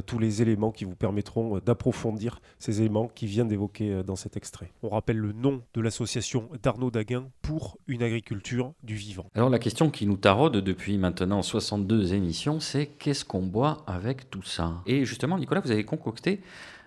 tous 0.05 0.19
les 0.19 0.41
éléments 0.43 0.71
qui 0.71 0.85
vous 0.85 0.95
permettront 0.95 1.57
d'approfondir 1.57 2.39
ces 2.59 2.81
éléments 2.81 3.07
qui 3.07 3.25
vient 3.25 3.45
d'évoquer 3.45 4.03
dans 4.05 4.15
cet 4.15 4.37
extrait. 4.43 4.73
On 4.83 4.89
rappelle 4.89 5.19
le 5.19 5.31
nom 5.31 5.61
de 5.73 5.79
l'association 5.79 6.49
d'Arnaud 6.61 6.91
Daguin 6.91 7.29
pour 7.41 7.77
une 7.87 8.03
agriculture 8.03 8.73
du 8.83 8.95
vivant. 8.95 9.25
Alors 9.35 9.49
la 9.49 9.57
question 9.57 9.89
qui 9.89 10.05
nous 10.05 10.17
taraude 10.17 10.57
depuis 10.57 10.97
maintenant 10.97 11.41
62 11.41 12.13
émissions, 12.13 12.59
c'est 12.59 12.87
qu'est-ce 12.87 13.23
qu'on 13.23 13.43
boit 13.43 13.85
avec 13.87 14.29
tout 14.29 14.43
ça? 14.43 14.81
Et 14.85 15.05
justement, 15.05 15.37
Nicolas, 15.37 15.61
vous 15.61 15.71
avez 15.71 15.85
concocté 15.85 16.41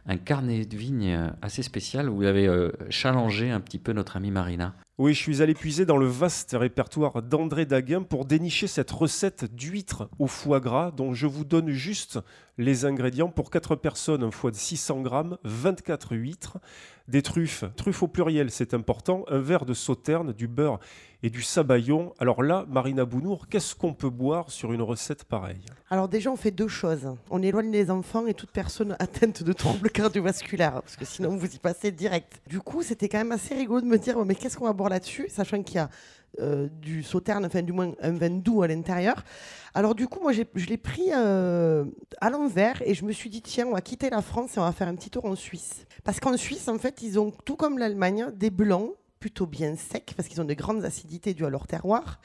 un 0.05 0.19
carnet 0.19 0.67
de 0.67 0.77
vigne 0.77 1.33
assez 1.41 1.63
spécial 1.63 2.11
où 2.11 2.17
vous 2.17 2.27
avez 2.27 2.47
euh, 2.47 2.73
challengé 2.91 3.51
un 3.51 3.61
petit 3.61 3.79
peu 3.79 3.95
notre 3.95 4.17
amie 4.19 4.31
Marina. 4.31 4.75
Oui, 4.99 5.15
je 5.15 5.19
suis 5.19 5.43
allé 5.43 5.55
puiser 5.55 5.85
dans 5.85 5.97
le 5.97 6.07
vaste 6.07 6.57
répertoire 6.59 7.23
d'André 7.23 7.67
Daguin 7.67 8.03
pour 8.03 8.27
dénicher 8.27 8.67
cette 8.67 8.91
recette 8.91 9.45
d'huître 9.55 10.09
au 10.19 10.27
foie 10.27 10.61
gras 10.61 10.91
dont 10.91 11.15
je 11.15 11.27
vous 11.27 11.45
donne 11.45 11.71
juste 11.71 12.19
les 12.59 12.85
ingrédients. 12.85 13.29
Pour 13.29 13.51
4 13.51 13.77
personnes, 13.77 14.23
un 14.23 14.31
foie 14.31 14.51
de 14.51 14.57
600 14.57 15.01
grammes, 15.03 15.39
24 15.45 16.15
huîtres, 16.15 16.59
des 17.09 17.23
truffes, 17.23 17.65
truffes 17.77 18.03
au 18.03 18.09
pluriel, 18.09 18.51
c'est 18.51 18.75
important, 18.75 19.25
un 19.29 19.39
verre 19.39 19.65
de 19.65 19.75
sauterne, 19.75 20.33
du 20.33 20.49
beurre 20.49 20.81
et 21.23 21.31
du 21.31 21.43
sabayon. 21.43 22.13
Alors 22.19 22.43
là, 22.43 22.67
Marina 22.69 23.05
Bounour, 23.05 23.49
qu'est-ce 23.49 23.75
qu'on 23.75 23.95
peut 23.95 24.11
boire 24.11 24.51
sur 24.51 24.73
une 24.73 24.83
recette 24.83 25.25
pareille? 25.25 25.65
Alors 25.89 26.09
déjà, 26.09 26.31
on 26.31 26.37
fait 26.37 26.51
deux 26.51 26.69
choses. 26.69 27.09
On 27.31 27.43
éloigne 27.43 27.71
les 27.71 27.91
enfants 27.91 28.27
et 28.27 28.35
toute 28.35 28.51
personne 28.51 28.97
atteinte 28.99 29.43
de 29.43 29.53
troubles 29.53 29.91
cardiovasculaires, 29.91 30.83
parce 30.83 30.97
que 30.97 31.05
sinon 31.05 31.37
vous 31.37 31.55
y 31.55 31.59
passez 31.59 31.93
direct. 31.93 32.41
Du 32.49 32.61
coup, 32.61 32.83
c'était 32.83 33.09
quand 33.09 33.19
même 33.19 33.33
assez 33.33 33.55
rigolo 33.55 33.81
de 33.81 33.87
me 33.87 33.99
dire, 33.99 34.23
mais 34.25 34.35
qu'est-ce 34.35 34.57
qu'on 34.57 34.67
va 34.67 34.73
boire 34.73 34.91
là-dessus, 34.91 35.29
sachant 35.29 35.63
qu'il 35.63 35.77
y 35.77 35.81
a 35.81 35.91
euh, 36.41 36.69
du 36.83 37.03
sauterne, 37.03 37.47
enfin 37.47 37.63
du 37.63 37.73
moins 37.73 37.93
un 38.01 38.13
vin 38.13 38.31
doux 38.31 38.63
à 38.63 38.69
l'intérieur. 38.69 39.25
Alors 39.75 39.95
du 39.95 40.07
coup, 40.07 40.21
moi, 40.21 40.33
je 40.33 40.67
l'ai 40.67 40.77
pris 40.77 41.09
euh, 41.15 41.85
à 42.21 42.31
l'envers 42.31 42.83
et 42.83 42.95
je 42.95 43.05
me 43.05 43.13
suis 43.13 43.31
dit, 43.31 43.43
tiens, 43.43 43.67
on 43.67 43.73
va 43.73 43.81
quitter 43.81 44.11
la 44.11 44.23
France 44.23 44.57
et 44.57 44.61
on 44.61 44.65
va 44.65 44.73
faire 44.73 44.89
un 44.89 44.95
petit 44.95 45.11
tour 45.11 45.25
en 45.25 45.35
Suisse. 45.35 45.87
Parce 46.05 46.21
qu'en 46.21 46.37
Suisse, 46.37 46.69
en 46.69 46.79
fait, 46.79 47.03
ils 47.03 47.19
ont, 47.19 47.33
tout 47.45 47.57
comme 47.57 47.79
l'Allemagne, 47.79 48.27
des 48.35 48.51
blancs 48.51 48.93
plutôt 49.19 49.47
bien 49.47 49.77
secs, 49.77 50.13
parce 50.17 50.29
qu'ils 50.29 50.41
ont 50.41 50.45
de 50.45 50.55
grandes 50.55 50.85
acidités 50.85 51.33
dues 51.33 51.47
à 51.47 51.51
leur 51.51 51.67
terroir, 51.67 52.21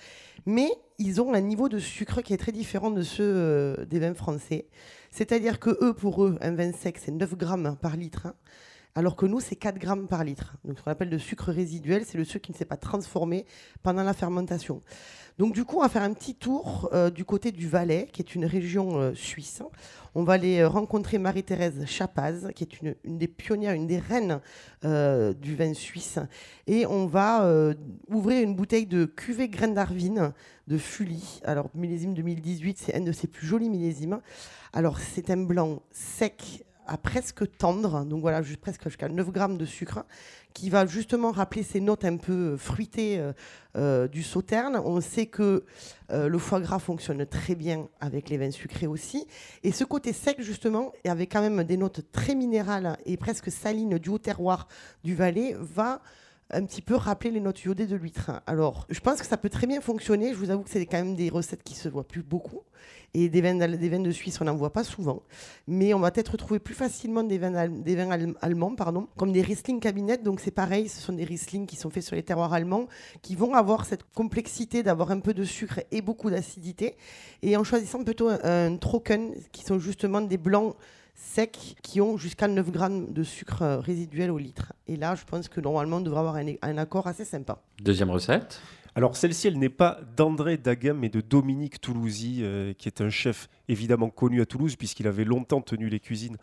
mais 0.45 0.69
ils 0.97 1.21
ont 1.21 1.33
un 1.33 1.41
niveau 1.41 1.69
de 1.69 1.79
sucre 1.79 2.21
qui 2.21 2.33
est 2.33 2.37
très 2.37 2.51
différent 2.51 2.91
de 2.91 3.01
ceux 3.01 3.23
euh, 3.23 3.85
des 3.85 3.99
vins 3.99 4.13
français. 4.13 4.67
C'est-à-dire 5.09 5.59
que 5.59 5.77
eux, 5.81 5.93
pour 5.93 6.23
eux, 6.23 6.37
un 6.41 6.51
vin 6.51 6.73
sec, 6.73 6.97
c'est 7.03 7.11
9 7.11 7.35
grammes 7.37 7.77
par 7.81 7.95
litre. 7.95 8.27
Hein 8.27 8.35
alors 8.95 9.15
que 9.15 9.25
nous, 9.25 9.39
c'est 9.39 9.55
4 9.55 9.77
grammes 9.77 10.07
par 10.07 10.23
litre. 10.23 10.55
Donc, 10.65 10.77
ce 10.77 10.83
qu'on 10.83 10.91
appelle 10.91 11.09
le 11.09 11.19
sucre 11.19 11.51
résiduel, 11.51 12.03
c'est 12.05 12.17
le 12.17 12.25
sucre 12.25 12.45
qui 12.45 12.51
ne 12.51 12.57
s'est 12.57 12.65
pas 12.65 12.77
transformé 12.77 13.45
pendant 13.83 14.03
la 14.03 14.13
fermentation. 14.13 14.81
Donc, 15.37 15.53
du 15.53 15.63
coup, 15.63 15.77
on 15.77 15.81
va 15.81 15.89
faire 15.89 16.03
un 16.03 16.13
petit 16.13 16.35
tour 16.35 16.89
euh, 16.93 17.09
du 17.09 17.23
côté 17.23 17.51
du 17.51 17.67
Valais, 17.67 18.07
qui 18.11 18.21
est 18.21 18.35
une 18.35 18.45
région 18.45 18.99
euh, 18.99 19.13
suisse. 19.15 19.63
On 20.13 20.23
va 20.23 20.33
aller 20.33 20.59
euh, 20.59 20.67
rencontrer 20.67 21.17
Marie-Thérèse 21.17 21.85
Chapaz, 21.85 22.51
qui 22.53 22.65
est 22.65 22.81
une, 22.81 22.95
des 23.17 23.27
pionnières, 23.27 23.73
une 23.73 23.87
des 23.87 23.99
reines 23.99 24.39
du 24.83 25.55
vin 25.55 25.73
suisse. 25.73 26.19
Et 26.67 26.85
on 26.85 27.05
va 27.05 27.73
ouvrir 28.09 28.43
une 28.43 28.55
bouteille 28.55 28.87
de 28.87 29.05
cuvée 29.05 29.47
graine 29.47 29.73
d'Arvine 29.73 30.33
de 30.67 30.77
Fully. 30.77 31.41
Alors, 31.43 31.69
millésime 31.75 32.13
2018, 32.13 32.77
c'est 32.79 32.95
un 32.95 33.01
de 33.01 33.11
ses 33.11 33.27
plus 33.27 33.45
jolis 33.45 33.69
millésimes. 33.69 34.21
Alors, 34.73 34.99
c'est 34.99 35.29
un 35.29 35.37
blanc 35.37 35.81
sec 35.91 36.65
à 36.87 36.97
presque 36.97 37.57
tendre, 37.57 38.05
donc 38.05 38.21
voilà, 38.21 38.41
juste 38.41 38.59
presque 38.59 38.83
jusqu'à 38.83 39.09
9 39.09 39.31
grammes 39.31 39.57
de 39.57 39.65
sucre, 39.65 40.05
qui 40.53 40.69
va 40.69 40.85
justement 40.85 41.31
rappeler 41.31 41.63
ces 41.63 41.79
notes 41.79 42.05
un 42.05 42.17
peu 42.17 42.57
fruitées 42.57 43.19
euh, 43.19 43.33
euh, 43.77 44.07
du 44.07 44.23
sauterne. 44.23 44.81
On 44.83 44.99
sait 45.01 45.27
que 45.27 45.63
euh, 46.11 46.27
le 46.27 46.37
foie 46.37 46.59
gras 46.59 46.79
fonctionne 46.79 47.25
très 47.25 47.55
bien 47.55 47.87
avec 47.99 48.29
les 48.29 48.37
vins 48.37 48.51
sucrés 48.51 48.87
aussi. 48.87 49.25
Et 49.63 49.71
ce 49.71 49.83
côté 49.83 50.13
sec, 50.13 50.41
justement, 50.41 50.91
et 51.03 51.09
avec 51.09 51.31
quand 51.31 51.41
même 51.41 51.63
des 51.63 51.77
notes 51.77 52.11
très 52.11 52.35
minérales 52.35 52.97
et 53.05 53.17
presque 53.17 53.51
salines 53.51 53.97
du 53.97 54.09
haut 54.09 54.17
terroir 54.17 54.67
du 55.03 55.15
Valais, 55.15 55.55
va 55.59 56.01
un 56.53 56.65
petit 56.65 56.81
peu 56.81 56.95
rappeler 56.95 57.31
les 57.31 57.39
notes 57.39 57.63
iodées 57.63 57.87
de 57.87 57.95
l'huître. 57.95 58.31
Alors, 58.45 58.85
je 58.89 58.99
pense 58.99 59.19
que 59.19 59.27
ça 59.27 59.37
peut 59.37 59.49
très 59.49 59.67
bien 59.67 59.81
fonctionner. 59.81 60.33
Je 60.33 60.37
vous 60.37 60.49
avoue 60.49 60.63
que 60.63 60.69
c'est 60.69 60.85
quand 60.85 60.97
même 60.97 61.15
des 61.15 61.29
recettes 61.29 61.63
qui 61.63 61.75
se 61.75 61.89
voient 61.89 62.07
plus 62.07 62.23
beaucoup. 62.23 62.61
Et 63.13 63.27
des 63.27 63.41
vins, 63.41 63.55
des 63.55 63.89
vins 63.89 63.99
de 63.99 64.11
Suisse, 64.11 64.39
on 64.39 64.45
n'en 64.45 64.55
voit 64.55 64.71
pas 64.71 64.83
souvent. 64.83 65.21
Mais 65.67 65.93
on 65.93 65.99
va 65.99 66.11
peut-être 66.11 66.29
retrouver 66.29 66.59
plus 66.59 66.73
facilement 66.73 67.23
des 67.23 67.37
vins, 67.37 67.67
des 67.67 67.95
vins 67.95 68.33
allemands, 68.41 68.75
pardon, 68.75 69.07
comme 69.17 69.31
des 69.31 69.41
Riesling 69.41 69.79
Cabinet. 69.79 70.17
Donc 70.17 70.39
c'est 70.39 70.51
pareil, 70.51 70.87
ce 70.87 71.01
sont 71.01 71.13
des 71.13 71.25
Riesling 71.25 71.65
qui 71.65 71.75
sont 71.75 71.89
faits 71.89 72.03
sur 72.03 72.15
les 72.15 72.23
terroirs 72.23 72.53
allemands, 72.53 72.87
qui 73.21 73.35
vont 73.35 73.53
avoir 73.53 73.85
cette 73.85 74.03
complexité 74.13 74.81
d'avoir 74.81 75.11
un 75.11 75.19
peu 75.19 75.33
de 75.33 75.43
sucre 75.43 75.81
et 75.91 76.01
beaucoup 76.01 76.29
d'acidité. 76.29 76.95
Et 77.41 77.57
en 77.57 77.63
choisissant 77.63 78.03
plutôt 78.03 78.29
un, 78.29 78.39
un 78.43 78.77
Trocken, 78.77 79.33
qui 79.51 79.65
sont 79.65 79.77
justement 79.77 80.21
des 80.21 80.37
blancs 80.37 80.75
secs 81.21 81.75
qui 81.81 82.01
ont 82.01 82.17
jusqu'à 82.17 82.47
9 82.47 82.71
grammes 82.71 83.13
de 83.13 83.23
sucre 83.23 83.79
résiduel 83.83 84.31
au 84.31 84.37
litre. 84.37 84.73
Et 84.87 84.97
là, 84.97 85.15
je 85.15 85.23
pense 85.23 85.47
que 85.47 85.61
normalement, 85.61 85.97
on 85.97 86.01
devrait 86.01 86.19
avoir 86.19 86.35
un, 86.35 86.53
un 86.61 86.77
accord 86.77 87.07
assez 87.07 87.25
sympa. 87.25 87.61
Deuxième 87.81 88.09
recette 88.09 88.61
alors 88.93 89.15
celle-ci, 89.15 89.47
elle 89.47 89.57
n'est 89.57 89.69
pas 89.69 89.99
d'André 90.17 90.57
Daguin, 90.57 90.93
mais 90.93 91.07
de 91.07 91.21
Dominique 91.21 91.79
Toulouzy, 91.79 92.39
euh, 92.41 92.73
qui 92.73 92.89
est 92.89 92.99
un 92.99 93.09
chef 93.09 93.47
évidemment 93.69 94.09
connu 94.09 94.41
à 94.41 94.45
Toulouse, 94.45 94.75
puisqu'il 94.75 95.07
avait 95.07 95.23
longtemps 95.23 95.61
tenu 95.61 95.87
les 95.87 96.01
cuisines 96.01 96.35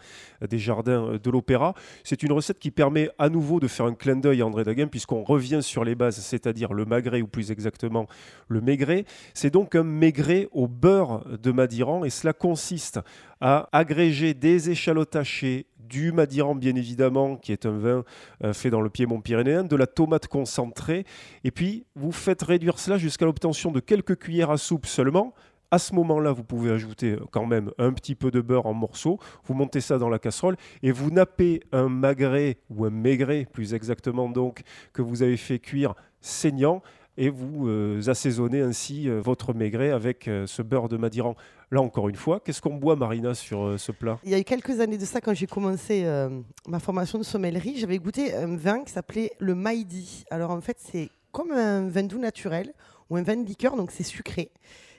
des 0.48 0.58
jardins 0.58 1.04
euh, 1.04 1.18
de 1.18 1.30
l'Opéra. 1.30 1.74
C'est 2.04 2.22
une 2.22 2.32
recette 2.32 2.58
qui 2.58 2.70
permet 2.70 3.10
à 3.18 3.28
nouveau 3.28 3.60
de 3.60 3.68
faire 3.68 3.84
un 3.84 3.94
clin 3.94 4.16
d'œil 4.16 4.40
à 4.40 4.46
André 4.46 4.64
Daguin, 4.64 4.86
puisqu'on 4.86 5.24
revient 5.24 5.60
sur 5.62 5.84
les 5.84 5.94
bases, 5.94 6.16
c'est-à-dire 6.16 6.72
le 6.72 6.86
magret, 6.86 7.20
ou 7.20 7.26
plus 7.26 7.50
exactement 7.50 8.06
le 8.48 8.62
maigret. 8.62 9.04
C'est 9.34 9.52
donc 9.52 9.74
un 9.74 9.84
maigret 9.84 10.48
au 10.52 10.68
beurre 10.68 11.24
de 11.42 11.52
Madiran, 11.52 12.04
et 12.04 12.10
cela 12.10 12.32
consiste 12.32 12.98
à 13.42 13.68
agréger 13.72 14.32
des 14.32 14.70
échalotes 14.70 15.16
hachées, 15.16 15.66
du 15.88 16.12
Madiran 16.12 16.54
bien 16.54 16.76
évidemment, 16.76 17.36
qui 17.36 17.52
est 17.52 17.66
un 17.66 17.78
vin 17.78 18.04
euh, 18.44 18.52
fait 18.52 18.70
dans 18.70 18.80
le 18.80 18.90
Piémont 18.90 19.20
pyrénéen, 19.20 19.64
de 19.64 19.76
la 19.76 19.86
tomate 19.86 20.28
concentrée, 20.28 21.04
et 21.44 21.50
puis 21.50 21.84
vous 21.94 22.12
faites 22.12 22.42
réduire 22.42 22.78
cela 22.78 22.98
jusqu'à 22.98 23.24
l'obtention 23.24 23.70
de 23.70 23.80
quelques 23.80 24.16
cuillères 24.16 24.50
à 24.50 24.58
soupe 24.58 24.86
seulement. 24.86 25.34
À 25.70 25.78
ce 25.78 25.94
moment-là, 25.94 26.32
vous 26.32 26.44
pouvez 26.44 26.70
ajouter 26.70 27.12
euh, 27.12 27.20
quand 27.30 27.46
même 27.46 27.70
un 27.78 27.92
petit 27.92 28.14
peu 28.14 28.30
de 28.30 28.40
beurre 28.40 28.66
en 28.66 28.74
morceaux, 28.74 29.18
vous 29.44 29.54
montez 29.54 29.80
ça 29.80 29.98
dans 29.98 30.08
la 30.08 30.18
casserole 30.18 30.56
et 30.82 30.92
vous 30.92 31.10
nappez 31.10 31.60
un 31.72 31.88
magret 31.88 32.58
ou 32.70 32.84
un 32.84 32.90
maigret, 32.90 33.46
plus 33.50 33.74
exactement 33.74 34.28
donc, 34.28 34.62
que 34.92 35.02
vous 35.02 35.22
avez 35.22 35.36
fait 35.36 35.58
cuire 35.58 35.94
saignant 36.20 36.82
et 37.16 37.30
vous 37.30 37.68
euh, 37.68 38.00
assaisonnez 38.06 38.60
ainsi 38.60 39.08
votre 39.08 39.52
maigret 39.52 39.90
avec 39.90 40.30
ce 40.46 40.62
beurre 40.62 40.88
de 40.88 40.96
Madiran. 40.96 41.34
Là, 41.70 41.82
encore 41.82 42.08
une 42.08 42.16
fois, 42.16 42.40
qu'est-ce 42.40 42.62
qu'on 42.62 42.76
boit, 42.76 42.96
Marina, 42.96 43.34
sur 43.34 43.62
euh, 43.62 43.76
ce 43.76 43.92
plat? 43.92 44.18
Il 44.24 44.30
y 44.30 44.34
a 44.34 44.38
eu 44.38 44.44
quelques 44.44 44.80
années 44.80 44.96
de 44.96 45.04
ça, 45.04 45.20
quand 45.20 45.34
j'ai 45.34 45.46
commencé 45.46 46.02
euh, 46.04 46.40
ma 46.66 46.78
formation 46.78 47.18
de 47.18 47.24
sommellerie, 47.24 47.76
j'avais 47.76 47.98
goûté 47.98 48.34
un 48.34 48.56
vin 48.56 48.84
qui 48.84 48.92
s'appelait 48.92 49.32
le 49.38 49.54
Maïdi. 49.54 50.24
Alors, 50.30 50.50
en 50.50 50.62
fait, 50.62 50.78
c'est 50.80 51.10
comme 51.30 51.52
un 51.52 51.86
vin 51.88 52.04
doux 52.04 52.18
naturel 52.18 52.72
ou 53.10 53.16
un 53.16 53.22
vin 53.22 53.36
de 53.36 53.44
liqueur, 53.44 53.76
donc 53.76 53.90
c'est 53.90 54.02
sucré. 54.02 54.50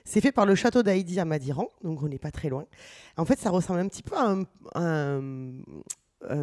C'est 0.04 0.20
fait 0.20 0.30
par 0.30 0.46
le 0.46 0.54
château 0.54 0.84
d'Haïdi 0.84 1.18
à 1.18 1.24
Madiran, 1.24 1.68
donc 1.82 2.02
on 2.04 2.08
n'est 2.08 2.18
pas 2.18 2.30
très 2.30 2.48
loin. 2.48 2.64
En 3.16 3.24
fait, 3.24 3.38
ça 3.38 3.50
ressemble 3.50 3.80
un 3.80 3.88
petit 3.88 4.02
peu 4.02 4.16
à 4.16 4.36
un, 4.76 5.52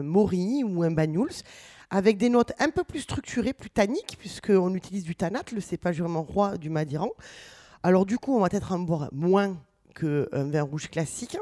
Mori 0.03 0.63
ou 0.65 0.83
un 0.83 0.91
Banyuls, 0.91 1.43
avec 1.89 2.17
des 2.17 2.29
notes 2.29 2.51
un 2.59 2.69
peu 2.69 2.83
plus 2.83 3.01
structurées, 3.01 3.53
plus 3.53 3.69
tanniques, 3.69 4.17
puisqu'on 4.19 4.73
utilise 4.73 5.03
du 5.03 5.15
tanat, 5.15 5.43
le 5.53 5.61
cépage 5.61 6.01
vraiment 6.01 6.23
roi 6.23 6.57
du 6.57 6.69
Madiran. 6.69 7.11
Alors 7.81 8.05
du 8.05 8.17
coup, 8.17 8.35
on 8.35 8.41
va 8.41 8.49
peut-être 8.49 8.73
en 8.73 8.79
boire 8.79 9.09
moins 9.13 9.55
qu'un 9.97 10.49
vin 10.49 10.61
rouge 10.61 10.89
classique, 10.89 11.37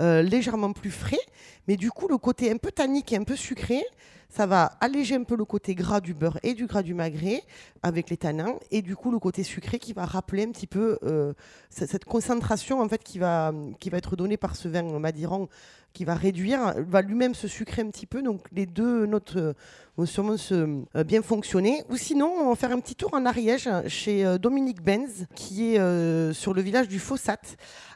euh, 0.00 0.22
légèrement 0.22 0.72
plus 0.72 0.90
frais, 0.90 1.20
mais 1.68 1.76
du 1.76 1.90
coup 1.90 2.08
le 2.08 2.18
côté 2.18 2.50
un 2.50 2.56
peu 2.56 2.70
tannique 2.70 3.12
et 3.12 3.16
un 3.16 3.24
peu 3.24 3.36
sucré, 3.36 3.82
ça 4.28 4.46
va 4.46 4.64
alléger 4.80 5.14
un 5.14 5.22
peu 5.22 5.36
le 5.36 5.44
côté 5.44 5.74
gras 5.74 6.00
du 6.00 6.12
beurre 6.12 6.38
et 6.42 6.54
du 6.54 6.66
gras 6.66 6.82
du 6.82 6.92
magret 6.92 7.42
avec 7.82 8.10
les 8.10 8.16
tanins, 8.16 8.56
et 8.70 8.82
du 8.82 8.96
coup 8.96 9.10
le 9.10 9.18
côté 9.18 9.42
sucré 9.42 9.78
qui 9.78 9.92
va 9.92 10.04
rappeler 10.04 10.44
un 10.44 10.50
petit 10.50 10.66
peu 10.66 10.98
euh, 11.04 11.32
cette 11.70 12.04
concentration 12.04 12.80
en 12.80 12.88
fait 12.88 13.02
qui 13.02 13.18
va, 13.18 13.52
être 13.92 14.16
donnée 14.16 14.36
par 14.36 14.56
ce 14.56 14.68
vin 14.68 14.82
Madiran 14.98 15.48
qui 15.94 16.04
va 16.04 16.14
réduire, 16.14 16.74
va 16.76 17.00
lui-même 17.00 17.34
se 17.34 17.48
sucrer 17.48 17.80
un 17.80 17.88
petit 17.88 18.04
peu. 18.04 18.20
Donc 18.20 18.40
les 18.52 18.66
deux 18.66 19.06
notes 19.06 19.34
euh, 19.36 19.54
vont 19.96 20.04
sûrement 20.04 20.36
se, 20.36 20.54
euh, 20.54 21.04
bien 21.04 21.22
fonctionner. 21.22 21.84
Ou 21.88 21.96
sinon, 21.96 22.26
on 22.26 22.48
va 22.50 22.56
faire 22.56 22.72
un 22.72 22.80
petit 22.80 22.96
tour 22.96 23.14
en 23.14 23.24
Ariège 23.24 23.70
chez 23.86 24.26
euh, 24.26 24.36
Dominique 24.36 24.82
Benz, 24.82 25.26
qui 25.36 25.74
est 25.74 26.32
sur 26.34 26.52
le 26.52 26.60
village 26.60 26.88
du 26.88 26.98
Fossat. 26.98 27.38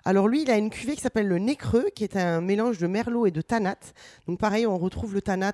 Alors 0.08 0.26
lui, 0.26 0.40
il 0.40 0.50
a 0.50 0.56
une 0.56 0.70
cuvée 0.70 0.94
qui 0.94 1.02
s'appelle 1.02 1.28
le 1.28 1.38
Nécreux, 1.38 1.84
qui 1.94 2.02
est 2.02 2.16
un 2.16 2.40
mélange 2.40 2.78
de 2.78 2.86
merlot 2.86 3.26
et 3.26 3.30
de 3.30 3.42
tanat. 3.42 3.76
Donc 4.26 4.38
pareil, 4.38 4.66
on 4.66 4.78
retrouve 4.78 5.12
le 5.12 5.20
tanat 5.20 5.52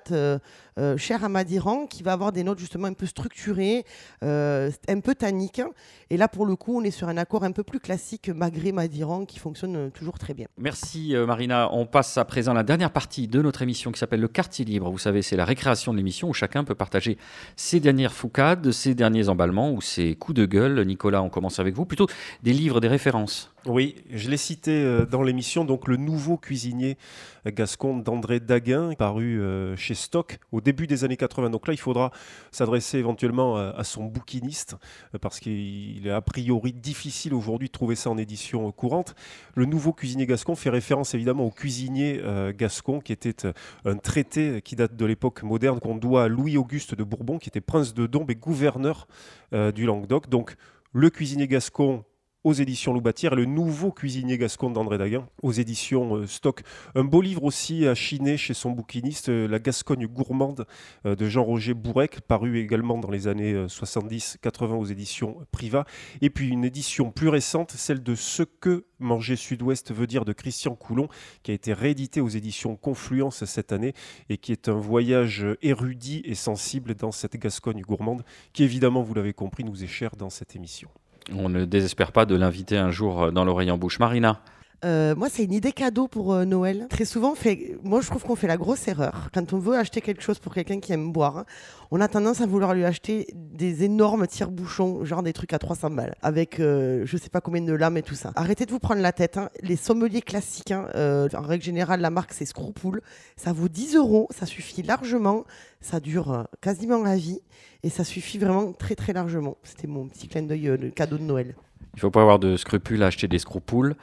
cher 0.95 1.25
à 1.25 1.27
Madiran, 1.27 1.87
qui 1.87 2.03
va 2.03 2.13
avoir 2.13 2.31
des 2.31 2.45
notes 2.45 2.59
justement 2.59 2.87
un 2.87 2.93
peu 2.93 3.05
structurées, 3.05 3.83
un 4.21 4.99
peu 5.03 5.13
tanniques. 5.13 5.61
Et 6.09 6.15
là, 6.15 6.29
pour 6.29 6.45
le 6.45 6.55
coup, 6.55 6.79
on 6.79 6.85
est 6.85 6.91
sur 6.91 7.09
un 7.09 7.17
accord 7.17 7.43
un 7.43 7.51
peu 7.51 7.63
plus 7.63 7.81
classique, 7.81 8.29
Maghré 8.29 8.71
Madiran, 8.71 9.25
qui 9.25 9.39
fonctionne 9.39 9.91
toujours 9.91 10.17
très 10.17 10.33
bien. 10.33 10.47
Merci 10.57 11.13
Marina. 11.27 11.67
On 11.73 11.85
passe 11.85 12.17
après 12.17 12.35
présent 12.35 12.53
la 12.53 12.63
dernière 12.63 12.91
partie 12.91 13.27
de 13.27 13.41
notre 13.41 13.61
émission 13.61 13.91
qui 13.91 13.99
s'appelle 13.99 14.21
le 14.21 14.29
quartier 14.29 14.63
libre. 14.63 14.89
Vous 14.89 14.97
savez, 14.97 15.21
c'est 15.21 15.35
la 15.35 15.43
récréation 15.43 15.91
de 15.91 15.97
l'émission 15.97 16.29
où 16.29 16.33
chacun 16.33 16.63
peut 16.63 16.75
partager 16.75 17.17
ses 17.57 17.81
dernières 17.81 18.13
foucades, 18.13 18.71
ses 18.71 18.95
derniers 18.95 19.27
emballements 19.27 19.73
ou 19.73 19.81
ses 19.81 20.15
coups 20.15 20.37
de 20.37 20.45
gueule. 20.45 20.85
Nicolas, 20.85 21.21
on 21.21 21.29
commence 21.29 21.59
avec 21.59 21.75
vous. 21.75 21.83
Plutôt 21.83 22.07
des 22.41 22.53
livres, 22.53 22.79
des 22.79 22.87
références. 22.87 23.51
Oui, 23.67 23.95
je 24.11 24.29
l'ai 24.29 24.37
cité 24.37 24.69
euh, 24.71 25.07
dans 25.07 25.23
l'émission, 25.23 25.65
donc 25.65 25.87
le 25.87 25.97
nouveau 25.97 26.37
cuisinier 26.37 26.99
gascon 27.47 27.97
d'André 27.97 28.39
Daguin, 28.39 28.93
paru 28.93 29.41
euh, 29.41 29.75
chez 29.75 29.95
Stock 29.95 30.37
au 30.51 30.61
début 30.61 30.85
des 30.85 31.03
années 31.03 31.17
80. 31.17 31.49
Donc 31.49 31.67
là, 31.67 31.73
il 31.73 31.79
faudra 31.79 32.11
s'adresser 32.51 32.99
éventuellement 32.99 33.57
à, 33.57 33.83
son 33.83 34.03
bouquiniste, 34.03 34.75
euh, 35.15 35.17
parce 35.17 35.39
qu'il 35.39 36.05
est 36.05 36.11
a 36.11 36.21
priori 36.21 36.73
difficile 36.73 37.33
aujourd'hui 37.33 37.69
de 37.69 37.71
trouver 37.71 37.95
ça 37.95 38.11
en 38.11 38.19
édition 38.19 38.71
courante. 38.71 39.15
Le 39.55 39.65
nouveau 39.65 39.93
cuisinier 39.93 40.27
gascon 40.27 40.53
fait 40.53 40.69
référence 40.69 41.15
évidemment 41.15 41.45
au 41.45 41.51
cuisinier 41.51 42.21
gascon, 42.55 42.99
qui 42.99 43.13
était 43.13 43.47
un 43.83 43.97
traité 43.97 44.61
qui 44.61 44.75
date 44.75 44.95
de 44.95 45.05
l'époque 45.05 45.41
moderne, 45.41 45.79
qu'on 45.79 45.95
doit 45.95 46.25
à 46.25 46.27
Louis-Auguste 46.27 46.93
de 46.93 47.03
Bourbon, 47.03 47.39
qui 47.39 47.49
était 47.49 47.61
prince 47.61 47.95
de 47.95 48.05
Dombes 48.05 48.29
et 48.29 48.35
gouverneur 48.35 49.07
du 49.51 49.85
Languedoc. 49.85 50.29
Donc 50.29 50.55
le 50.93 51.09
cuisinier 51.09 51.47
gascon 51.47 52.03
aux 52.45 52.53
éditions 52.53 52.93
Loubatière 52.93 53.33
le 53.33 53.45
nouveau 53.45 53.91
cuisinier 53.91 54.37
gascon 54.37 54.69
d'André 54.69 54.99
Daguin 54.99 55.27
aux 55.41 55.51
éditions 55.51 56.15
euh, 56.15 56.27
Stock. 56.27 56.61
Un 56.93 57.03
beau 57.03 57.19
livre 57.19 57.43
aussi 57.43 57.87
à 57.87 57.95
chiner 57.95 58.37
chez 58.37 58.53
son 58.53 58.69
bouquiniste, 58.69 59.29
euh, 59.29 59.47
La 59.47 59.57
Gascogne 59.57 60.05
gourmande 60.05 60.67
euh, 61.07 61.15
de 61.15 61.27
Jean-Roger 61.27 61.73
Bourrec, 61.73 62.21
paru 62.21 62.59
également 62.59 62.99
dans 62.99 63.09
les 63.09 63.27
années 63.27 63.65
70-80 63.65 64.73
aux 64.73 64.85
éditions 64.85 65.37
Priva. 65.51 65.85
Et 66.21 66.29
puis 66.29 66.49
une 66.49 66.63
édition 66.63 67.09
plus 67.09 67.29
récente, 67.29 67.71
celle 67.71 68.03
de 68.03 68.13
Ce 68.13 68.43
que 68.43 68.85
manger 68.99 69.35
Sud-Ouest 69.35 69.91
veut 69.91 70.07
dire 70.07 70.23
de 70.23 70.31
Christian 70.31 70.75
Coulon, 70.75 71.09
qui 71.41 71.49
a 71.49 71.55
été 71.55 71.73
réédité 71.73 72.21
aux 72.21 72.29
éditions 72.29 72.75
Confluence 72.75 73.43
cette 73.45 73.71
année 73.71 73.93
et 74.29 74.37
qui 74.37 74.51
est 74.51 74.69
un 74.69 74.77
voyage 74.77 75.47
érudit 75.63 76.21
et 76.25 76.35
sensible 76.35 76.93
dans 76.93 77.11
cette 77.11 77.37
Gascogne 77.37 77.81
gourmande 77.81 78.23
qui 78.53 78.63
évidemment, 78.63 79.01
vous 79.01 79.15
l'avez 79.15 79.33
compris, 79.33 79.63
nous 79.63 79.83
est 79.83 79.87
chère 79.87 80.15
dans 80.15 80.29
cette 80.29 80.55
émission. 80.55 80.89
On 81.33 81.49
ne 81.49 81.65
désespère 81.65 82.11
pas 82.11 82.25
de 82.25 82.35
l'inviter 82.35 82.77
un 82.77 82.91
jour 82.91 83.23
euh, 83.23 83.31
dans 83.31 83.45
l'oreille 83.45 83.71
en 83.71 83.77
bouche. 83.77 83.99
Marina 83.99 84.41
euh, 84.83 85.15
moi, 85.15 85.29
c'est 85.29 85.43
une 85.43 85.53
idée 85.53 85.71
cadeau 85.71 86.07
pour 86.07 86.33
euh, 86.33 86.45
Noël. 86.45 86.87
Très 86.89 87.05
souvent, 87.05 87.35
fait, 87.35 87.77
moi, 87.83 88.01
je 88.01 88.07
trouve 88.07 88.23
qu'on 88.23 88.35
fait 88.35 88.47
la 88.47 88.57
grosse 88.57 88.87
erreur. 88.87 89.29
Quand 89.33 89.53
on 89.53 89.59
veut 89.59 89.77
acheter 89.77 90.01
quelque 90.01 90.21
chose 90.21 90.39
pour 90.39 90.53
quelqu'un 90.53 90.79
qui 90.79 90.91
aime 90.93 91.11
boire, 91.11 91.37
hein, 91.37 91.45
on 91.91 92.01
a 92.01 92.07
tendance 92.07 92.41
à 92.41 92.45
vouloir 92.45 92.73
lui 92.73 92.83
acheter 92.83 93.27
des 93.33 93.83
énormes 93.83 94.27
tire-bouchons, 94.27 95.05
genre 95.05 95.23
des 95.23 95.33
trucs 95.33 95.53
à 95.53 95.59
300 95.59 95.91
balles, 95.91 96.15
avec 96.21 96.57
je 96.57 97.17
sais 97.17 97.29
pas 97.29 97.41
combien 97.41 97.61
de 97.61 97.73
lames 97.73 97.97
et 97.97 98.01
tout 98.01 98.15
ça. 98.15 98.31
Arrêtez 98.35 98.65
de 98.65 98.71
vous 98.71 98.79
prendre 98.79 99.01
la 99.01 99.11
tête. 99.11 99.37
Hein. 99.37 99.49
Les 99.61 99.75
sommeliers 99.75 100.21
classiques, 100.21 100.71
hein, 100.71 100.87
en 101.33 101.41
règle 101.41 101.63
générale, 101.63 102.01
la 102.01 102.09
marque, 102.09 102.33
c'est 102.33 102.45
Screwpool. 102.45 103.01
Ça 103.37 103.53
vaut 103.53 103.69
10 103.69 103.95
euros, 103.95 104.27
ça 104.31 104.45
suffit 104.45 104.81
largement. 104.81 105.45
Ça 105.79 105.99
dure 105.99 106.47
quasiment 106.61 107.03
la 107.03 107.15
vie. 107.15 107.41
Et 107.85 107.89
ça 107.89 108.03
suffit 108.03 108.39
vraiment 108.39 108.73
très 108.73 108.95
très 108.95 109.13
largement. 109.13 109.57
C'était 109.61 109.85
mon 109.85 110.07
petit 110.07 110.27
clin 110.27 110.41
d'œil, 110.41 110.69
euh, 110.69 110.75
le 110.77 110.89
cadeau 110.89 111.19
de 111.19 111.23
Noël. 111.23 111.55
Il 111.95 111.99
faut 111.99 112.11
pas 112.11 112.21
avoir 112.21 112.39
de 112.39 112.57
scrupules 112.57 113.01
à 113.03 113.07
acheter 113.07 113.27
des 113.27 113.39
scrupules. 113.39 113.95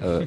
Euh, 0.00 0.24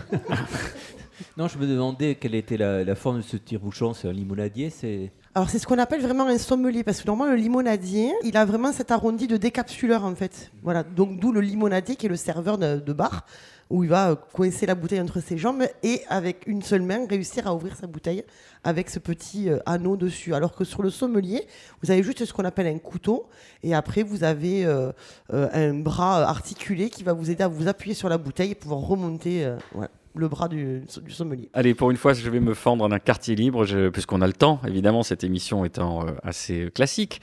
non, 1.38 1.48
je 1.48 1.58
me 1.58 1.66
demandais 1.66 2.16
quelle 2.16 2.36
était 2.36 2.58
la, 2.58 2.96
forme 2.96 3.18
de 3.18 3.22
ce 3.24 3.38
tire-bouchon. 3.38 3.94
C'est 3.94 4.08
un 4.08 4.14
limonadier 4.14 4.70
c'est... 4.70 5.12
Alors 5.38 5.52
c'est 5.52 5.60
ce 5.60 5.68
qu'on 5.68 5.78
appelle 5.78 6.02
vraiment 6.02 6.26
un 6.26 6.40
sommelier 6.40 6.84
parce 6.84 7.00
que 7.00 7.06
normalement 7.06 7.36
le 7.36 7.40
limonadier, 7.40 8.12
il 8.24 8.36
a 8.38 8.44
vraiment 8.44 8.74
cet 8.74 8.90
arrondi 8.90 9.28
de 9.28 9.38
décapsuleur 9.38 10.04
en 10.04 10.16
fait. 10.16 10.50
Voilà, 10.64 10.82
donc 10.82 11.20
d'où 11.20 11.32
le 11.32 11.42
limonadier 11.42 11.96
qui 11.96 12.08
est 12.08 12.10
le 12.10 12.16
serveur 12.16 12.58
de 12.58 12.94
bar 12.94 13.24
où 13.70 13.84
il 13.84 13.90
va 13.92 14.16
coincer 14.34 14.66
la 14.66 14.74
bouteille 14.74 15.00
entre 15.00 15.20
ses 15.20 15.38
jambes 15.38 15.64
et 15.84 16.02
avec 16.10 16.48
une 16.48 16.64
seule 16.64 16.82
main 16.82 17.06
réussir 17.08 17.46
à 17.46 17.54
ouvrir 17.54 17.76
sa 17.76 17.86
bouteille 17.86 18.24
avec 18.64 18.90
ce 18.90 18.98
petit 18.98 19.48
euh, 19.48 19.60
anneau 19.68 19.96
dessus. 19.96 20.34
Alors 20.34 20.56
que 20.56 20.64
sur 20.64 20.82
le 20.82 20.90
sommelier, 20.90 21.46
vous 21.84 21.92
avez 21.92 22.02
juste 22.02 22.26
ce 22.26 22.34
qu'on 22.34 22.46
appelle 22.46 22.66
un 22.66 22.80
couteau 22.80 23.28
et 23.62 23.76
après 23.76 24.02
vous 24.02 24.24
avez 24.24 24.66
euh, 24.66 24.92
euh, 25.34 25.50
un 25.54 25.76
bras 25.76 26.28
articulé 26.28 26.90
qui 26.90 27.04
va 27.04 27.14
vous 27.14 27.30
aider 27.30 27.44
à 27.44 27.48
vous 27.48 27.68
appuyer 27.68 27.94
sur 27.94 28.10
la 28.10 28.18
bouteille 28.18 28.52
et 28.52 28.56
pouvoir 28.56 28.80
remonter 28.80 29.48
le 30.18 30.28
bras 30.28 30.48
du, 30.48 30.84
sommelier. 31.08 31.50
Allez, 31.54 31.74
pour 31.74 31.92
une 31.92 31.98
fois, 31.98 32.14
je 32.14 32.30
vais 32.30 32.40
me 32.40 32.54
fendre 32.54 32.88
d'un 32.88 33.00
quartier 33.00 33.36
libre, 33.36 33.66
puisqu'on 33.90 34.22
a 34.22 34.28
le 34.28 34.34
temps, 34.34 34.60
évidemment, 34.68 35.04
cette 35.04 35.24
émission 35.24 35.66
étant 35.66 36.06
assez 36.24 36.70
classique. 36.74 37.22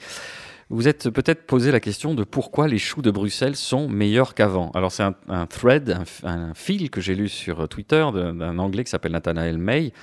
Vous 0.71 0.87
êtes 0.87 1.11
peut-être 1.11 1.45
posé 1.45 1.71
la 1.71 1.79
question 1.79 2.15
de 2.15 2.23
pourquoi 2.23 2.67
les 2.67 2.79
choux 2.79 3.03
de 3.03 3.11
Bruxelles 3.11 3.55
sont 3.55 3.87
meilleurs 3.87 4.33
qu'avant. 4.33 4.71
Alors 4.73 4.91
c'est 4.91 5.03
un, 5.03 5.45
thread, 5.45 5.99
un, 6.23 6.55
fil 6.55 6.89
que 6.89 7.01
j'ai 7.01 7.13
lu 7.13 7.29
sur 7.29 7.69
Twitter 7.69 8.03
d'un 8.13 8.57
Anglais 8.57 8.83
qui 8.83 8.89
s'appelle 8.89 9.11
Nathanael 9.11 9.59
May. 9.59 9.93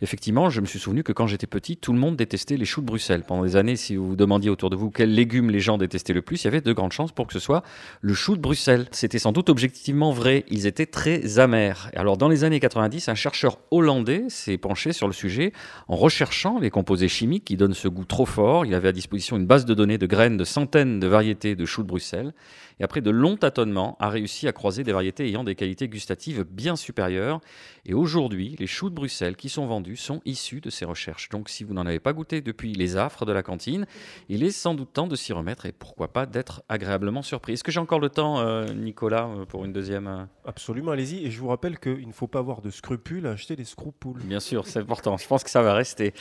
Effectivement, 0.00 0.48
je 0.48 0.60
me 0.60 0.66
suis 0.66 0.78
souvenu 0.78 1.02
que 1.02 1.10
quand 1.10 1.26
j'étais 1.26 1.48
petit, 1.48 1.76
tout 1.76 1.92
le 1.92 1.98
monde 1.98 2.14
détestait 2.14 2.56
les 2.56 2.64
choux 2.64 2.82
de 2.82 2.86
Bruxelles. 2.86 3.24
Pendant 3.26 3.42
des 3.42 3.56
années, 3.56 3.74
si 3.74 3.96
vous 3.96 4.10
vous 4.10 4.16
demandiez 4.16 4.48
autour 4.48 4.70
de 4.70 4.76
vous 4.76 4.92
quels 4.92 5.12
légumes 5.12 5.50
les 5.50 5.58
gens 5.58 5.76
détestaient 5.76 6.12
le 6.12 6.22
plus, 6.22 6.44
il 6.44 6.44
y 6.44 6.48
avait 6.48 6.60
de 6.60 6.72
grandes 6.72 6.92
chances 6.92 7.10
pour 7.10 7.26
que 7.26 7.32
ce 7.32 7.40
soit 7.40 7.64
le 8.00 8.14
chou 8.14 8.36
de 8.36 8.40
Bruxelles. 8.40 8.86
C'était 8.92 9.18
sans 9.18 9.32
doute 9.32 9.48
objectivement 9.48 10.12
vrai. 10.12 10.44
Ils 10.48 10.68
étaient 10.68 10.86
très 10.86 11.40
amers. 11.40 11.90
Alors 11.96 12.16
dans 12.16 12.28
les 12.28 12.44
années 12.44 12.60
90, 12.60 13.08
un 13.08 13.16
chercheur 13.16 13.58
hollandais 13.72 14.26
s'est 14.28 14.56
penché 14.56 14.92
sur 14.92 15.08
le 15.08 15.14
sujet 15.14 15.52
en 15.88 15.96
recherchant 15.96 16.60
les 16.60 16.70
composés 16.70 17.08
chimiques 17.08 17.44
qui 17.44 17.56
donnent 17.56 17.74
ce 17.74 17.88
goût 17.88 18.04
trop 18.04 18.26
fort. 18.26 18.66
Il 18.66 18.74
avait 18.76 18.88
à 18.88 18.92
disposition 18.92 19.36
une 19.36 19.46
base 19.46 19.64
de 19.64 19.74
données 19.74 19.98
de 19.98 20.11
graines 20.12 20.36
de 20.36 20.44
centaines 20.44 21.00
de 21.00 21.06
variétés 21.06 21.56
de 21.56 21.64
choux 21.64 21.82
de 21.82 21.88
Bruxelles 21.88 22.34
et 22.78 22.84
après 22.84 23.00
de 23.00 23.10
longs 23.10 23.36
tâtonnements, 23.36 23.96
a 23.98 24.08
réussi 24.08 24.48
à 24.48 24.52
croiser 24.52 24.84
des 24.84 24.92
variétés 24.92 25.26
ayant 25.26 25.44
des 25.44 25.54
qualités 25.54 25.88
gustatives 25.88 26.44
bien 26.44 26.76
supérieures. 26.76 27.40
Et 27.86 27.94
aujourd'hui, 27.94 28.56
les 28.58 28.66
choux 28.66 28.90
de 28.90 28.94
Bruxelles 28.94 29.36
qui 29.36 29.48
sont 29.48 29.66
vendus 29.66 29.96
sont 29.96 30.20
issus 30.24 30.60
de 30.60 30.68
ces 30.68 30.84
recherches. 30.84 31.28
Donc 31.30 31.48
si 31.48 31.64
vous 31.64 31.74
n'en 31.74 31.86
avez 31.86 32.00
pas 32.00 32.12
goûté 32.12 32.40
depuis 32.40 32.72
les 32.72 32.96
affres 32.96 33.24
de 33.24 33.32
la 33.32 33.42
cantine, 33.42 33.86
il 34.28 34.42
est 34.42 34.50
sans 34.50 34.74
doute 34.74 34.92
temps 34.92 35.06
de 35.06 35.16
s'y 35.16 35.32
remettre 35.32 35.66
et 35.66 35.72
pourquoi 35.72 36.12
pas 36.12 36.26
d'être 36.26 36.62
agréablement 36.68 37.22
surpris. 37.22 37.54
Est-ce 37.54 37.64
que 37.64 37.72
j'ai 37.72 37.80
encore 37.80 38.00
le 38.00 38.10
temps, 38.10 38.40
euh, 38.40 38.66
Nicolas, 38.74 39.28
euh, 39.28 39.44
pour 39.44 39.64
une 39.64 39.72
deuxième 39.72 40.06
euh 40.06 40.24
Absolument, 40.44 40.90
allez-y. 40.90 41.24
Et 41.24 41.30
je 41.30 41.40
vous 41.40 41.48
rappelle 41.48 41.78
qu'il 41.78 42.06
ne 42.06 42.12
faut 42.12 42.26
pas 42.26 42.40
avoir 42.40 42.62
de 42.62 42.70
scrupules 42.70 43.26
à 43.26 43.30
acheter 43.30 43.56
des 43.56 43.64
scrupules. 43.64 44.22
Bien 44.24 44.40
sûr, 44.40 44.66
c'est 44.66 44.80
important. 44.80 45.16
Je 45.16 45.26
pense 45.26 45.44
que 45.44 45.50
ça 45.50 45.62
va 45.62 45.72
rester. 45.74 46.14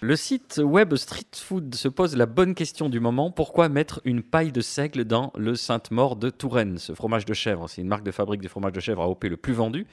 Le 0.00 0.16
site 0.16 0.60
web 0.62 0.94
Street 0.94 1.24
Food 1.34 1.74
se 1.74 1.88
pose 1.88 2.16
la 2.16 2.26
bonne 2.26 2.54
question 2.54 2.88
du 2.88 3.00
moment. 3.00 3.30
Pourquoi 3.34 3.68
mettre 3.68 4.00
une 4.04 4.22
paille 4.22 4.52
de 4.52 4.60
seigle 4.60 5.04
dans 5.04 5.32
le 5.36 5.56
Sainte-Mort 5.56 6.14
de 6.14 6.30
Touraine. 6.30 6.78
Ce 6.78 6.94
fromage 6.94 7.24
de 7.24 7.34
chèvre, 7.34 7.68
c'est 7.68 7.82
une 7.82 7.88
marque 7.88 8.04
de 8.04 8.12
fabrique 8.12 8.40
de 8.40 8.48
fromage 8.48 8.72
de 8.72 8.80
chèvre 8.80 9.02
AOP 9.02 9.24
le 9.24 9.36
plus 9.36 9.52
vendu. 9.52 9.86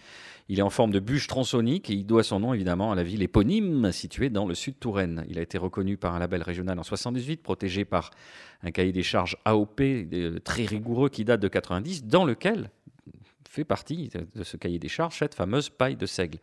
Il 0.47 0.59
est 0.59 0.63
en 0.63 0.69
forme 0.69 0.91
de 0.91 0.99
bûche 0.99 1.25
tronçonique 1.25 1.89
et 1.89 1.93
il 1.93 2.05
doit 2.05 2.23
son 2.23 2.39
nom 2.39 2.53
évidemment 2.53 2.91
à 2.91 2.95
la 2.95 3.03
ville 3.03 3.23
éponyme 3.23 3.91
située 3.91 4.29
dans 4.29 4.45
le 4.45 4.53
sud 4.53 4.77
Touraine. 4.79 5.25
Il 5.27 5.39
a 5.39 5.41
été 5.41 5.57
reconnu 5.57 5.97
par 5.97 6.13
un 6.13 6.19
label 6.19 6.43
régional 6.43 6.77
en 6.77 6.83
78, 6.83 7.41
protégé 7.41 7.83
par 7.83 8.11
un 8.61 8.69
cahier 8.69 8.91
des 8.91 9.01
charges 9.01 9.37
AOP 9.45 9.81
euh, 9.81 10.39
très 10.43 10.65
rigoureux 10.65 11.09
qui 11.09 11.25
date 11.25 11.39
de 11.39 11.47
90, 11.47 12.05
dans 12.05 12.25
lequel 12.25 12.69
fait 13.51 13.65
partie 13.65 14.09
de 14.33 14.43
ce 14.43 14.55
cahier 14.55 14.79
des 14.79 14.87
charges, 14.87 15.17
cette 15.17 15.35
fameuse 15.35 15.69
paille 15.69 15.97
de 15.97 16.05
seigle. 16.05 16.37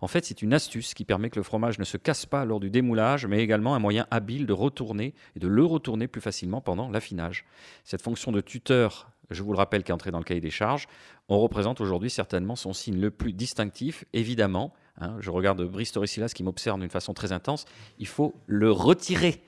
En 0.00 0.06
fait, 0.06 0.24
c'est 0.24 0.42
une 0.42 0.54
astuce 0.54 0.94
qui 0.94 1.04
permet 1.04 1.28
que 1.28 1.40
le 1.40 1.42
fromage 1.42 1.80
ne 1.80 1.84
se 1.84 1.96
casse 1.96 2.24
pas 2.24 2.44
lors 2.44 2.60
du 2.60 2.70
démoulage, 2.70 3.26
mais 3.26 3.40
également 3.40 3.74
un 3.74 3.80
moyen 3.80 4.06
habile 4.12 4.46
de 4.46 4.52
retourner 4.52 5.12
et 5.34 5.40
de 5.40 5.48
le 5.48 5.64
retourner 5.64 6.06
plus 6.06 6.20
facilement 6.20 6.60
pendant 6.60 6.88
l'affinage. 6.88 7.46
Cette 7.82 8.00
fonction 8.00 8.30
de 8.30 8.40
tuteur, 8.40 9.10
je 9.30 9.42
vous 9.42 9.50
le 9.50 9.58
rappelle, 9.58 9.82
qui 9.82 9.90
est 9.90 9.94
entrée 9.94 10.12
dans 10.12 10.20
le 10.20 10.24
cahier 10.24 10.40
des 10.40 10.50
charges, 10.50 10.86
on 11.28 11.40
représente 11.40 11.80
aujourd'hui 11.80 12.10
certainement 12.10 12.54
son 12.54 12.72
signe 12.72 13.00
le 13.00 13.10
plus 13.10 13.32
distinctif, 13.32 14.04
évidemment. 14.12 14.72
Hein, 14.98 15.16
je 15.18 15.30
regarde 15.30 15.60
Brice 15.64 15.90
Torricilas 15.90 16.28
qui 16.28 16.44
m'observe 16.44 16.78
d'une 16.78 16.90
façon 16.90 17.12
très 17.12 17.32
intense. 17.32 17.64
Il 17.98 18.06
faut 18.06 18.34
le 18.46 18.70
retirer 18.70 19.42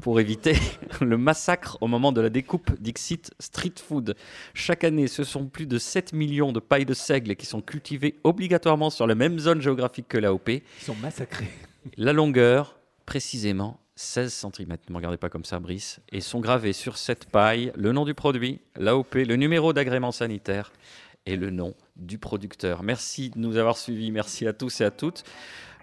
pour 0.00 0.20
éviter 0.20 0.54
le 1.00 1.16
massacre 1.16 1.78
au 1.80 1.86
moment 1.86 2.12
de 2.12 2.20
la 2.20 2.30
découpe 2.30 2.70
d'Ixit 2.80 3.32
Street 3.38 3.74
Food. 3.76 4.16
Chaque 4.54 4.84
année, 4.84 5.06
ce 5.06 5.24
sont 5.24 5.46
plus 5.46 5.66
de 5.66 5.78
7 5.78 6.12
millions 6.12 6.52
de 6.52 6.60
pailles 6.60 6.86
de 6.86 6.94
seigle 6.94 7.36
qui 7.36 7.46
sont 7.46 7.60
cultivées 7.60 8.18
obligatoirement 8.24 8.90
sur 8.90 9.06
la 9.06 9.14
même 9.14 9.38
zone 9.38 9.60
géographique 9.60 10.08
que 10.08 10.18
l'AOP. 10.18 10.48
Ils 10.48 10.62
sont 10.80 10.96
massacrés. 10.96 11.50
La 11.96 12.12
longueur, 12.12 12.78
précisément, 13.06 13.80
16 13.96 14.32
cm. 14.32 14.76
Ne 14.88 14.92
me 14.92 14.96
regardez 14.96 15.16
pas 15.16 15.28
comme 15.28 15.44
ça, 15.44 15.60
Brice. 15.60 16.00
Et 16.10 16.20
sont 16.20 16.40
gravés 16.40 16.72
sur 16.72 16.96
cette 16.96 17.26
paille 17.26 17.72
le 17.76 17.92
nom 17.92 18.04
du 18.04 18.14
produit, 18.14 18.60
l'AOP, 18.76 19.14
le 19.14 19.36
numéro 19.36 19.72
d'agrément 19.72 20.12
sanitaire 20.12 20.72
et 21.26 21.36
le 21.36 21.50
nom 21.50 21.74
du 21.96 22.18
producteur. 22.18 22.82
Merci 22.82 23.30
de 23.30 23.38
nous 23.38 23.56
avoir 23.56 23.76
suivis. 23.76 24.10
Merci 24.10 24.46
à 24.46 24.52
tous 24.52 24.80
et 24.80 24.84
à 24.84 24.90
toutes. 24.90 25.24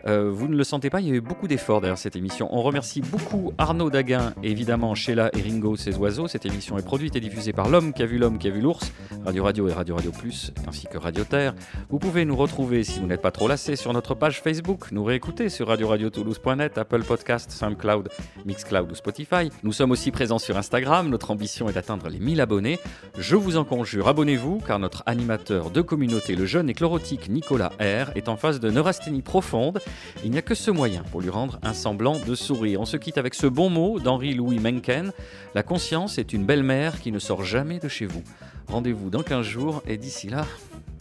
Euh, 0.08 0.32
vous 0.32 0.48
ne 0.48 0.56
le 0.56 0.64
sentez 0.64 0.90
pas, 0.90 1.02
il 1.02 1.08
y 1.08 1.12
a 1.12 1.16
eu 1.16 1.22
beaucoup 1.22 1.48
d'efforts 1.48 1.82
derrière 1.82 1.98
cette 1.98 2.16
émission. 2.16 2.48
On 2.52 2.62
remercie 2.62 3.02
beaucoup 3.02 3.54
Arnaud 3.58 3.90
Daguin 3.90 4.34
et 4.44 4.52
évidemment 4.52 4.96
Sheila 4.96 5.30
et 5.34 5.42
Ringo, 5.42 5.76
ses 5.76 5.98
oiseaux. 5.98 6.28
Cette 6.28 6.46
émission 6.46 6.78
est 6.78 6.86
produite 6.86 7.16
et 7.16 7.20
diffusée 7.20 7.54
par 7.54 7.70
l'homme 7.70 7.94
qui 7.94 8.04
a 8.04 8.06
vu 8.06 8.18
l'homme 8.18 8.38
qui 8.38 8.48
a 8.48 8.52
vu 8.52 8.62
l'ours, 8.62 8.92
Radio 9.26 9.44
Radio 9.44 9.68
et 9.68 9.74
Radio 9.74 9.96
Radio 9.96 10.12
Plus, 10.12 10.52
ainsi 10.68 10.88
que 10.88 10.98
Radio 10.98 11.24
Terre. 11.24 11.54
Vous 11.90 12.00
pouvez 12.00 12.26
nous 12.26 12.36
retrouver 12.36 12.84
si 12.84 13.00
vous 13.00 13.08
n'êtes 13.08 13.22
pas 13.22 13.32
trop 13.32 13.48
lassé 13.48 13.76
sur 13.76 13.94
notre 13.94 14.16
page 14.16 14.42
Facebook, 14.42 14.92
nous 14.92 15.04
réécouter 15.04 15.50
sur 15.50 15.68
Radio 15.68 15.88
Radio 15.88 16.10
Toulouse.net, 16.10 16.78
Apple 16.78 17.04
Podcast, 17.04 17.52
SoundCloud, 17.52 18.10
Mixcloud 18.46 18.92
ou 18.92 18.96
Spotify. 18.96 19.50
Nous 19.64 19.74
sommes 19.74 19.92
aussi 19.92 20.12
présents 20.12 20.40
sur 20.40 20.58
Instagram. 20.58 21.10
Notre 21.10 21.32
ambition 21.32 21.70
est 21.70 21.74
d'atteindre 21.74 22.10
les 22.10 22.20
1000 22.20 22.42
abonnés. 22.42 22.80
Je 23.18 23.36
vous 23.36 23.58
en 23.58 23.66
conjure, 23.66 24.08
abonnez-vous 24.08 24.60
car 24.66 24.80
notre 24.80 25.04
animateur 25.06 25.72
de 25.72 25.82
communauté, 25.82 26.36
le 26.36 26.46
jeune 26.46 26.70
éclorotique 26.70 27.30
Nicolas 27.30 27.72
R, 27.80 28.12
est 28.16 28.30
en 28.30 28.38
phase 28.38 28.60
de 28.60 28.70
neurasthénie 28.70 29.22
profonde 29.22 29.80
il 30.24 30.32
n'y 30.32 30.38
a 30.38 30.42
que 30.42 30.56
ce 30.56 30.72
moyen 30.72 31.04
pour 31.12 31.22
lui 31.22 31.30
rendre 31.30 31.60
un 31.64 31.74
semblant 31.74 32.18
de 32.20 32.36
sourire. 32.36 32.82
On 32.82 32.86
se 32.86 32.98
quitte 32.98 33.18
avec 33.18 33.34
ce 33.34 33.48
bon 33.48 33.70
mot 33.70 34.00
d'Henri-Louis 34.00 34.60
Mencken 34.60 35.12
La 35.56 35.64
conscience 35.64 36.18
est 36.18 36.34
une 36.34 36.46
belle-mère 36.46 37.00
qui 37.00 37.12
ne 37.12 37.20
sort 37.20 37.44
jamais 37.44 37.80
de 37.80 37.88
chez 37.88 38.06
vous. 38.06 38.24
Rendez-vous 38.68 39.10
dans 39.10 39.24
15 39.24 39.46
jours 39.46 39.84
et 39.88 39.98
d'ici 39.98 40.30
là, 40.30 40.46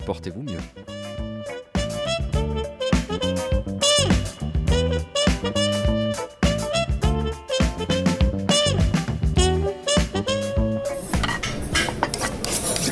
portez-vous 0.07 0.43
mieux. 0.43 0.59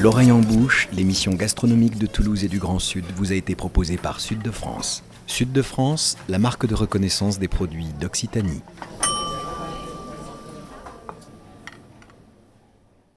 L'oreille 0.06 0.30
en 0.30 0.38
bouche, 0.38 0.88
l'émission 0.92 1.32
gastronomique 1.32 1.98
de 1.98 2.06
Toulouse 2.06 2.44
et 2.44 2.48
du 2.48 2.58
Grand 2.58 2.78
Sud 2.78 3.04
vous 3.16 3.32
a 3.32 3.34
été 3.34 3.56
proposée 3.56 3.96
par 3.96 4.20
Sud 4.20 4.40
de 4.40 4.50
France. 4.50 5.02
Sud 5.26 5.52
de 5.52 5.62
France, 5.62 6.16
la 6.28 6.38
marque 6.38 6.66
de 6.66 6.74
reconnaissance 6.74 7.38
des 7.38 7.48
produits 7.48 7.92
d'Occitanie. 8.00 8.62